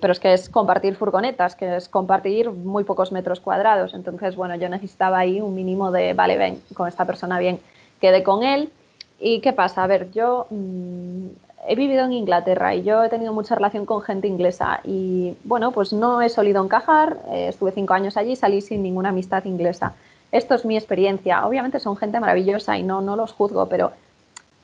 pero 0.00 0.12
es 0.14 0.18
que 0.18 0.32
es 0.32 0.48
compartir 0.48 0.96
furgonetas, 0.96 1.54
que 1.54 1.76
es 1.76 1.86
compartir 1.86 2.50
muy 2.50 2.84
pocos 2.84 3.12
metros 3.12 3.40
cuadrados. 3.40 3.92
Entonces, 3.92 4.36
bueno, 4.36 4.54
yo 4.56 4.70
necesitaba 4.70 5.18
ahí 5.18 5.42
un 5.42 5.54
mínimo 5.54 5.92
de, 5.92 6.14
vale, 6.14 6.38
ven, 6.38 6.62
con 6.72 6.88
esta 6.88 7.04
persona 7.04 7.38
bien, 7.38 7.60
quedé 8.00 8.22
con 8.22 8.42
él. 8.42 8.72
¿Y 9.20 9.40
qué 9.40 9.52
pasa? 9.52 9.84
A 9.84 9.86
ver, 9.86 10.10
yo 10.12 10.46
mm, 10.48 11.26
he 11.68 11.74
vivido 11.74 12.06
en 12.06 12.14
Inglaterra 12.14 12.74
y 12.74 12.82
yo 12.82 13.04
he 13.04 13.10
tenido 13.10 13.34
mucha 13.34 13.54
relación 13.54 13.84
con 13.84 14.00
gente 14.00 14.26
inglesa 14.26 14.80
y, 14.82 15.36
bueno, 15.44 15.72
pues 15.72 15.92
no 15.92 16.22
he 16.22 16.30
solido 16.30 16.64
encajar, 16.64 17.18
eh, 17.30 17.48
estuve 17.50 17.72
cinco 17.72 17.92
años 17.92 18.16
allí 18.16 18.32
y 18.32 18.36
salí 18.36 18.62
sin 18.62 18.82
ninguna 18.82 19.10
amistad 19.10 19.44
inglesa. 19.44 19.92
Esto 20.32 20.54
es 20.54 20.64
mi 20.64 20.78
experiencia. 20.78 21.46
Obviamente 21.46 21.80
son 21.80 21.98
gente 21.98 22.18
maravillosa 22.18 22.78
y 22.78 22.82
no, 22.82 23.02
no 23.02 23.14
los 23.14 23.32
juzgo, 23.32 23.68
pero 23.68 23.92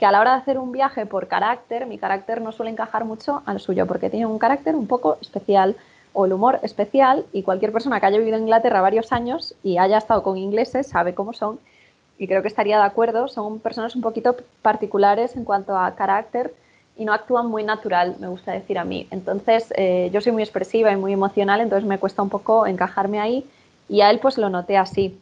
que 0.00 0.06
a 0.06 0.12
la 0.12 0.20
hora 0.22 0.32
de 0.32 0.38
hacer 0.38 0.58
un 0.58 0.72
viaje 0.72 1.04
por 1.04 1.28
carácter, 1.28 1.84
mi 1.84 1.98
carácter 1.98 2.40
no 2.40 2.52
suele 2.52 2.70
encajar 2.70 3.04
mucho 3.04 3.42
al 3.44 3.60
suyo, 3.60 3.86
porque 3.86 4.08
tiene 4.08 4.24
un 4.24 4.38
carácter 4.38 4.74
un 4.74 4.86
poco 4.86 5.18
especial 5.20 5.76
o 6.14 6.24
el 6.24 6.32
humor 6.32 6.58
especial 6.62 7.26
y 7.34 7.42
cualquier 7.42 7.70
persona 7.70 8.00
que 8.00 8.06
haya 8.06 8.16
vivido 8.16 8.38
en 8.38 8.44
Inglaterra 8.44 8.80
varios 8.80 9.12
años 9.12 9.54
y 9.62 9.76
haya 9.76 9.98
estado 9.98 10.22
con 10.22 10.38
ingleses 10.38 10.86
sabe 10.86 11.14
cómo 11.14 11.34
son 11.34 11.58
y 12.16 12.26
creo 12.26 12.40
que 12.40 12.48
estaría 12.48 12.78
de 12.78 12.84
acuerdo, 12.84 13.28
son 13.28 13.58
personas 13.60 13.94
un 13.94 14.00
poquito 14.00 14.36
particulares 14.62 15.36
en 15.36 15.44
cuanto 15.44 15.76
a 15.76 15.94
carácter 15.94 16.54
y 16.96 17.04
no 17.04 17.12
actúan 17.12 17.48
muy 17.48 17.62
natural, 17.62 18.16
me 18.20 18.28
gusta 18.28 18.52
decir 18.52 18.78
a 18.78 18.84
mí. 18.84 19.06
Entonces, 19.10 19.70
eh, 19.76 20.08
yo 20.14 20.22
soy 20.22 20.32
muy 20.32 20.42
expresiva 20.42 20.90
y 20.92 20.96
muy 20.96 21.12
emocional, 21.12 21.60
entonces 21.60 21.86
me 21.86 21.98
cuesta 21.98 22.22
un 22.22 22.30
poco 22.30 22.66
encajarme 22.66 23.20
ahí 23.20 23.46
y 23.86 24.00
a 24.00 24.10
él 24.10 24.18
pues 24.18 24.38
lo 24.38 24.48
noté 24.48 24.78
así. 24.78 25.18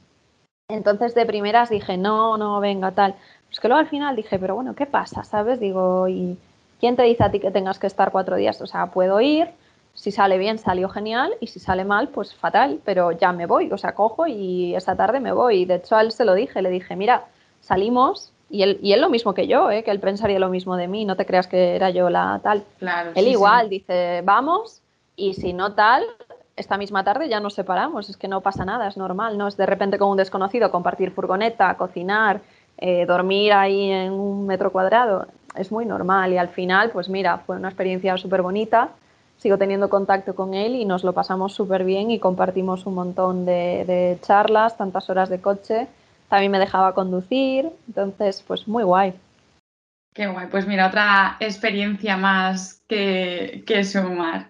Entonces 0.70 1.14
de 1.14 1.24
primeras 1.24 1.70
dije, 1.70 1.96
no, 1.96 2.36
no, 2.36 2.60
venga, 2.60 2.90
tal. 2.90 3.14
Pues 3.48 3.60
que 3.60 3.68
luego 3.68 3.80
al 3.80 3.88
final 3.88 4.16
dije, 4.16 4.38
pero 4.38 4.54
bueno, 4.54 4.74
¿qué 4.74 4.86
pasa? 4.86 5.24
¿Sabes? 5.24 5.58
Digo, 5.58 6.08
¿y 6.08 6.38
quién 6.80 6.96
te 6.96 7.02
dice 7.02 7.24
a 7.24 7.30
ti 7.30 7.40
que 7.40 7.50
tengas 7.50 7.78
que 7.78 7.86
estar 7.86 8.12
cuatro 8.12 8.36
días? 8.36 8.60
O 8.60 8.66
sea, 8.66 8.86
puedo 8.86 9.20
ir, 9.20 9.48
si 9.94 10.12
sale 10.12 10.38
bien, 10.38 10.58
salió 10.58 10.88
genial, 10.88 11.32
y 11.40 11.46
si 11.48 11.58
sale 11.58 11.84
mal, 11.84 12.08
pues 12.08 12.34
fatal, 12.34 12.80
pero 12.84 13.12
ya 13.12 13.32
me 13.32 13.46
voy, 13.46 13.72
o 13.72 13.78
sea, 13.78 13.94
cojo 13.94 14.26
y 14.26 14.74
esa 14.74 14.94
tarde 14.96 15.18
me 15.18 15.32
voy. 15.32 15.64
De 15.64 15.76
hecho, 15.76 15.96
a 15.96 16.02
él 16.02 16.12
se 16.12 16.24
lo 16.24 16.34
dije, 16.34 16.62
le 16.62 16.70
dije, 16.70 16.94
mira, 16.94 17.24
salimos, 17.60 18.32
y 18.50 18.62
él, 18.62 18.78
y 18.82 18.92
él 18.92 19.00
lo 19.00 19.10
mismo 19.10 19.34
que 19.34 19.46
yo, 19.46 19.70
¿eh? 19.70 19.82
que 19.82 19.90
él 19.90 20.00
pensaría 20.00 20.38
lo 20.38 20.48
mismo 20.48 20.76
de 20.76 20.88
mí, 20.88 21.04
no 21.04 21.16
te 21.16 21.26
creas 21.26 21.46
que 21.46 21.74
era 21.74 21.90
yo 21.90 22.10
la 22.10 22.40
tal. 22.42 22.64
Claro, 22.78 23.12
él 23.14 23.28
igual, 23.28 23.68
dice, 23.68 24.22
vamos, 24.24 24.82
y 25.16 25.34
si 25.34 25.52
no 25.52 25.72
tal, 25.74 26.04
esta 26.54 26.76
misma 26.76 27.04
tarde 27.04 27.28
ya 27.28 27.40
nos 27.40 27.54
separamos, 27.54 28.08
es 28.08 28.16
que 28.16 28.28
no 28.28 28.40
pasa 28.40 28.64
nada, 28.64 28.88
es 28.88 28.96
normal, 28.96 29.38
¿no? 29.38 29.48
Es 29.48 29.56
de 29.56 29.66
repente 29.66 29.98
con 29.98 30.10
un 30.10 30.16
desconocido 30.16 30.70
compartir 30.70 31.10
furgoneta, 31.10 31.76
cocinar, 31.76 32.40
eh, 32.78 33.04
dormir 33.06 33.52
ahí 33.52 33.90
en 33.90 34.12
un 34.12 34.46
metro 34.46 34.70
cuadrado 34.72 35.26
es 35.58 35.72
muy 35.72 35.84
normal 35.84 36.32
y 36.32 36.38
al 36.38 36.48
final, 36.48 36.90
pues 36.90 37.08
mira, 37.08 37.38
fue 37.38 37.56
una 37.56 37.68
experiencia 37.68 38.16
súper 38.16 38.42
bonita. 38.42 38.90
Sigo 39.38 39.58
teniendo 39.58 39.88
contacto 39.88 40.34
con 40.34 40.54
él 40.54 40.74
y 40.74 40.84
nos 40.84 41.04
lo 41.04 41.12
pasamos 41.12 41.54
súper 41.54 41.84
bien 41.84 42.10
y 42.10 42.18
compartimos 42.18 42.86
un 42.86 42.94
montón 42.94 43.46
de, 43.46 44.18
charlas, 44.22 44.76
tantas 44.76 45.08
horas 45.10 45.28
de 45.28 45.40
coche. 45.40 45.86
También 46.28 46.52
me 46.52 46.58
dejaba 46.58 46.94
conducir, 46.94 47.70
entonces, 47.86 48.44
pues 48.46 48.66
muy 48.66 48.84
guay. 48.84 49.14
Qué 50.12 50.26
guay, 50.26 50.48
pues 50.50 50.66
mira, 50.66 50.88
otra 50.88 51.36
experiencia 51.40 52.16
más 52.16 52.82
que, 52.88 53.62
que 53.66 53.84
sumar. 53.84 54.48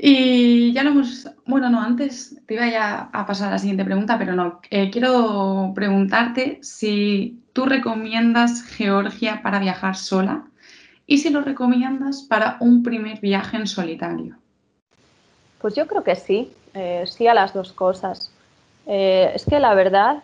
Y 0.00 0.72
ya 0.72 0.84
lo 0.84 0.90
hemos, 0.90 1.28
bueno, 1.44 1.68
no, 1.70 1.82
antes 1.82 2.40
te 2.46 2.54
iba 2.54 2.68
ya 2.68 3.10
a 3.12 3.26
pasar 3.26 3.48
a 3.48 3.50
la 3.52 3.58
siguiente 3.58 3.84
pregunta, 3.84 4.16
pero 4.16 4.32
no, 4.32 4.60
eh, 4.70 4.90
quiero 4.90 5.72
preguntarte 5.74 6.60
si 6.62 7.42
tú 7.52 7.66
recomiendas 7.66 8.62
Georgia 8.62 9.42
para 9.42 9.58
viajar 9.58 9.96
sola 9.96 10.44
y 11.04 11.18
si 11.18 11.30
lo 11.30 11.40
recomiendas 11.40 12.22
para 12.22 12.58
un 12.60 12.84
primer 12.84 13.18
viaje 13.18 13.56
en 13.56 13.66
solitario. 13.66 14.36
Pues 15.60 15.74
yo 15.74 15.88
creo 15.88 16.04
que 16.04 16.14
sí, 16.14 16.52
eh, 16.74 17.02
sí 17.08 17.26
a 17.26 17.34
las 17.34 17.52
dos 17.52 17.72
cosas. 17.72 18.30
Eh, 18.86 19.32
es 19.34 19.44
que 19.44 19.58
la 19.58 19.74
verdad, 19.74 20.22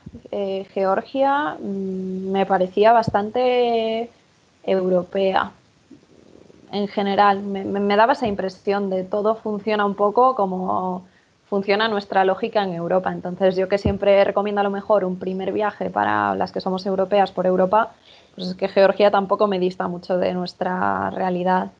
Georgia 0.73 1.57
mm, 1.61 2.31
me 2.31 2.47
parecía 2.47 2.93
bastante 2.93 4.09
europea 4.63 5.51
en 6.75 6.89
general. 6.89 7.41
Me, 7.41 7.97
daba 7.97 8.15
esa 8.15 8.27
impresión 8.27 8.91
de 8.91 9.05
todo 9.05 9.37
funciona 9.37 9.87
un 9.87 9.95
poco 9.95 10.35
como 10.35 11.07
funciona 11.49 11.87
nuestra 11.87 12.25
lógica 12.25 12.65
en 12.65 12.75
Europa. 12.75 13.13
Entonces, 13.13 13.55
yo 13.55 13.69
que 13.69 13.79
siempre 13.79 14.25
recomiendo 14.25 14.61
a 14.61 14.65
lo 14.65 14.71
mejor 14.71 15.05
un 15.05 15.17
primer 15.17 15.53
viaje 15.53 15.89
para 15.89 16.35
las 16.35 16.51
que 16.51 16.61
somos 16.61 16.85
europeas 16.85 17.31
por 17.31 17.47
Europa, 17.47 17.93
pues 18.35 18.49
es 18.49 18.55
que 18.57 18.69
Georgia 18.69 19.13
tampoco 19.13 19.47
me 19.47 19.61
dista 19.61 19.87
mucho 19.87 20.19
de 20.19 20.35
nuestra 20.35 21.11
realidad 21.11 21.71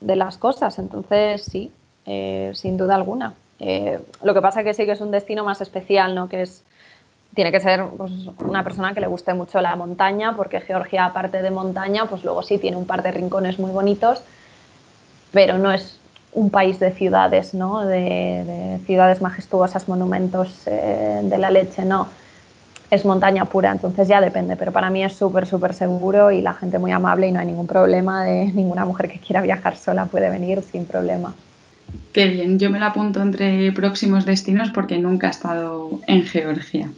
de 0.00 0.16
las 0.16 0.38
cosas. 0.38 0.78
Entonces, 0.78 1.44
sí, 1.44 1.70
eh, 2.06 2.50
sin 2.54 2.78
duda 2.78 2.94
alguna. 2.94 3.34
Eh, 3.58 4.00
lo 4.22 4.32
que 4.32 4.40
pasa 4.40 4.64
que 4.64 4.72
sí 4.72 4.86
que 4.86 4.92
es 4.92 5.02
un 5.02 5.10
destino 5.10 5.44
más 5.44 5.60
especial, 5.60 6.14
¿no? 6.14 6.30
Que 6.30 6.42
es 6.42 6.64
tiene 7.34 7.52
que 7.52 7.60
ser 7.60 7.84
pues, 7.96 8.12
una 8.38 8.64
persona 8.64 8.92
que 8.92 9.00
le 9.00 9.06
guste 9.06 9.34
mucho 9.34 9.60
la 9.60 9.76
montaña, 9.76 10.36
porque 10.36 10.60
Georgia, 10.60 11.06
aparte 11.06 11.42
de 11.42 11.50
montaña, 11.50 12.06
pues 12.06 12.24
luego 12.24 12.42
sí 12.42 12.58
tiene 12.58 12.76
un 12.76 12.86
par 12.86 13.02
de 13.02 13.12
rincones 13.12 13.58
muy 13.58 13.70
bonitos, 13.70 14.22
pero 15.32 15.58
no 15.58 15.72
es 15.72 15.98
un 16.32 16.50
país 16.50 16.78
de 16.78 16.92
ciudades, 16.92 17.54
¿no? 17.54 17.84
De, 17.84 18.78
ciudades 18.86 19.20
majestuosas, 19.20 19.88
monumentos 19.88 20.62
eh, 20.66 21.20
de 21.22 21.38
la 21.38 21.50
leche, 21.50 21.84
no. 21.84 22.08
Es 22.90 23.04
montaña 23.04 23.44
pura, 23.44 23.70
entonces 23.70 24.08
ya 24.08 24.20
depende, 24.20 24.56
pero 24.56 24.72
para 24.72 24.90
mí 24.90 25.04
es 25.04 25.12
súper, 25.12 25.46
súper 25.46 25.74
seguro 25.74 26.32
y 26.32 26.42
la 26.42 26.54
gente 26.54 26.80
muy 26.80 26.90
amable 26.90 27.28
y 27.28 27.32
no 27.32 27.38
hay 27.38 27.46
ningún 27.46 27.68
problema 27.68 28.24
de 28.24 28.46
ninguna 28.54 28.84
mujer 28.84 29.08
que 29.08 29.20
quiera 29.20 29.40
viajar 29.40 29.76
sola 29.76 30.06
puede 30.06 30.28
venir 30.30 30.62
sin 30.62 30.84
problema. 30.84 31.32
Qué 32.12 32.26
bien, 32.26 32.58
yo 32.58 32.70
me 32.70 32.80
la 32.80 32.86
apunto 32.86 33.20
entre 33.22 33.70
próximos 33.72 34.24
destinos 34.24 34.70
porque 34.70 34.98
nunca 34.98 35.28
he 35.28 35.30
estado 35.30 36.00
en 36.06 36.24
Georgia. 36.24 36.88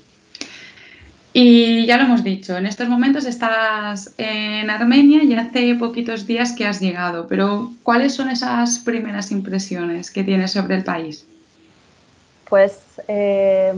Y 1.35 1.87
ya 1.87 1.97
lo 1.97 2.05
hemos 2.05 2.23
dicho, 2.23 2.59
en 2.59 2.67
estos 2.67 2.89
momentos 2.89 3.25
estás 3.25 4.13
en 4.19 4.69
Armenia 4.69 5.23
y 5.23 5.33
hace 5.35 5.75
poquitos 5.77 6.27
días 6.27 6.53
que 6.53 6.67
has 6.67 6.79
llegado, 6.79 7.27
pero 7.27 7.73
¿cuáles 7.83 8.15
son 8.15 8.29
esas 8.29 8.81
primeras 8.81 9.33
impresiones 9.33 10.11
que 10.11 10.25
tienes 10.25 10.51
sobre 10.51 10.75
el 10.75 10.85
país? 10.85 11.27
Pues 12.51 12.79
eh, 13.09 13.73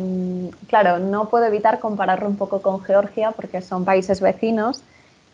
claro, 0.66 0.98
no 0.98 1.28
puedo 1.28 1.44
evitar 1.44 1.78
compararlo 1.78 2.26
un 2.26 2.36
poco 2.36 2.60
con 2.60 2.82
Georgia 2.82 3.30
porque 3.30 3.62
son 3.62 3.84
países 3.84 4.20
vecinos. 4.20 4.82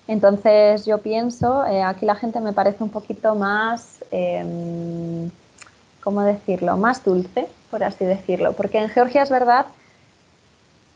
Entonces 0.06 0.84
yo 0.84 0.98
pienso, 0.98 1.64
eh, 1.64 1.82
aquí 1.82 2.04
la 2.04 2.16
gente 2.16 2.38
me 2.40 2.52
parece 2.52 2.84
un 2.84 2.90
poquito 2.90 3.34
más, 3.34 4.04
em, 4.10 5.30
¿cómo 6.02 6.20
decirlo?, 6.22 6.76
más 6.76 7.02
dulce, 7.02 7.46
por 7.70 7.82
así 7.82 8.04
decirlo, 8.04 8.52
porque 8.52 8.78
en 8.78 8.90
Georgia 8.90 9.22
es 9.22 9.30
verdad 9.30 9.66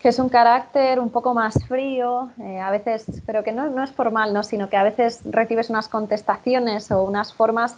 que 0.05 0.11
es 0.11 0.19
un 0.19 0.29
carácter 0.29 1.01
un 1.01 1.09
poco 1.09 1.33
más 1.33 1.55
frío, 1.67 2.29
eh, 2.39 2.61
a 2.61 2.71
veces, 2.71 3.07
pero 3.25 3.43
que 3.43 3.53
no, 3.53 3.71
no, 3.71 3.83
es 3.83 3.91
formal, 3.91 4.35
¿no? 4.35 4.43
sino 4.43 4.69
que 4.69 4.77
a 4.77 4.83
veces 4.83 5.23
recibes 5.25 5.71
unas 5.71 5.89
contestaciones 5.89 6.91
o 6.91 7.05
unas 7.05 7.33
formas 7.33 7.75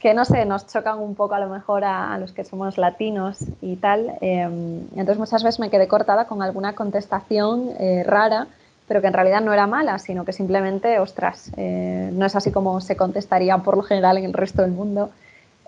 que 0.00 0.14
no 0.14 0.24
sé, 0.24 0.44
nos 0.46 0.66
chocan 0.66 0.98
un 0.98 1.14
poco 1.14 1.34
a 1.34 1.38
lo 1.38 1.48
mejor 1.48 1.84
a, 1.84 2.18
los 2.18 2.32
que 2.32 2.42
somos 2.42 2.76
latinos 2.76 3.38
y 3.62 3.76
tal. 3.76 4.14
Em, 4.20 4.80
entonces 4.96 5.18
muchas 5.18 5.44
veces 5.44 5.60
me 5.60 5.70
quedé 5.70 5.86
cortada 5.86 6.24
con 6.24 6.42
alguna 6.42 6.74
contestación 6.74 7.70
eh, 7.78 8.02
rara, 8.04 8.48
pero 8.88 9.00
que 9.00 9.06
en 9.06 9.12
realidad 9.12 9.42
no 9.42 9.52
era 9.52 9.68
mala, 9.68 9.96
sino 10.00 10.24
que 10.24 10.32
simplemente, 10.32 10.98
ostras, 10.98 11.52
eh, 11.56 12.10
no 12.12 12.26
es 12.26 12.34
así 12.34 12.50
como 12.50 12.80
se 12.80 12.96
contestaría 12.96 13.56
por 13.58 13.76
lo 13.76 13.84
general 13.84 14.18
en 14.18 14.24
el 14.24 14.32
resto 14.32 14.62
del 14.62 14.72
mundo. 14.72 15.10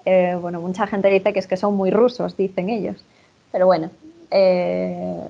bueno, 0.04 0.60
mucha 0.60 0.88
gente 0.88 1.06
dice 1.10 1.32
que 1.32 1.38
es 1.38 1.46
que 1.46 1.56
son 1.56 1.76
muy 1.76 1.92
rusos, 1.92 2.36
dicen 2.36 2.70
ellos. 2.70 2.96
Pero 3.52 3.66
bueno, 3.66 3.90
eh, 4.32 5.28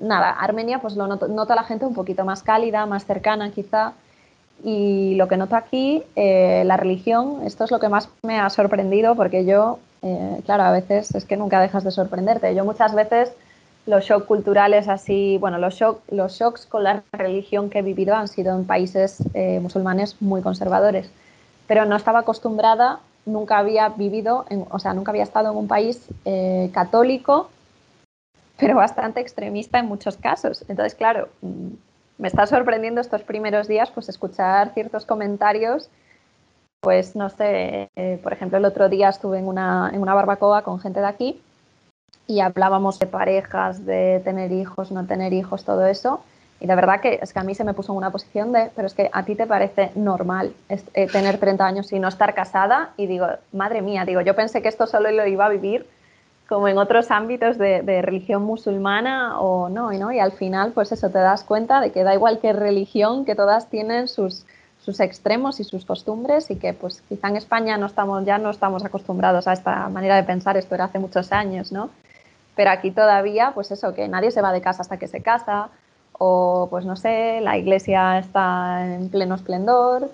nada, 0.00 0.30
Armenia 0.30 0.80
pues 0.80 0.96
lo 0.96 1.06
noto, 1.06 1.52
a 1.52 1.54
la 1.54 1.64
gente 1.64 1.86
un 1.86 1.94
poquito 1.94 2.24
más 2.24 2.42
cálida, 2.42 2.84
más 2.86 3.06
cercana 3.06 3.50
quizá. 3.50 3.92
Y 4.62 5.14
lo 5.14 5.26
que 5.28 5.38
noto 5.38 5.56
aquí, 5.56 6.02
eh, 6.16 6.64
la 6.66 6.76
religión, 6.76 7.40
esto 7.46 7.64
es 7.64 7.70
lo 7.70 7.80
que 7.80 7.88
más 7.88 8.10
me 8.22 8.38
ha 8.38 8.50
sorprendido 8.50 9.14
porque 9.14 9.46
yo, 9.46 9.78
eh, 10.02 10.42
claro, 10.44 10.64
a 10.64 10.72
veces 10.72 11.14
es 11.14 11.24
que 11.24 11.38
nunca 11.38 11.60
dejas 11.60 11.84
de 11.84 11.90
sorprenderte. 11.90 12.54
Yo 12.54 12.64
muchas 12.64 12.94
veces 12.94 13.32
los 13.86 14.04
shocks 14.04 14.26
culturales 14.26 14.88
así, 14.88 15.38
bueno, 15.38 15.56
los, 15.56 15.74
shock, 15.74 16.00
los 16.10 16.38
shocks 16.38 16.66
con 16.66 16.84
la 16.84 17.02
religión 17.12 17.70
que 17.70 17.78
he 17.78 17.82
vivido 17.82 18.14
han 18.14 18.28
sido 18.28 18.54
en 18.54 18.66
países 18.66 19.22
musulmanes 19.62 20.20
muy 20.20 20.42
conservadores, 20.42 21.10
pero 21.66 21.86
no 21.86 21.96
estaba 21.96 22.18
acostumbrada, 22.20 23.00
nunca 23.24 23.56
había 23.56 23.88
vivido, 23.88 24.44
o 24.70 24.78
sea, 24.78 24.92
nunca 24.92 25.12
había 25.12 25.22
estado 25.22 25.50
en 25.52 25.56
un 25.56 25.66
país 25.66 26.06
católico 26.72 27.48
pero 28.60 28.76
bastante 28.76 29.20
extremista 29.20 29.78
en 29.78 29.86
muchos 29.86 30.16
casos. 30.16 30.64
Entonces, 30.68 30.94
claro, 30.94 31.28
me 32.18 32.28
está 32.28 32.46
sorprendiendo 32.46 33.00
estos 33.00 33.22
primeros 33.22 33.66
días 33.66 33.90
pues 33.90 34.08
escuchar 34.08 34.74
ciertos 34.74 35.06
comentarios. 35.06 35.88
Pues 36.80 37.16
no 37.16 37.28
sé, 37.28 37.90
eh, 37.96 38.20
por 38.22 38.32
ejemplo, 38.32 38.58
el 38.58 38.64
otro 38.64 38.88
día 38.88 39.08
estuve 39.08 39.38
en 39.38 39.48
una, 39.48 39.90
en 39.92 40.00
una 40.00 40.14
barbacoa 40.14 40.62
con 40.62 40.80
gente 40.80 41.00
de 41.00 41.06
aquí 41.06 41.42
y 42.26 42.40
hablábamos 42.40 42.98
de 42.98 43.06
parejas, 43.06 43.84
de 43.84 44.20
tener 44.24 44.52
hijos, 44.52 44.92
no 44.92 45.04
tener 45.06 45.32
hijos, 45.32 45.64
todo 45.64 45.86
eso. 45.86 46.22
Y 46.60 46.66
la 46.66 46.74
verdad 46.74 47.00
que 47.00 47.18
es 47.22 47.32
que 47.32 47.38
a 47.38 47.42
mí 47.42 47.54
se 47.54 47.64
me 47.64 47.74
puso 47.74 47.92
en 47.92 47.98
una 47.98 48.10
posición 48.10 48.52
de, 48.52 48.70
pero 48.76 48.86
es 48.86 48.94
que 48.94 49.10
a 49.12 49.24
ti 49.24 49.34
te 49.34 49.46
parece 49.46 49.90
normal 49.94 50.54
eh, 50.68 51.06
tener 51.06 51.38
30 51.38 51.66
años 51.66 51.92
y 51.92 51.98
no 51.98 52.08
estar 52.08 52.34
casada. 52.34 52.90
Y 52.96 53.06
digo, 53.06 53.26
madre 53.52 53.82
mía, 53.82 54.04
digo, 54.04 54.20
yo 54.20 54.36
pensé 54.36 54.62
que 54.62 54.68
esto 54.68 54.86
solo 54.86 55.10
lo 55.10 55.26
iba 55.26 55.46
a 55.46 55.48
vivir 55.48 55.86
como 56.50 56.66
en 56.66 56.78
otros 56.78 57.12
ámbitos 57.12 57.58
de, 57.58 58.02
religión 58.02 58.42
musulmana 58.42 59.38
o 59.38 59.68
no, 59.68 59.92
¿no? 59.92 60.10
Y 60.10 60.18
al 60.18 60.32
final, 60.32 60.72
pues 60.72 60.90
eso, 60.90 61.08
te 61.08 61.18
das 61.18 61.44
cuenta 61.44 61.80
de 61.80 61.92
que 61.92 62.02
da 62.02 62.12
igual 62.12 62.40
qué 62.40 62.52
religión, 62.52 63.24
que 63.24 63.36
todas 63.36 63.70
tienen 63.70 64.08
sus, 64.08 64.44
sus 64.84 64.98
extremos 64.98 65.60
y 65.60 65.64
sus 65.64 65.84
costumbres 65.84 66.50
y 66.50 66.56
que 66.56 66.72
pues 66.72 67.02
quizá 67.08 67.28
en 67.28 67.36
España 67.36 67.76
no 67.76 67.86
estamos, 67.86 68.24
ya 68.24 68.38
no 68.38 68.50
estamos 68.50 68.84
acostumbrados 68.84 69.46
a 69.46 69.52
esta 69.52 69.88
manera 69.90 70.16
de 70.16 70.24
pensar, 70.24 70.56
esto 70.56 70.74
era 70.74 70.86
hace 70.86 70.98
muchos 70.98 71.30
años, 71.30 71.70
¿no? 71.70 71.88
Pero 72.56 72.70
aquí 72.70 72.90
todavía, 72.90 73.52
pues 73.54 73.70
eso, 73.70 73.94
que 73.94 74.08
nadie 74.08 74.32
se 74.32 74.42
va 74.42 74.52
de 74.52 74.60
casa 74.60 74.82
hasta 74.82 74.98
que 74.98 75.06
se 75.06 75.22
casa, 75.22 75.68
o 76.18 76.66
pues 76.68 76.84
no 76.84 76.96
sé, 76.96 77.40
la 77.42 77.58
iglesia 77.58 78.18
está 78.18 78.92
en 78.92 79.08
pleno 79.08 79.36
esplendor, 79.36 80.10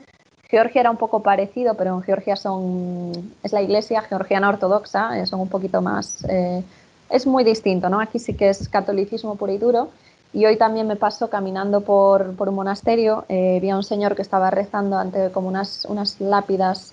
Georgia 0.49 0.81
era 0.81 0.91
un 0.91 0.97
poco 0.97 1.23
parecido, 1.23 1.75
pero 1.75 1.97
en 1.97 2.03
Georgia 2.03 2.37
son, 2.37 3.33
es 3.43 3.53
la 3.53 3.63
iglesia 3.63 4.03
georgiana 4.03 4.49
ortodoxa, 4.49 5.19
eh, 5.19 5.27
son 5.27 5.41
un 5.41 5.49
poquito 5.49 5.83
más, 5.83 6.25
eh, 6.29 6.63
es 7.11 7.27
muy 7.27 7.43
distinto, 7.45 7.89
¿no? 7.89 8.01
Aquí 8.01 8.19
sí 8.19 8.35
que 8.35 8.49
es 8.49 8.69
catolicismo 8.69 9.37
puro 9.37 9.53
y 9.53 9.59
duro. 9.59 9.89
Y 10.33 10.45
hoy 10.45 10.57
también 10.57 10.87
me 10.87 10.97
paso 10.97 11.31
caminando 11.31 11.81
por, 11.81 12.35
por 12.37 12.49
un 12.49 12.57
monasterio, 12.57 13.25
eh, 13.29 13.59
vi 13.61 13.71
a 13.71 13.77
un 13.77 13.85
señor 13.85 14.15
que 14.15 14.23
estaba 14.23 14.51
rezando 14.51 14.99
ante 14.99 15.31
como 15.31 15.49
unas, 15.49 15.85
unas 15.87 16.21
lápidas 16.21 16.93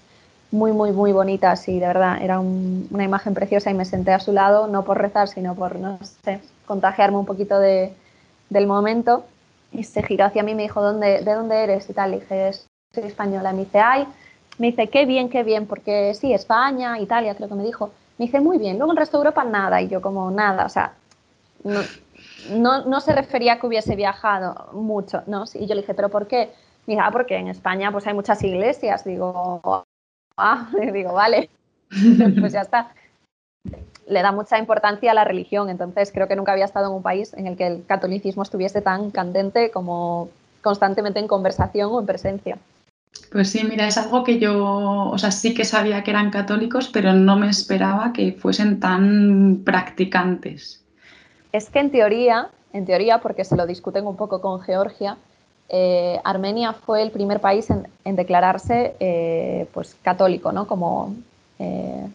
muy, 0.52 0.72
muy, 0.72 0.92
muy 0.92 1.12
bonitas 1.12 1.68
y 1.68 1.80
de 1.80 1.88
verdad 1.88 2.22
era 2.22 2.40
una 2.40 3.04
imagen 3.04 3.34
preciosa 3.34 3.72
y 3.72 3.74
me 3.74 3.86
senté 3.86 4.14
a 4.14 4.20
su 4.20 4.32
lado, 4.32 4.68
no 4.68 4.86
por 4.86 5.00
rezar, 5.00 5.28
sino 5.28 5.56
por, 5.56 5.78
no 5.78 6.00
sé, 6.24 6.42
contagiarme 6.66 7.18
un 7.18 7.26
poquito 7.26 7.60
de, 7.60 7.94
del 8.50 8.68
momento. 8.68 9.26
Y 9.72 9.84
se 9.84 10.04
giró 10.04 10.26
hacia 10.26 10.44
mí 10.44 10.52
y 10.52 10.56
me 10.56 10.64
dijo, 10.64 10.82
¿Dónde, 10.82 11.22
¿de 11.22 11.34
dónde 11.34 11.64
eres? 11.64 11.90
Y 11.90 11.94
tal, 11.94 12.14
y 12.14 12.20
dije, 12.20 12.52
soy 12.94 13.06
española. 13.06 13.54
Me 13.54 13.60
dice, 13.60 13.80
ay, 13.80 14.08
me 14.60 14.68
dice, 14.68 14.88
qué 14.90 15.06
bien, 15.06 15.30
qué 15.30 15.44
bien, 15.44 15.66
porque 15.66 16.14
sí, 16.14 16.34
España, 16.34 17.00
Italia, 17.00 17.36
creo 17.36 17.50
que 17.50 17.56
me 17.56 17.64
dijo. 17.64 17.92
Me 18.18 18.26
dice, 18.26 18.40
muy 18.40 18.60
bien. 18.60 18.78
Luego 18.78 18.92
el 18.92 18.98
resto 18.98 19.18
de 19.18 19.24
Europa, 19.24 19.44
nada. 19.44 19.82
Y 19.82 19.88
yo, 19.88 20.02
como, 20.02 20.30
nada, 20.30 20.66
o 20.66 20.70
sea, 20.70 20.94
no, 22.52 22.86
no, 22.86 23.02
se 23.02 23.14
refería 23.14 23.54
a 23.54 23.60
que 23.60 23.68
hubiese 23.68 23.96
viajado 23.96 24.70
mucho, 24.74 25.24
¿no? 25.26 25.46
Y 25.56 25.66
yo 25.66 25.74
le 25.74 25.82
dije, 25.82 25.96
¿pero 25.96 26.10
por 26.10 26.28
qué? 26.28 26.54
Me 26.86 26.94
dice, 26.94 27.04
ah, 27.04 27.10
porque 27.12 27.36
en 27.38 27.48
España 27.48 27.92
pues 27.92 28.06
hay 28.06 28.14
muchas 28.14 28.44
iglesias. 28.44 29.04
Digo, 29.04 29.86
ah, 30.38 30.70
digo, 30.94 31.14
vale, 31.14 31.50
pues 32.40 32.54
ya 32.54 32.62
está. 32.62 32.92
Le 34.06 34.22
da 34.22 34.32
mucha 34.32 34.60
importancia 34.60 35.12
a 35.12 35.14
la 35.16 35.24
religión, 35.24 35.70
entonces 35.70 36.12
creo 36.12 36.28
que 36.28 36.36
nunca 36.36 36.52
había 36.52 36.66
estado 36.66 36.88
en 36.88 36.94
un 36.94 37.02
país 37.02 37.34
en 37.34 37.48
el 37.48 37.56
que 37.56 37.66
el 37.66 37.86
catolicismo 37.88 38.44
estuviese 38.44 38.82
tan 38.82 39.10
candente 39.10 39.72
como 39.72 40.30
constantemente 40.62 41.20
en 41.20 41.28
conversación 41.28 41.90
o 41.92 42.00
en 42.00 42.06
presencia. 42.06 42.58
Pues 43.32 43.50
sí, 43.50 43.64
mira, 43.64 43.88
es 43.88 43.98
algo 43.98 44.24
que 44.24 44.40
yo, 44.40 44.64
o 44.64 45.18
sea, 45.18 45.32
sí 45.32 45.54
que 45.54 45.66
sabía 45.66 46.04
que 46.04 46.12
eran 46.12 46.30
católicos, 46.30 46.90
pero 46.94 47.14
no 47.14 47.36
me 47.36 47.50
esperaba 47.50 48.14
que 48.14 48.34
fuesen 48.34 48.80
tan 48.80 49.62
practicantes. 49.66 50.84
Es 51.52 51.70
que 51.70 51.80
en 51.80 51.92
teoría, 51.92 52.50
en 52.74 52.86
teoría, 52.86 53.20
porque 53.20 53.44
se 53.44 53.56
lo 53.56 53.66
discuten 53.66 54.06
un 54.06 54.16
poco 54.16 54.40
con 54.40 54.62
Georgia, 54.62 55.18
eh, 55.70 56.20
Armenia 56.24 56.74
fue 56.74 57.02
el 57.02 57.10
primer 57.10 57.40
país 57.40 57.68
en, 57.70 58.16
declararse 58.16 58.96
eh, 59.00 59.68
pues, 59.74 59.96
católico, 60.04 60.52
¿no? 60.52 60.68
Como 60.68 61.16
eh, 61.58 62.08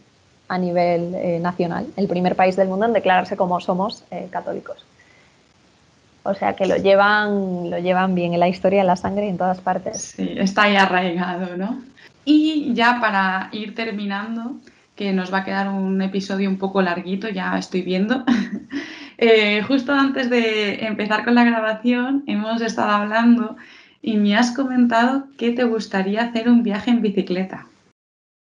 a 0.49 0.59
nivel 0.59 1.43
nacional, 1.43 1.89
el 1.97 2.07
primer 2.07 2.37
país 2.37 2.55
del 2.55 2.69
mundo 2.69 2.87
en 2.87 2.93
declararse 2.93 3.37
como 3.37 3.61
somos 3.61 4.05
católicos. 4.31 4.85
O 6.23 6.35
sea 6.35 6.55
que 6.55 6.67
lo 6.67 6.77
llevan, 6.77 7.71
lo 7.71 7.79
llevan 7.79 8.15
bien 8.15 8.35
en 8.35 8.41
la 8.41 8.49
historia, 8.49 8.83
en 8.83 8.87
la 8.87 8.97
sangre, 8.97 9.29
en 9.29 9.39
todas 9.39 9.61
partes. 9.61 10.15
Sí, 10.17 10.35
está 10.37 10.65
ahí 10.65 10.77
arraigado, 10.77 11.57
¿no? 11.57 11.81
Y 12.25 12.75
ya 12.75 12.99
para 13.01 13.49
ir 13.53 13.75
terminando, 13.75 14.57
que 14.95 15.13
nos 15.13 15.33
va 15.33 15.39
a 15.39 15.45
quedar 15.45 15.69
un 15.69 16.03
episodio 16.03 16.51
un 16.51 16.59
poco 16.59 16.83
larguito, 16.83 17.29
ya 17.29 17.57
estoy 17.59 17.83
viendo. 17.83 18.25
Eh, 19.21 19.63
justo 19.63 19.93
antes 19.93 20.31
de 20.31 20.87
empezar 20.87 21.25
con 21.25 21.35
la 21.35 21.43
grabación, 21.43 22.23
hemos 22.29 22.61
estado 22.61 22.91
hablando 22.91 23.57
y 24.01 24.17
me 24.17 24.37
has 24.37 24.53
comentado 24.53 25.25
que 25.37 25.51
te 25.51 25.65
gustaría 25.65 26.23
hacer 26.23 26.49
un 26.49 26.63
viaje 26.63 26.93
en 26.93 27.03
bicicleta. 27.03 27.67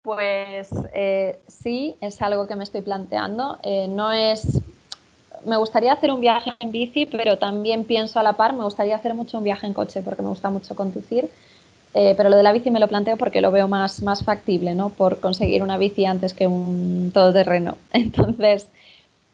Pues 0.04 0.70
eh, 0.94 1.40
sí, 1.48 1.96
es 2.02 2.22
algo 2.22 2.48
que 2.48 2.56
me 2.56 2.64
estoy 2.64 2.82
planteando. 2.82 3.58
Eh, 3.64 3.88
no 3.88 4.12
es 4.12 4.62
me 5.46 5.58
gustaría 5.58 5.94
hacer 5.94 6.12
un 6.12 6.22
viaje 6.22 6.52
en 6.60 6.72
bici, 6.72 7.06
pero 7.06 7.38
también 7.38 7.84
pienso 7.86 8.20
a 8.20 8.24
la 8.24 8.34
par, 8.34 8.54
me 8.54 8.64
gustaría 8.64 8.96
hacer 8.96 9.14
mucho 9.14 9.38
un 9.38 9.44
viaje 9.44 9.68
en 9.68 9.74
coche 9.74 10.02
porque 10.02 10.22
me 10.22 10.30
gusta 10.30 10.50
mucho 10.50 10.76
conducir. 10.76 11.30
Eh, 11.94 12.14
pero 12.16 12.30
lo 12.30 12.38
de 12.38 12.44
la 12.44 12.52
bici 12.52 12.70
me 12.70 12.80
lo 12.80 12.88
planteo 12.88 13.18
porque 13.18 13.42
lo 13.42 13.52
veo 13.52 13.68
más, 13.68 14.04
más 14.04 14.24
factible, 14.24 14.76
¿no? 14.76 14.90
Por 14.90 15.20
conseguir 15.20 15.64
una 15.64 15.78
bici 15.78 16.06
antes 16.06 16.34
que 16.34 16.48
un 16.48 17.12
todoterreno. 17.14 17.78
Entonces, 17.94 18.68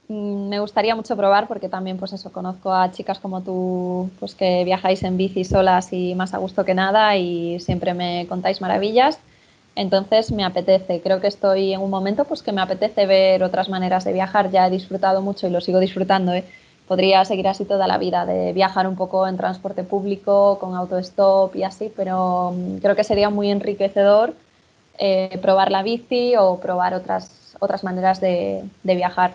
mm, 0.08 0.48
me 0.50 0.60
gustaría 0.60 0.96
mucho 0.96 1.18
probar 1.18 1.48
porque 1.48 1.70
también, 1.70 1.98
pues 1.98 2.14
eso, 2.14 2.32
conozco 2.32 2.74
a 2.74 2.92
chicas 2.92 3.20
como 3.20 3.42
tú, 3.42 4.10
pues 4.20 4.36
que 4.36 4.64
viajáis 4.64 5.04
en 5.04 5.18
bici 5.18 5.44
solas 5.44 5.92
y 5.94 6.16
más 6.16 6.34
a 6.34 6.38
gusto 6.38 6.64
que 6.66 6.74
nada 6.74 7.18
y 7.18 7.60
siempre 7.60 7.94
me 7.94 8.26
contáis 8.28 8.62
maravillas. 8.62 9.20
Entonces 9.76 10.32
me 10.32 10.46
apetece, 10.46 11.02
creo 11.02 11.20
que 11.20 11.28
estoy 11.28 11.74
en 11.74 11.82
un 11.82 11.90
momento 11.90 12.24
pues 12.24 12.42
que 12.42 12.54
me 12.54 12.62
apetece 12.62 13.06
ver 13.06 13.44
otras 13.44 13.68
maneras 13.68 14.06
de 14.06 14.14
viajar. 14.14 14.50
Ya 14.50 14.68
he 14.68 14.70
disfrutado 14.70 15.22
mucho 15.22 15.48
y 15.48 15.50
lo 15.50 15.60
sigo 15.60 15.80
disfrutando. 15.80 16.34
¿eh? 16.34 16.46
Podría 16.88 17.26
seguir 17.26 17.48
así 17.48 17.66
toda 17.66 17.88
la 17.88 17.98
vida, 17.98 18.26
de 18.26 18.54
viajar 18.54 18.88
un 18.88 18.96
poco 18.96 19.28
en 19.28 19.38
transporte 19.38 19.84
público, 19.84 20.58
con 20.60 20.76
autostop 20.76 21.56
y 21.56 21.64
así, 21.64 21.92
pero 21.96 22.54
mm, 22.56 22.78
creo 22.78 22.96
que 22.96 23.04
sería 23.04 23.30
muy 23.30 23.52
enriquecedor 23.52 24.34
eh, 24.98 25.38
probar 25.42 25.72
la 25.72 25.84
bici 25.84 26.36
o 26.38 26.58
probar 26.60 26.94
otras, 26.94 27.56
otras 27.60 27.84
maneras 27.84 28.22
de, 28.22 28.64
de 28.84 28.96
viajar. 28.96 29.34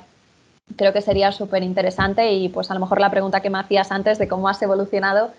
Creo 0.77 0.93
que 0.93 1.03
sería 1.03 1.33
súper 1.33 1.63
interesante 1.65 2.33
y 2.33 2.49
pues 2.49 2.71
a 2.71 2.75
lo 2.75 2.81
mejor 2.81 3.01
la 3.01 3.11
pregunta 3.11 3.41
que 3.41 3.51
me 3.51 3.59
hacías 3.59 3.91
antes 3.91 4.19
de 4.19 4.29
cómo 4.29 4.49
has 4.49 4.63
evolucionado 4.63 5.33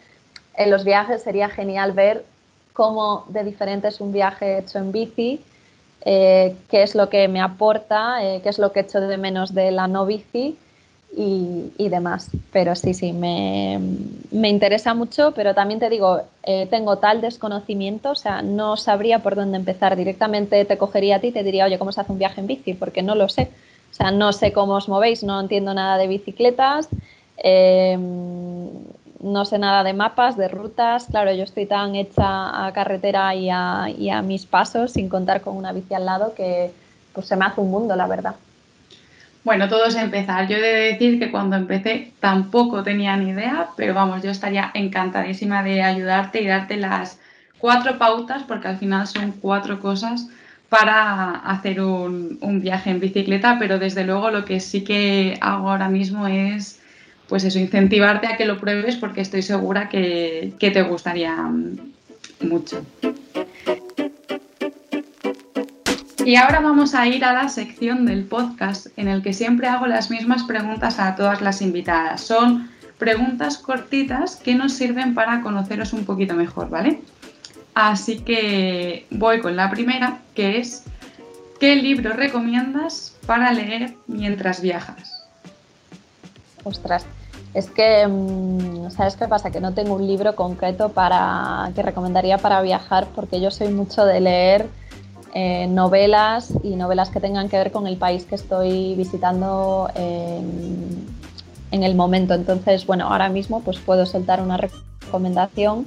en 0.56 0.70
los 0.70 0.84
viajes 0.84 1.24
sería 1.24 1.50
genial 1.50 1.94
ver 1.94 2.26
cómo 2.74 3.26
de 3.30 3.44
diferente 3.44 3.88
es 3.88 4.02
un 4.02 4.12
viaje 4.12 4.60
hecho 4.60 4.80
en 4.80 4.92
bici, 4.92 5.42
eh, 6.04 6.56
qué 6.70 6.84
es 6.84 6.96
lo 6.96 7.10
que 7.10 7.28
me 7.28 7.42
aporta, 7.42 8.24
eh, 8.24 8.42
qué 8.42 8.50
es 8.50 8.60
lo 8.60 8.72
que 8.72 8.82
echo 8.82 9.00
de 9.00 9.18
menos 9.18 9.54
de 9.54 9.72
la 9.72 9.88
no 9.88 10.06
bici 10.06 10.58
y, 11.16 11.90
demás. 11.90 12.30
Pero 12.52 12.76
sí, 12.76 12.94
sí, 12.94 13.12
me, 13.12 13.80
interesa 14.32 14.94
mucho, 14.94 15.34
pero 15.36 15.54
también 15.54 15.80
te 15.80 15.90
digo, 15.90 16.22
eh, 16.44 16.68
tengo 16.70 16.98
tal 16.98 17.22
desconocimiento, 17.22 18.12
o 18.12 18.16
sea, 18.16 18.42
no 18.42 18.78
sabría 18.78 19.20
por 19.20 19.36
dónde 19.36 19.58
empezar. 19.58 19.96
Directamente 19.96 20.64
te 20.66 20.78
cogería 20.78 21.18
a 21.18 21.20
ti 21.20 21.28
y 21.28 21.32
te 21.32 21.44
diría, 21.44 21.66
oye, 21.66 21.78
¿cómo 21.78 21.92
se 21.92 22.02
hace 22.02 22.12
un 22.12 22.20
viaje 22.20 22.42
en 22.42 22.48
bici? 22.48 22.74
Porque 22.74 23.04
no 23.04 23.16
lo 23.16 23.30
sé. 23.30 23.50
O 23.92 23.94
sea, 23.94 24.12
no 24.12 24.32
sé 24.32 24.54
cómo 24.54 24.76
os 24.76 24.88
movéis, 24.88 25.22
no 25.22 25.40
entiendo 25.40 25.74
nada 25.74 25.98
de 25.98 26.08
bicicletas. 26.08 26.88
Em, 27.38 28.70
no 29.24 29.46
sé 29.46 29.58
nada 29.58 29.84
de 29.84 29.94
mapas, 29.94 30.38
de 30.38 30.48
rutas. 30.48 31.06
Claro, 31.10 31.34
yo 31.34 31.44
estoy 31.44 31.66
tan 31.66 31.96
hecha 31.96 32.66
a 32.66 32.72
carretera 32.74 33.34
y 33.36 33.50
a, 33.50 34.22
mis 34.24 34.46
pasos, 34.46 34.94
sin 34.94 35.10
contar 35.10 35.42
con 35.42 35.56
una 35.56 35.72
bici 35.72 35.94
al 35.94 36.06
lado, 36.06 36.34
que 36.36 36.72
pues 37.14 37.28
se 37.28 37.36
me 37.36 37.46
hace 37.46 37.62
un 37.62 37.72
mundo, 37.72 37.96
la 37.96 38.08
verdad. 38.08 38.36
Bueno, 39.44 39.68
todo 39.68 39.86
es 39.86 39.96
empezar. 39.96 40.48
Yo 40.48 40.58
he 40.58 40.62
de 40.62 40.92
decir 40.92 41.20
que 41.20 41.32
cuando 41.32 41.56
empecé 41.56 42.14
tampoco 42.20 42.84
tenía 42.84 43.18
ni 43.18 43.32
idea, 43.32 43.70
pero 43.76 43.94
vamos, 43.94 44.22
yo 44.22 44.32
estaría 44.32 44.72
encantadísima 44.74 45.64
de 45.64 45.82
ayudarte 45.82 46.42
y 46.42 46.48
darte 46.48 46.78
las 46.78 47.20
cuatro 47.58 47.98
pautas, 47.98 48.44
porque 48.44 48.68
al 48.68 48.78
final 48.78 49.08
son 49.08 49.32
cuatro 49.32 49.80
cosas 49.80 50.28
para 50.70 51.32
hacer 51.32 51.82
un, 51.82 52.38
un 52.42 52.62
viaje 52.62 52.92
en 52.92 53.00
bicicleta, 53.00 53.58
pero 53.60 53.78
desde 53.78 54.06
luego 54.06 54.32
lo 54.32 54.46
que 54.46 54.60
sí 54.60 54.84
que 54.84 55.38
hago 55.42 55.70
ahora 55.70 55.90
mismo 55.90 56.28
es 56.28 56.81
pues 57.32 57.46
eso, 57.46 57.60
incentivarte 57.60 58.28
a 58.28 58.36
que 58.36 58.44
lo 58.44 58.60
pruebes 58.60 58.98
porque 58.98 59.22
estoy 59.22 59.42
segura 59.42 59.88
que, 59.88 60.54
te 60.60 60.82
gustaría 60.82 61.34
mm, 61.34 61.78
mucho. 62.42 62.86
Y 66.26 66.36
ahora 66.36 66.60
vamos 66.60 66.94
a 66.94 67.08
ir 67.08 67.24
a 67.24 67.32
la 67.32 67.48
sección 67.48 68.06
del 68.06 68.26
podcast 68.26 68.88
en 68.98 69.08
el 69.08 69.24
que 69.24 69.32
siempre 69.32 69.68
hago 69.68 69.88
las 69.88 70.12
mismas 70.12 70.44
preguntas 70.44 71.00
a 71.00 71.16
todas 71.16 71.40
las 71.40 71.62
invitadas. 71.62 72.20
Son 72.20 72.70
preguntas 72.98 73.58
cortitas 73.60 74.36
que 74.36 74.54
nos 74.54 74.74
sirven 74.74 75.14
para 75.14 75.40
conoceros 75.40 75.94
un 75.94 76.04
poquito 76.04 76.34
mejor, 76.34 76.70
¿vale? 76.70 77.00
Así 77.76 78.20
que 78.20 79.06
voy 79.10 79.40
con 79.40 79.56
la 79.56 79.70
primera, 79.70 80.20
que 80.36 80.58
es 80.58 80.84
¿qué 81.62 81.78
libro 81.78 82.12
recomiendas 82.12 83.16
para 83.26 83.54
leer 83.54 83.94
mientras 84.08 84.62
viajas? 84.62 85.21
Ostras, 86.64 87.06
es 87.54 87.70
que, 87.70 88.08
mm, 88.08 88.92
¿sabes 88.92 89.16
qué 89.16 89.28
pasa? 89.28 89.52
Que 89.52 89.60
no 89.60 89.74
tengo 89.74 89.96
un 89.96 90.08
libro 90.08 90.36
concreto 90.36 90.90
para, 90.90 91.72
que 91.76 91.82
recomendaría 91.82 92.38
para 92.38 92.62
viajar 92.62 93.08
porque 93.14 93.42
yo 93.42 93.52
soy 93.52 93.70
mucho 93.70 94.06
de 94.06 94.22
leer 94.22 94.70
eh, 95.34 95.68
novelas 95.68 96.54
y 96.64 96.76
novelas 96.76 97.10
que 97.10 97.20
tengan 97.20 97.50
que 97.50 97.58
ver 97.58 97.72
con 97.72 97.88
el 97.88 97.98
país 97.98 98.26
que 98.26 98.36
estoy 98.36 98.96
visitando 98.96 99.90
en, 99.96 101.08
el 101.72 101.96
momento. 101.96 102.34
Entonces, 102.34 102.86
bueno, 102.86 103.08
ahora 103.08 103.30
mismo 103.30 103.62
pues 103.62 103.80
puedo 103.80 104.06
soltar 104.06 104.42
una 104.42 104.58
recomendación 104.58 105.86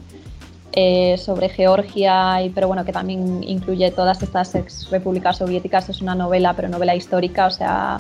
eh, 0.73 1.17
sobre 1.19 1.51
Georgia, 1.51 2.43
y, 2.43 2.51
pero 2.51 2.67
bueno, 2.69 2.85
que 2.85 2.93
también 2.93 3.45
incluye 3.45 3.91
todas 3.91 4.23
estas 4.23 4.55
ex 4.55 4.91
repúblicas 4.91 5.37
soviéticas. 5.39 5.89
Es 5.89 6.03
una 6.03 6.15
novela, 6.15 6.55
pero 6.55 6.69
novela 6.69 6.95
histórica, 6.95 7.47
o 7.47 7.51
sea, 7.51 7.99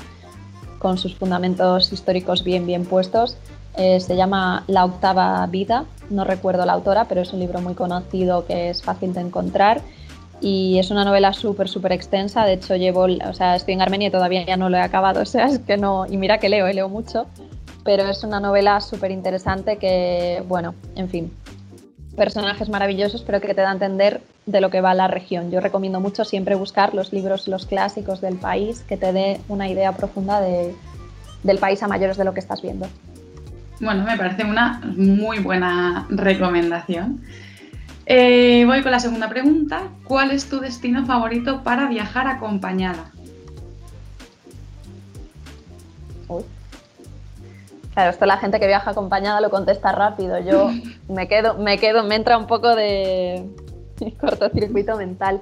con 0.84 0.98
sus 0.98 1.14
fundamentos 1.14 1.94
históricos 1.94 2.44
bien, 2.44 2.66
bien 2.66 2.84
puestos. 2.84 3.38
Eh, 3.78 4.00
se 4.00 4.16
llama 4.16 4.64
La 4.66 4.84
octava 4.84 5.46
vida, 5.46 5.86
no 6.10 6.24
recuerdo 6.24 6.66
la 6.66 6.74
autora, 6.74 7.06
pero 7.06 7.22
es 7.22 7.32
un 7.32 7.40
libro 7.40 7.62
muy 7.62 7.72
conocido 7.72 8.44
que 8.44 8.68
es 8.68 8.82
fácil 8.82 9.14
de 9.14 9.22
encontrar 9.22 9.80
y 10.42 10.78
es 10.78 10.90
una 10.90 11.06
novela 11.06 11.32
súper, 11.32 11.70
súper 11.70 11.92
extensa. 11.92 12.44
De 12.44 12.52
hecho, 12.52 12.76
llevo, 12.76 13.04
o 13.04 13.32
sea, 13.32 13.56
estoy 13.56 13.72
en 13.72 13.80
Armenia 13.80 14.08
y 14.08 14.10
todavía 14.10 14.44
ya 14.44 14.58
no 14.58 14.68
lo 14.68 14.76
he 14.76 14.82
acabado, 14.82 15.20
o 15.20 15.22
es 15.22 15.58
que 15.60 15.78
no, 15.78 16.04
y 16.04 16.18
mira 16.18 16.36
que 16.36 16.50
leo, 16.50 16.66
eh, 16.66 16.74
leo 16.74 16.90
mucho, 16.90 17.28
pero 17.82 18.02
es 18.02 18.22
una 18.22 18.38
novela 18.38 18.78
súper 18.82 19.10
interesante 19.10 19.78
que, 19.78 20.44
bueno, 20.46 20.74
en 20.96 21.08
fin, 21.08 21.32
personajes 22.16 22.68
maravillosos, 22.68 23.22
pero 23.22 23.40
que 23.40 23.54
te 23.54 23.60
da 23.60 23.70
a 23.70 23.72
entender 23.72 24.20
de 24.46 24.60
lo 24.60 24.70
que 24.70 24.80
va 24.80 24.94
la 24.94 25.08
región. 25.08 25.50
Yo 25.50 25.60
recomiendo 25.60 26.00
mucho 26.00 26.24
siempre 26.24 26.54
buscar 26.54 26.94
los 26.94 27.12
libros, 27.12 27.48
los 27.48 27.66
clásicos 27.66 28.20
del 28.20 28.36
país, 28.36 28.84
que 28.88 28.96
te 28.96 29.12
dé 29.12 29.40
una 29.48 29.68
idea 29.68 29.92
profunda 29.92 30.40
de, 30.40 30.74
del 31.42 31.58
país 31.58 31.82
a 31.82 31.88
mayores 31.88 32.16
de 32.16 32.24
lo 32.24 32.34
que 32.34 32.40
estás 32.40 32.62
viendo. 32.62 32.86
Bueno, 33.80 34.04
me 34.04 34.16
parece 34.16 34.44
una 34.44 34.80
muy 34.96 35.40
buena 35.40 36.06
recomendación. 36.08 37.22
Eh, 38.06 38.64
voy 38.66 38.82
con 38.82 38.92
la 38.92 39.00
segunda 39.00 39.28
pregunta. 39.28 39.82
¿Cuál 40.04 40.30
es 40.30 40.48
tu 40.48 40.60
destino 40.60 41.06
favorito 41.06 41.62
para 41.62 41.88
viajar 41.88 42.26
acompañada? 42.28 43.10
Claro, 47.94 48.10
esto 48.10 48.26
la 48.26 48.36
gente 48.36 48.58
que 48.58 48.66
viaja 48.66 48.90
acompañada 48.90 49.40
lo 49.40 49.50
contesta 49.50 49.92
rápido. 49.92 50.38
Yo 50.40 50.70
me 51.08 51.28
quedo, 51.28 51.54
me 51.54 51.78
quedo, 51.78 52.04
me 52.04 52.16
entra 52.16 52.36
un 52.36 52.46
poco 52.46 52.74
de 52.74 53.48
cortocircuito 54.20 54.96
mental. 54.96 55.40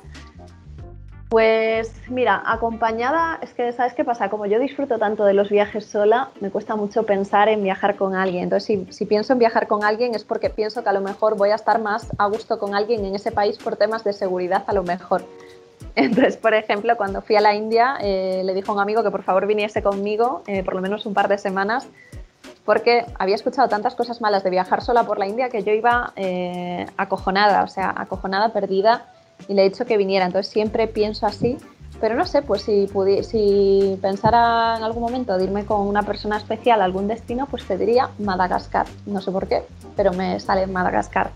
Pues 1.32 1.94
mira, 2.10 2.42
acompañada, 2.44 3.38
es 3.40 3.54
que 3.54 3.72
sabes 3.72 3.94
qué 3.94 4.04
pasa, 4.04 4.28
como 4.28 4.44
yo 4.44 4.58
disfruto 4.58 4.98
tanto 4.98 5.24
de 5.24 5.32
los 5.32 5.48
viajes 5.48 5.86
sola, 5.86 6.28
me 6.42 6.50
cuesta 6.50 6.76
mucho 6.76 7.04
pensar 7.04 7.48
en 7.48 7.62
viajar 7.62 7.96
con 7.96 8.14
alguien. 8.14 8.42
Entonces, 8.42 8.86
si, 8.90 9.06
pienso 9.06 9.32
en 9.32 9.38
viajar 9.38 9.66
con 9.66 9.82
alguien 9.82 10.14
es 10.14 10.24
porque 10.24 10.50
pienso 10.50 10.82
que 10.82 10.90
a 10.90 10.92
lo 10.92 11.00
mejor 11.00 11.38
voy 11.38 11.48
a 11.48 11.54
estar 11.54 11.80
más 11.80 12.06
a 12.18 12.26
gusto 12.26 12.58
con 12.58 12.74
alguien 12.74 13.06
en 13.06 13.14
ese 13.14 13.32
país 13.32 13.56
por 13.56 13.76
temas 13.76 14.04
de 14.04 14.12
seguridad 14.12 14.64
a 14.66 14.74
lo 14.74 14.82
mejor. 14.82 15.24
Entonces, 15.94 16.36
por 16.36 16.52
ejemplo, 16.52 16.98
cuando 16.98 17.22
fui 17.22 17.36
a 17.36 17.40
la 17.40 17.54
India, 17.54 17.96
eh, 18.02 18.42
le 18.44 18.52
dijo 18.52 18.72
a 18.72 18.74
un 18.74 18.80
amigo 18.82 19.02
que 19.02 19.10
por 19.10 19.22
favor 19.22 19.46
viniese 19.46 19.82
conmigo 19.82 20.42
eh, 20.46 20.62
por 20.62 20.74
lo 20.74 20.82
menos 20.82 21.06
un 21.06 21.14
par 21.14 21.28
de 21.28 21.38
semanas, 21.38 21.88
porque 22.64 23.04
había 23.18 23.34
escuchado 23.34 23.68
tantas 23.68 23.94
cosas 23.94 24.20
malas 24.20 24.44
de 24.44 24.50
viajar 24.50 24.82
sola 24.82 25.04
por 25.04 25.18
la 25.18 25.26
India 25.26 25.48
que 25.48 25.62
yo 25.62 25.72
iba 25.72 26.12
eh, 26.16 26.86
acojonada, 26.96 27.64
o 27.64 27.68
sea, 27.68 27.92
acojonada, 27.96 28.52
perdida 28.52 29.06
y 29.48 29.54
le 29.54 29.62
he 29.62 29.68
dicho 29.68 29.84
que 29.84 29.96
viniera. 29.96 30.26
Entonces 30.26 30.52
siempre 30.52 30.86
pienso 30.86 31.26
así, 31.26 31.58
pero 32.00 32.14
no 32.14 32.24
sé, 32.24 32.42
pues 32.42 32.62
si, 32.62 32.88
si 33.22 33.98
pensara 34.00 34.76
en 34.76 34.84
algún 34.84 35.02
momento 35.02 35.36
de 35.36 35.44
irme 35.44 35.64
con 35.64 35.86
una 35.86 36.02
persona 36.02 36.36
especial 36.36 36.80
a 36.80 36.84
algún 36.84 37.08
destino, 37.08 37.46
pues 37.46 37.64
te 37.64 37.76
diría 37.76 38.10
Madagascar. 38.18 38.86
No 39.06 39.20
sé 39.20 39.32
por 39.32 39.48
qué, 39.48 39.62
pero 39.96 40.12
me 40.12 40.38
sale 40.38 40.66
Madagascar. 40.66 41.32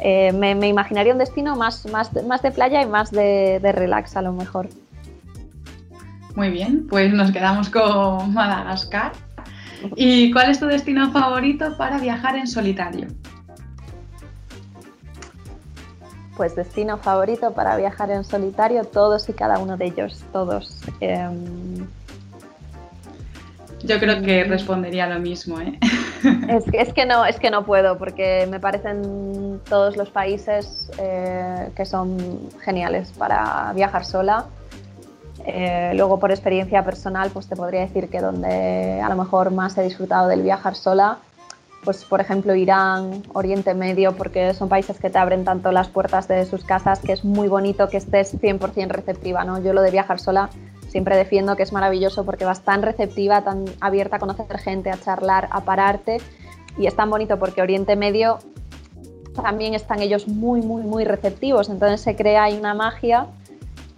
Eh, 0.00 0.32
me, 0.32 0.68
imaginaría 0.68 1.12
un 1.12 1.18
destino 1.18 1.56
más, 1.56 1.86
más, 1.90 2.12
más 2.24 2.42
de 2.42 2.52
playa 2.52 2.82
y 2.82 2.86
más 2.86 3.10
de, 3.10 3.58
de 3.60 3.72
relax 3.72 4.16
a 4.16 4.22
lo 4.22 4.32
mejor. 4.32 4.68
Muy 6.36 6.50
bien, 6.50 6.86
pues 6.88 7.12
nos 7.12 7.32
quedamos 7.32 7.68
con 7.68 8.32
Madagascar. 8.32 9.12
¿Y 9.96 10.32
cuál 10.32 10.50
es 10.50 10.60
tu 10.60 10.66
destino 10.66 11.10
favorito 11.12 11.76
para 11.76 11.98
viajar 11.98 12.36
en 12.36 12.46
solitario? 12.46 13.08
pues 16.38 16.54
destino 16.54 16.96
favorito 16.98 17.52
para 17.52 17.76
viajar 17.76 18.12
en 18.12 18.22
solitario, 18.22 18.84
todos 18.84 19.28
y 19.28 19.32
cada 19.32 19.58
uno 19.58 19.76
de 19.76 19.86
ellos, 19.86 20.24
todos. 20.32 20.80
Em, 21.00 21.84
Yo 23.82 23.98
creo 23.98 24.22
que 24.22 24.44
mm. 24.44 24.48
respondería 24.48 25.08
lo 25.08 25.18
mismo, 25.18 25.60
¿eh? 25.60 25.78
Es 26.72 26.92
que, 26.92 27.06
no, 27.06 27.24
es 27.26 27.38
que 27.38 27.50
no 27.50 27.64
puedo, 27.64 27.98
porque 27.98 28.46
me 28.48 28.60
parecen 28.60 29.60
todos 29.68 29.96
los 29.96 30.10
países 30.10 30.90
eh, 30.98 31.70
que 31.76 31.84
son 31.84 32.16
geniales 32.64 33.12
para 33.18 33.72
viajar 33.74 34.04
sola. 34.04 34.46
Eh, 35.46 35.92
luego, 35.94 36.18
por 36.18 36.30
experiencia 36.30 36.84
personal, 36.84 37.30
pues 37.30 37.46
te 37.46 37.56
podría 37.56 37.80
decir 37.80 38.08
que 38.08 38.20
donde 38.20 39.00
a 39.00 39.08
lo 39.08 39.16
mejor 39.16 39.50
más 39.50 39.78
he 39.78 39.82
disfrutado 39.82 40.28
del 40.28 40.42
viajar 40.42 40.74
sola 40.74 41.18
pues 41.84 42.04
por 42.04 42.20
ejemplo 42.20 42.54
Irán, 42.54 43.22
Oriente 43.32 43.74
Medio, 43.74 44.16
porque 44.16 44.52
son 44.54 44.68
países 44.68 44.98
que 44.98 45.10
te 45.10 45.18
abren 45.18 45.44
tanto 45.44 45.72
las 45.72 45.88
puertas 45.88 46.28
de 46.28 46.44
sus 46.44 46.64
casas 46.64 46.98
que 47.00 47.12
es 47.12 47.24
muy 47.24 47.48
bonito 47.48 47.88
que 47.88 47.96
estés 47.96 48.38
100% 48.38 48.88
receptiva, 48.88 49.44
¿no? 49.44 49.62
Yo 49.62 49.72
lo 49.72 49.82
de 49.82 49.90
viajar 49.90 50.18
sola 50.18 50.50
siempre 50.88 51.16
defiendo 51.16 51.56
que 51.56 51.62
es 51.62 51.72
maravilloso 51.72 52.24
porque 52.24 52.44
vas 52.44 52.62
tan 52.62 52.82
receptiva, 52.82 53.42
tan 53.42 53.64
abierta 53.80 54.16
a 54.16 54.18
conocer 54.18 54.58
gente, 54.58 54.90
a 54.90 54.98
charlar, 54.98 55.48
a 55.50 55.62
pararte 55.62 56.18
y 56.76 56.86
es 56.86 56.96
tan 56.96 57.10
bonito 57.10 57.38
porque 57.38 57.62
Oriente 57.62 57.96
Medio 57.96 58.38
también 59.34 59.74
están 59.74 60.00
ellos 60.00 60.26
muy, 60.26 60.62
muy, 60.62 60.82
muy 60.82 61.04
receptivos, 61.04 61.68
entonces 61.68 62.00
se 62.00 62.16
crea 62.16 62.44
ahí 62.44 62.58
una 62.58 62.74
magia 62.74 63.26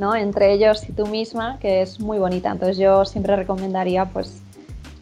¿no? 0.00 0.16
entre 0.16 0.54
ellos 0.54 0.88
y 0.88 0.92
tú 0.92 1.06
misma 1.06 1.58
que 1.60 1.82
es 1.82 2.00
muy 2.00 2.18
bonita, 2.18 2.50
entonces 2.50 2.78
yo 2.78 3.04
siempre 3.04 3.36
recomendaría 3.36 4.06
pues 4.06 4.40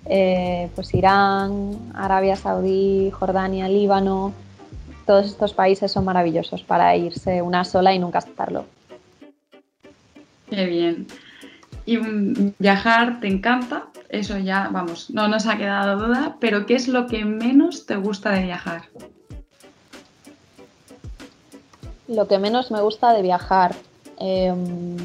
eh, 0.07 0.69
pues 0.75 0.93
Irán, 0.93 1.93
Arabia 1.95 2.35
Saudí, 2.35 3.11
Jordania, 3.13 3.69
Líbano, 3.69 4.33
todos 5.07 5.27
estos 5.27 5.55
países 5.55 5.93
son 5.93 6.05
maravillosos 6.05 6.65
para 6.65 6.97
irse 6.97 7.43
una 7.43 7.65
sola 7.65 7.95
y 7.95 8.01
nunca 8.01 8.19
estarlo. 8.19 8.65
Qué 10.51 10.65
bien. 10.67 11.07
Y 11.87 11.99
viajar 12.59 13.21
te 13.21 13.29
encanta, 13.29 13.87
eso 14.09 14.37
ya, 14.39 14.69
vamos, 14.73 15.11
no 15.11 15.29
nos 15.29 15.47
ha 15.47 15.57
quedado 15.57 16.09
duda, 16.09 16.37
pero 16.41 16.67
¿qué 16.67 16.75
es 16.75 16.89
lo 16.89 17.07
que 17.07 17.25
menos 17.25 17.87
te 17.87 17.97
gusta 17.97 18.33
de 18.33 18.43
viajar? 18.43 18.83
Lo 22.09 22.27
que 22.27 22.39
menos 22.39 22.71
me 22.71 22.81
gusta 22.81 23.13
de 23.13 23.23
viajar. 23.23 23.75
Em, 24.19 24.97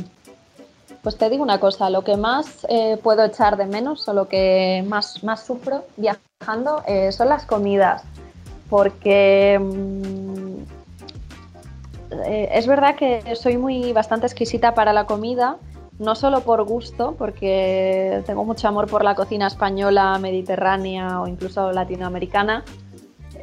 pues 1.01 1.17
te 1.17 1.29
digo 1.29 1.43
una 1.43 1.59
cosa, 1.59 1.89
lo 1.89 2.03
que 2.03 2.15
más 2.15 2.65
eh, 2.69 2.97
puedo 3.01 3.23
echar 3.25 3.57
de 3.57 3.65
menos 3.65 4.07
o 4.07 4.13
lo 4.13 4.27
que 4.27 4.83
más, 4.87 5.23
más 5.23 5.45
sufro 5.45 5.83
viajando 5.97 6.81
eh, 6.87 7.11
son 7.11 7.29
las 7.29 7.45
comidas, 7.45 8.03
porque 8.69 9.59
mm, 9.61 10.57
eh, 12.25 12.49
es 12.53 12.67
verdad 12.67 12.95
que 12.95 13.35
soy 13.35 13.57
muy 13.57 13.91
bastante 13.91 14.27
exquisita 14.27 14.73
para 14.73 14.93
la 14.93 15.05
comida, 15.05 15.57
no 15.99 16.15
solo 16.15 16.41
por 16.41 16.63
gusto, 16.63 17.15
porque 17.17 18.23
tengo 18.25 18.45
mucho 18.45 18.67
amor 18.69 18.87
por 18.87 19.03
la 19.03 19.13
cocina 19.13 19.47
española, 19.47 20.17
mediterránea 20.19 21.21
o 21.21 21.27
incluso 21.27 21.71
latinoamericana, 21.73 22.63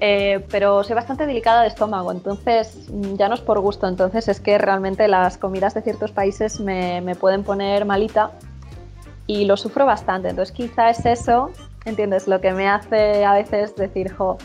eh, 0.00 0.44
pero 0.50 0.82
soy 0.82 0.94
bastante 0.94 1.26
delicada 1.26 1.62
de 1.62 1.68
estómago, 1.68 2.10
entonces 2.10 2.88
mm, 2.90 3.16
ya 3.16 3.28
no 3.28 3.34
es 3.34 3.40
por 3.40 3.60
gusto, 3.60 3.86
entonces 3.86 4.28
es 4.28 4.40
que 4.40 4.58
realmente 4.58 5.06
las 5.08 5.36
comidas 5.36 5.74
de 5.74 5.82
ciertos 5.82 6.10
países 6.12 6.58
me, 6.60 7.00
me 7.02 7.14
pueden 7.14 7.44
poner 7.44 7.84
malita 7.84 8.32
y 9.26 9.44
lo 9.44 9.56
sufro 9.56 9.86
bastante, 9.86 10.30
entonces 10.30 10.54
quizá 10.54 10.90
es 10.90 11.04
eso, 11.06 11.50
¿entiendes? 11.84 12.26
Lo 12.28 12.40
que 12.40 12.52
me 12.52 12.68
hace 12.68 13.24
a 13.24 13.34
veces 13.34 13.76
decir, 13.76 14.12
jo, 14.12 14.38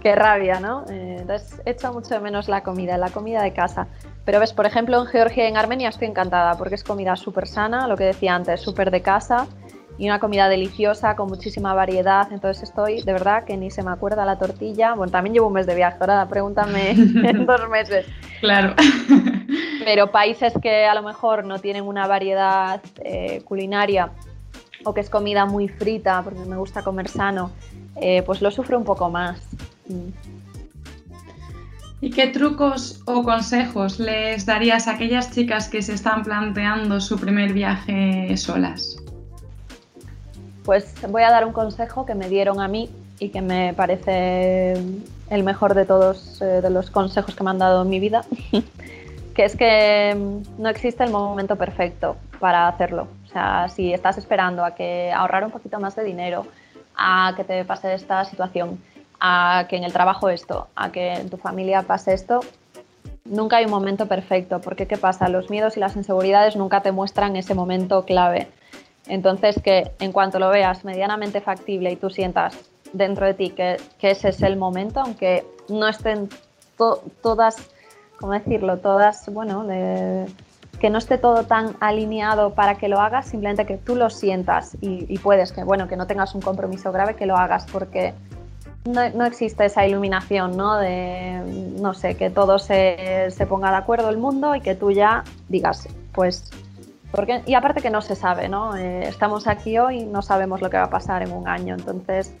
qué 0.00 0.14
rabia, 0.14 0.60
¿no? 0.60 0.84
Eh, 0.88 1.18
entonces 1.20 1.60
echo 1.66 1.92
mucho 1.92 2.14
de 2.14 2.20
menos 2.20 2.48
la 2.48 2.62
comida, 2.62 2.96
la 2.96 3.10
comida 3.10 3.42
de 3.42 3.52
casa. 3.52 3.88
Pero 4.24 4.40
ves, 4.40 4.52
por 4.52 4.66
ejemplo, 4.66 5.00
en 5.00 5.06
Georgia 5.06 5.44
y 5.44 5.48
en 5.48 5.56
Armenia 5.56 5.88
estoy 5.88 6.08
encantada 6.08 6.56
porque 6.56 6.74
es 6.74 6.84
comida 6.84 7.16
súper 7.16 7.46
sana, 7.46 7.86
lo 7.88 7.96
que 7.96 8.04
decía 8.04 8.34
antes, 8.34 8.60
súper 8.60 8.90
de 8.90 9.02
casa 9.02 9.46
y 9.98 10.06
una 10.06 10.20
comida 10.20 10.48
deliciosa 10.48 11.16
con 11.16 11.28
muchísima 11.28 11.74
variedad. 11.74 12.32
Entonces 12.32 12.62
estoy, 12.62 13.02
de 13.02 13.12
verdad, 13.12 13.44
que 13.44 13.56
ni 13.56 13.70
se 13.70 13.82
me 13.82 13.90
acuerda 13.90 14.24
la 14.24 14.38
tortilla. 14.38 14.94
Bueno, 14.94 15.10
también 15.10 15.34
llevo 15.34 15.48
un 15.48 15.54
mes 15.54 15.66
de 15.66 15.74
viaje, 15.74 15.96
ahora 16.00 16.26
pregúntame 16.28 16.90
en 16.90 17.44
dos 17.44 17.68
meses. 17.68 18.06
Claro. 18.40 18.74
Pero 19.84 20.10
países 20.12 20.52
que 20.62 20.86
a 20.86 20.94
lo 20.94 21.02
mejor 21.02 21.44
no 21.44 21.58
tienen 21.58 21.84
una 21.84 22.06
variedad 22.06 22.80
eh, 23.04 23.42
culinaria 23.44 24.10
o 24.84 24.94
que 24.94 25.00
es 25.00 25.10
comida 25.10 25.44
muy 25.44 25.68
frita, 25.68 26.22
porque 26.22 26.40
me 26.40 26.56
gusta 26.56 26.82
comer 26.82 27.08
sano, 27.08 27.50
eh, 28.00 28.22
pues 28.22 28.40
lo 28.40 28.50
sufro 28.52 28.78
un 28.78 28.84
poco 28.84 29.10
más. 29.10 29.40
Mm. 29.88 30.10
¿Y 32.00 32.10
qué 32.10 32.28
trucos 32.28 33.02
o 33.06 33.24
consejos 33.24 33.98
les 33.98 34.46
darías 34.46 34.86
a 34.86 34.92
aquellas 34.92 35.32
chicas 35.32 35.68
que 35.68 35.82
se 35.82 35.94
están 35.94 36.22
planteando 36.22 37.00
su 37.00 37.18
primer 37.18 37.52
viaje 37.52 38.36
solas? 38.36 38.96
Pues 40.68 40.94
voy 41.08 41.22
a 41.22 41.30
dar 41.30 41.46
un 41.46 41.54
consejo 41.54 42.04
que 42.04 42.14
me 42.14 42.28
dieron 42.28 42.60
a 42.60 42.68
mí 42.68 42.90
y 43.18 43.30
que 43.30 43.40
me 43.40 43.72
parece 43.72 44.72
el 45.30 45.42
mejor 45.42 45.72
de 45.72 45.86
todos 45.86 46.42
eh, 46.42 46.60
los 46.68 46.90
consejos 46.90 47.34
que 47.34 47.42
me 47.42 47.48
han 47.48 47.58
dado 47.58 47.80
en 47.80 47.88
mi 47.88 47.98
vida, 47.98 48.26
que 49.34 49.46
es 49.46 49.56
que 49.56 50.14
mm, 50.14 50.60
no 50.60 50.68
existe 50.68 51.04
el 51.04 51.10
momento 51.10 51.56
perfecto 51.56 52.18
para 52.38 52.68
hacerlo. 52.68 53.08
O 53.24 53.28
sea, 53.28 53.70
si 53.70 53.94
estás 53.94 54.18
esperando 54.18 54.62
a 54.62 54.74
que 54.74 55.10
ahorrar 55.10 55.42
un 55.42 55.52
poquito 55.52 55.80
más 55.80 55.96
de 55.96 56.04
dinero, 56.04 56.46
a 56.94 57.32
que 57.34 57.44
te 57.44 57.64
pase 57.64 57.94
esta 57.94 58.26
situación, 58.26 58.78
a 59.20 59.64
que 59.70 59.76
en 59.76 59.84
el 59.84 59.92
trabajo 59.94 60.28
esto, 60.28 60.68
a 60.76 60.92
que 60.92 61.14
en 61.14 61.30
tu 61.30 61.38
familia 61.38 61.80
pase 61.80 62.12
esto, 62.12 62.40
nunca 63.24 63.56
hay 63.56 63.64
un 63.64 63.70
momento 63.70 64.04
perfecto, 64.04 64.60
porque 64.60 64.86
¿qué 64.86 64.98
pasa? 64.98 65.30
Los 65.30 65.48
miedos 65.48 65.78
y 65.78 65.80
las 65.80 65.96
inseguridades 65.96 66.56
nunca 66.56 66.82
te 66.82 66.92
muestran 66.92 67.36
ese 67.36 67.54
momento 67.54 68.04
clave. 68.04 68.48
Entonces, 69.08 69.60
que 69.62 69.92
en 69.98 70.12
cuanto 70.12 70.38
lo 70.38 70.50
veas 70.50 70.84
medianamente 70.84 71.40
factible 71.40 71.90
y 71.90 71.96
tú 71.96 72.10
sientas 72.10 72.56
dentro 72.92 73.26
de 73.26 73.34
ti 73.34 73.50
que, 73.50 73.76
ese 74.00 74.28
es 74.28 74.42
el 74.42 74.56
momento, 74.56 75.00
aunque 75.00 75.44
no 75.68 75.88
estén 75.88 76.28
todas, 77.22 77.56
¿cómo 78.18 78.32
decirlo? 78.32 78.78
Todas, 78.78 79.32
bueno, 79.32 79.66
que 80.80 80.90
no 80.90 80.98
esté 80.98 81.18
todo 81.18 81.44
tan 81.44 81.76
alineado 81.80 82.54
para 82.54 82.76
que 82.76 82.88
lo 82.88 83.00
hagas, 83.00 83.26
simplemente 83.26 83.66
que 83.66 83.76
tú 83.78 83.96
lo 83.96 84.10
sientas 84.10 84.76
y, 84.80 85.12
y, 85.12 85.18
puedes, 85.18 85.52
que 85.52 85.64
bueno, 85.64 85.88
que 85.88 85.96
no 85.96 86.06
tengas 86.06 86.34
un 86.34 86.40
compromiso 86.40 86.92
grave, 86.92 87.16
que 87.16 87.26
lo 87.26 87.36
hagas, 87.36 87.66
porque 87.70 88.14
no, 88.88 89.24
existe 89.24 89.66
esa 89.66 89.86
iluminación, 89.86 90.56
¿no? 90.56 90.78
De, 90.78 91.40
no 91.80 91.94
sé, 91.94 92.16
que 92.16 92.30
todo 92.30 92.58
se, 92.58 93.30
ponga 93.48 93.70
de 93.70 93.76
acuerdo 93.76 94.08
el 94.10 94.18
mundo 94.18 94.54
y 94.54 94.60
que 94.60 94.74
tú 94.74 94.90
ya 94.90 95.24
digas, 95.48 95.88
pues, 96.12 96.50
porque, 97.10 97.42
y 97.46 97.54
aparte 97.54 97.80
que 97.80 97.90
no 97.90 98.02
se 98.02 98.14
sabe, 98.14 98.48
¿no? 98.48 98.76
Eh, 98.76 99.08
estamos 99.08 99.46
aquí 99.46 99.78
hoy 99.78 100.00
y 100.00 100.06
no 100.06 100.22
sabemos 100.22 100.60
lo 100.60 100.68
que 100.70 100.76
va 100.76 100.84
a 100.84 100.90
pasar 100.90 101.22
en 101.22 101.32
un 101.32 101.48
año, 101.48 101.74
entonces, 101.74 102.34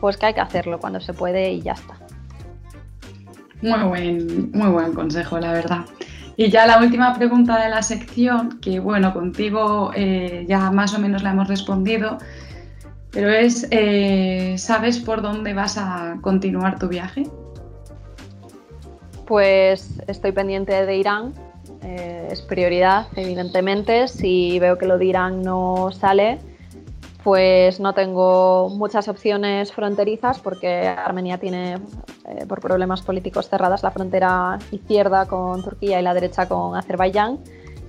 pues 0.00 0.16
que 0.16 0.26
hay 0.26 0.34
que 0.34 0.40
hacerlo 0.40 0.78
cuando 0.78 1.00
se 1.00 1.14
puede 1.14 1.52
y 1.52 1.62
ya 1.62 1.72
está. 1.72 1.94
Muy 3.62 3.88
buen, 3.88 4.50
muy 4.52 4.68
buen 4.68 4.92
consejo, 4.92 5.38
la 5.38 5.52
verdad. 5.52 5.84
Y 6.36 6.50
ya 6.50 6.66
la 6.66 6.78
última 6.78 7.14
pregunta 7.14 7.60
de 7.60 7.68
la 7.68 7.82
sección, 7.82 8.60
que 8.60 8.78
bueno, 8.78 9.12
contigo 9.12 9.90
eh, 9.96 10.44
ya 10.46 10.70
más 10.70 10.94
o 10.94 11.00
menos 11.00 11.24
la 11.24 11.30
hemos 11.30 11.48
respondido, 11.48 12.18
pero 13.10 13.30
es, 13.30 13.66
eh, 13.72 14.54
¿sabes 14.58 15.00
por 15.00 15.22
dónde 15.22 15.54
vas 15.54 15.76
a 15.78 16.18
continuar 16.20 16.78
tu 16.78 16.88
viaje? 16.88 17.24
Pues 19.26 20.00
estoy 20.06 20.30
pendiente 20.30 20.86
de 20.86 20.96
Irán, 20.96 21.34
eh, 21.82 22.28
es 22.30 22.42
prioridad, 22.42 23.06
evidentemente. 23.16 24.08
Si 24.08 24.58
veo 24.58 24.78
que 24.78 24.86
lo 24.86 24.98
de 24.98 25.06
Irán 25.06 25.42
no 25.42 25.90
sale, 25.92 26.38
pues 27.22 27.80
no 27.80 27.94
tengo 27.94 28.68
muchas 28.70 29.08
opciones 29.08 29.72
fronterizas 29.72 30.38
porque 30.38 30.86
Armenia 30.88 31.38
tiene, 31.38 31.74
eh, 32.26 32.46
por 32.48 32.60
problemas 32.60 33.02
políticos, 33.02 33.48
cerradas 33.48 33.82
la 33.82 33.90
frontera 33.90 34.58
izquierda 34.70 35.26
con 35.26 35.62
Turquía 35.62 36.00
y 36.00 36.02
la 36.02 36.14
derecha 36.14 36.48
con 36.48 36.76
Azerbaiyán. 36.76 37.38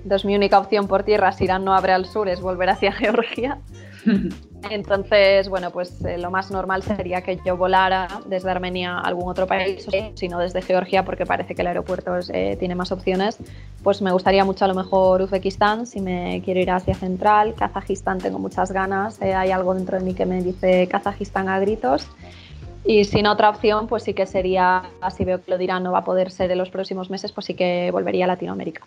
Entonces 0.02 0.24
mi 0.24 0.34
única 0.34 0.58
opción 0.58 0.88
por 0.88 1.02
tierra, 1.02 1.32
si 1.32 1.44
Irán 1.44 1.64
no 1.64 1.74
abre 1.74 1.92
al 1.92 2.06
sur, 2.06 2.28
es 2.28 2.40
volver 2.40 2.70
hacia 2.70 2.92
Georgia. 2.98 3.58
Entonces, 4.70 5.48
bueno, 5.48 5.70
pues 5.70 6.04
eh, 6.04 6.18
lo 6.18 6.30
más 6.30 6.50
normal 6.50 6.82
sería 6.82 7.22
que 7.22 7.38
yo 7.44 7.56
volara 7.56 8.08
desde 8.26 8.50
Armenia 8.50 8.98
a 8.98 9.00
algún 9.00 9.30
otro 9.30 9.46
país, 9.46 9.86
sino 10.14 10.38
desde 10.38 10.60
Georgia, 10.60 11.04
porque 11.04 11.24
parece 11.24 11.54
que 11.54 11.62
el 11.62 11.68
aeropuerto 11.68 12.12
eh, 12.32 12.56
tiene 12.58 12.74
más 12.74 12.92
opciones. 12.92 13.38
Pues 13.82 14.02
me 14.02 14.12
gustaría 14.12 14.44
mucho 14.44 14.66
a 14.66 14.68
lo 14.68 14.74
mejor 14.74 15.22
Uzbekistán, 15.22 15.86
si 15.86 16.00
me 16.00 16.42
quiero 16.44 16.60
ir 16.60 16.70
a 16.70 16.76
Asia 16.76 16.94
Central. 16.94 17.54
Kazajistán 17.54 18.18
tengo 18.18 18.38
muchas 18.38 18.70
ganas, 18.70 19.20
eh, 19.22 19.34
hay 19.34 19.50
algo 19.50 19.74
dentro 19.74 19.98
de 19.98 20.04
mí 20.04 20.14
que 20.14 20.26
me 20.26 20.42
dice 20.42 20.86
Kazajistán 20.88 21.48
a 21.48 21.58
gritos. 21.58 22.06
Y 22.84 23.04
sin 23.04 23.26
otra 23.26 23.50
opción, 23.50 23.86
pues 23.88 24.04
sí 24.04 24.14
que 24.14 24.26
sería, 24.26 24.82
si 25.14 25.24
veo 25.24 25.42
que 25.42 25.50
lo 25.50 25.58
dirán 25.58 25.82
no 25.82 25.92
va 25.92 25.98
a 25.98 26.04
poder 26.04 26.30
ser 26.30 26.50
en 26.50 26.58
los 26.58 26.70
próximos 26.70 27.10
meses, 27.10 27.30
pues 27.30 27.46
sí 27.46 27.54
que 27.54 27.90
volvería 27.92 28.24
a 28.24 28.28
Latinoamérica. 28.28 28.82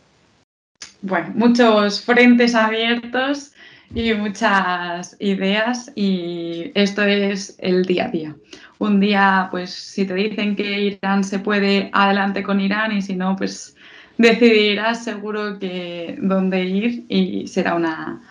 Bueno, 1.02 1.32
muchos 1.36 2.02
frentes 2.02 2.56
abiertos 2.56 3.54
y 3.94 4.14
muchas 4.14 5.16
ideas 5.20 5.92
y 5.96 6.72
esto 6.74 7.04
es 7.04 7.56
el 7.60 7.86
día 7.86 8.06
a 8.06 8.10
día. 8.10 8.36
Un 8.80 9.00
día, 9.00 9.48
pues 9.52 9.72
si 9.72 10.06
te 10.06 10.16
dicen 10.16 10.56
que 10.56 10.82
Irán 10.82 11.24
se 11.24 11.40
puede, 11.40 11.90
adelante 11.94 12.44
con 12.44 12.60
Irán 12.60 12.92
y 12.92 13.02
si 13.02 13.16
no, 13.16 13.36
pues 13.36 13.76
decidirás 14.18 15.04
seguro 15.04 15.60
que 15.60 16.18
dónde 16.22 16.64
ir 16.64 17.06
y 17.08 17.48
será 17.48 17.76
una, 17.76 18.22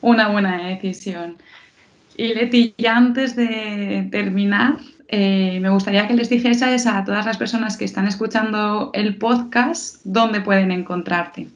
una 0.00 0.28
buena 0.28 0.68
decisión. 0.68 1.36
Y 2.16 2.34
Leti, 2.34 2.74
ya 2.78 2.96
antes 2.96 3.36
de 3.36 4.08
terminar, 4.10 4.76
eh, 5.08 5.58
me 5.60 5.70
gustaría 5.70 6.08
que 6.08 6.14
les 6.14 6.30
dijeses 6.30 6.86
a 6.86 7.04
todas 7.04 7.26
las 7.26 7.36
personas 7.36 7.76
que 7.76 7.84
están 7.84 8.06
escuchando 8.08 8.90
el 8.94 9.16
podcast 9.16 10.00
dónde 10.04 10.40
pueden 10.40 10.70
encontrarte. 10.70 11.48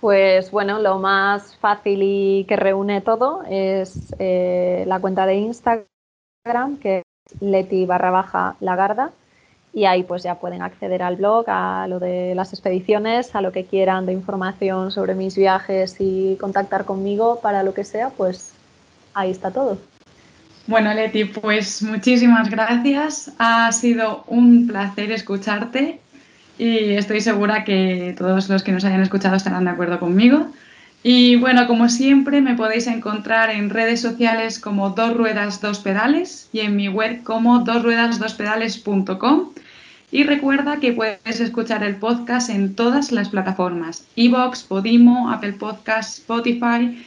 Pues 0.00 0.50
bueno, 0.50 0.78
lo 0.78 0.98
más 0.98 1.56
fácil 1.56 2.00
y 2.02 2.44
que 2.48 2.56
reúne 2.56 3.02
todo 3.02 3.42
es 3.48 4.14
eh, 4.18 4.84
la 4.86 4.98
cuenta 4.98 5.26
de 5.26 5.34
Instagram, 5.34 6.78
que 6.80 6.98
es 6.98 7.42
leti 7.42 7.84
barra 7.84 8.10
baja 8.10 8.56
lagarda, 8.60 9.10
y 9.74 9.84
ahí 9.84 10.02
pues 10.02 10.22
ya 10.22 10.36
pueden 10.36 10.62
acceder 10.62 11.02
al 11.02 11.16
blog, 11.16 11.44
a 11.48 11.86
lo 11.86 12.00
de 12.00 12.34
las 12.34 12.54
expediciones, 12.54 13.34
a 13.34 13.42
lo 13.42 13.52
que 13.52 13.66
quieran 13.66 14.06
de 14.06 14.14
información 14.14 14.90
sobre 14.90 15.14
mis 15.14 15.36
viajes 15.36 15.96
y 15.98 16.36
contactar 16.40 16.86
conmigo 16.86 17.40
para 17.42 17.62
lo 17.62 17.74
que 17.74 17.84
sea, 17.84 18.08
pues 18.08 18.54
ahí 19.12 19.30
está 19.30 19.50
todo. 19.50 19.76
Bueno, 20.66 20.94
Leti, 20.94 21.26
pues 21.26 21.82
muchísimas 21.82 22.48
gracias. 22.48 23.32
Ha 23.38 23.70
sido 23.72 24.24
un 24.28 24.66
placer 24.66 25.12
escucharte 25.12 26.00
y 26.60 26.92
estoy 26.92 27.22
segura 27.22 27.64
que 27.64 28.14
todos 28.18 28.50
los 28.50 28.62
que 28.62 28.72
nos 28.72 28.84
hayan 28.84 29.00
escuchado 29.00 29.34
estarán 29.34 29.64
de 29.64 29.70
acuerdo 29.70 29.98
conmigo. 29.98 30.52
Y 31.02 31.36
bueno, 31.36 31.66
como 31.66 31.88
siempre, 31.88 32.42
me 32.42 32.54
podéis 32.54 32.86
encontrar 32.86 33.48
en 33.48 33.70
redes 33.70 34.02
sociales 34.02 34.58
como 34.58 34.90
Dos 34.90 35.16
Ruedas 35.16 35.62
Dos 35.62 35.78
Pedales 35.78 36.50
y 36.52 36.60
en 36.60 36.76
mi 36.76 36.88
web 36.88 37.22
como 37.22 37.60
dosruedasdospedales.com. 37.60 39.52
Y 40.10 40.24
recuerda 40.24 40.80
que 40.80 40.92
puedes 40.92 41.40
escuchar 41.40 41.82
el 41.82 41.96
podcast 41.96 42.50
en 42.50 42.74
todas 42.74 43.10
las 43.10 43.30
plataformas: 43.30 44.04
Evox, 44.16 44.62
Podimo, 44.62 45.30
Apple 45.30 45.54
Podcasts, 45.54 46.18
Spotify. 46.18 47.02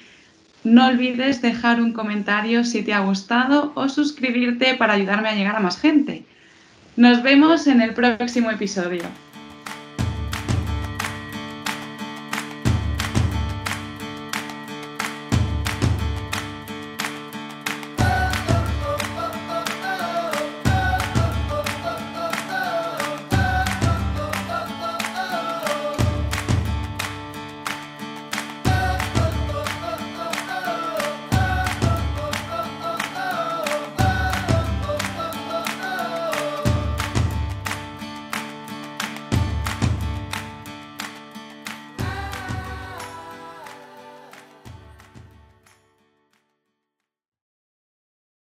No 0.64 0.88
olvides 0.88 1.44
dejar 1.44 1.80
un 1.80 1.94
comentario 1.94 2.64
si 2.64 2.82
te 2.82 2.96
ha 2.96 3.02
gustado 3.02 3.72
o 3.76 3.88
suscribirte 3.88 4.74
para 4.74 4.94
ayudarme 4.94 5.30
a 5.30 5.36
llegar 5.36 5.56
a 5.58 5.60
más 5.60 5.80
gente. 5.80 6.26
Nos 6.96 7.22
vemos 7.22 7.68
en 7.68 7.82
el 7.82 7.94
próximo 7.94 8.50
episodio. 8.50 9.04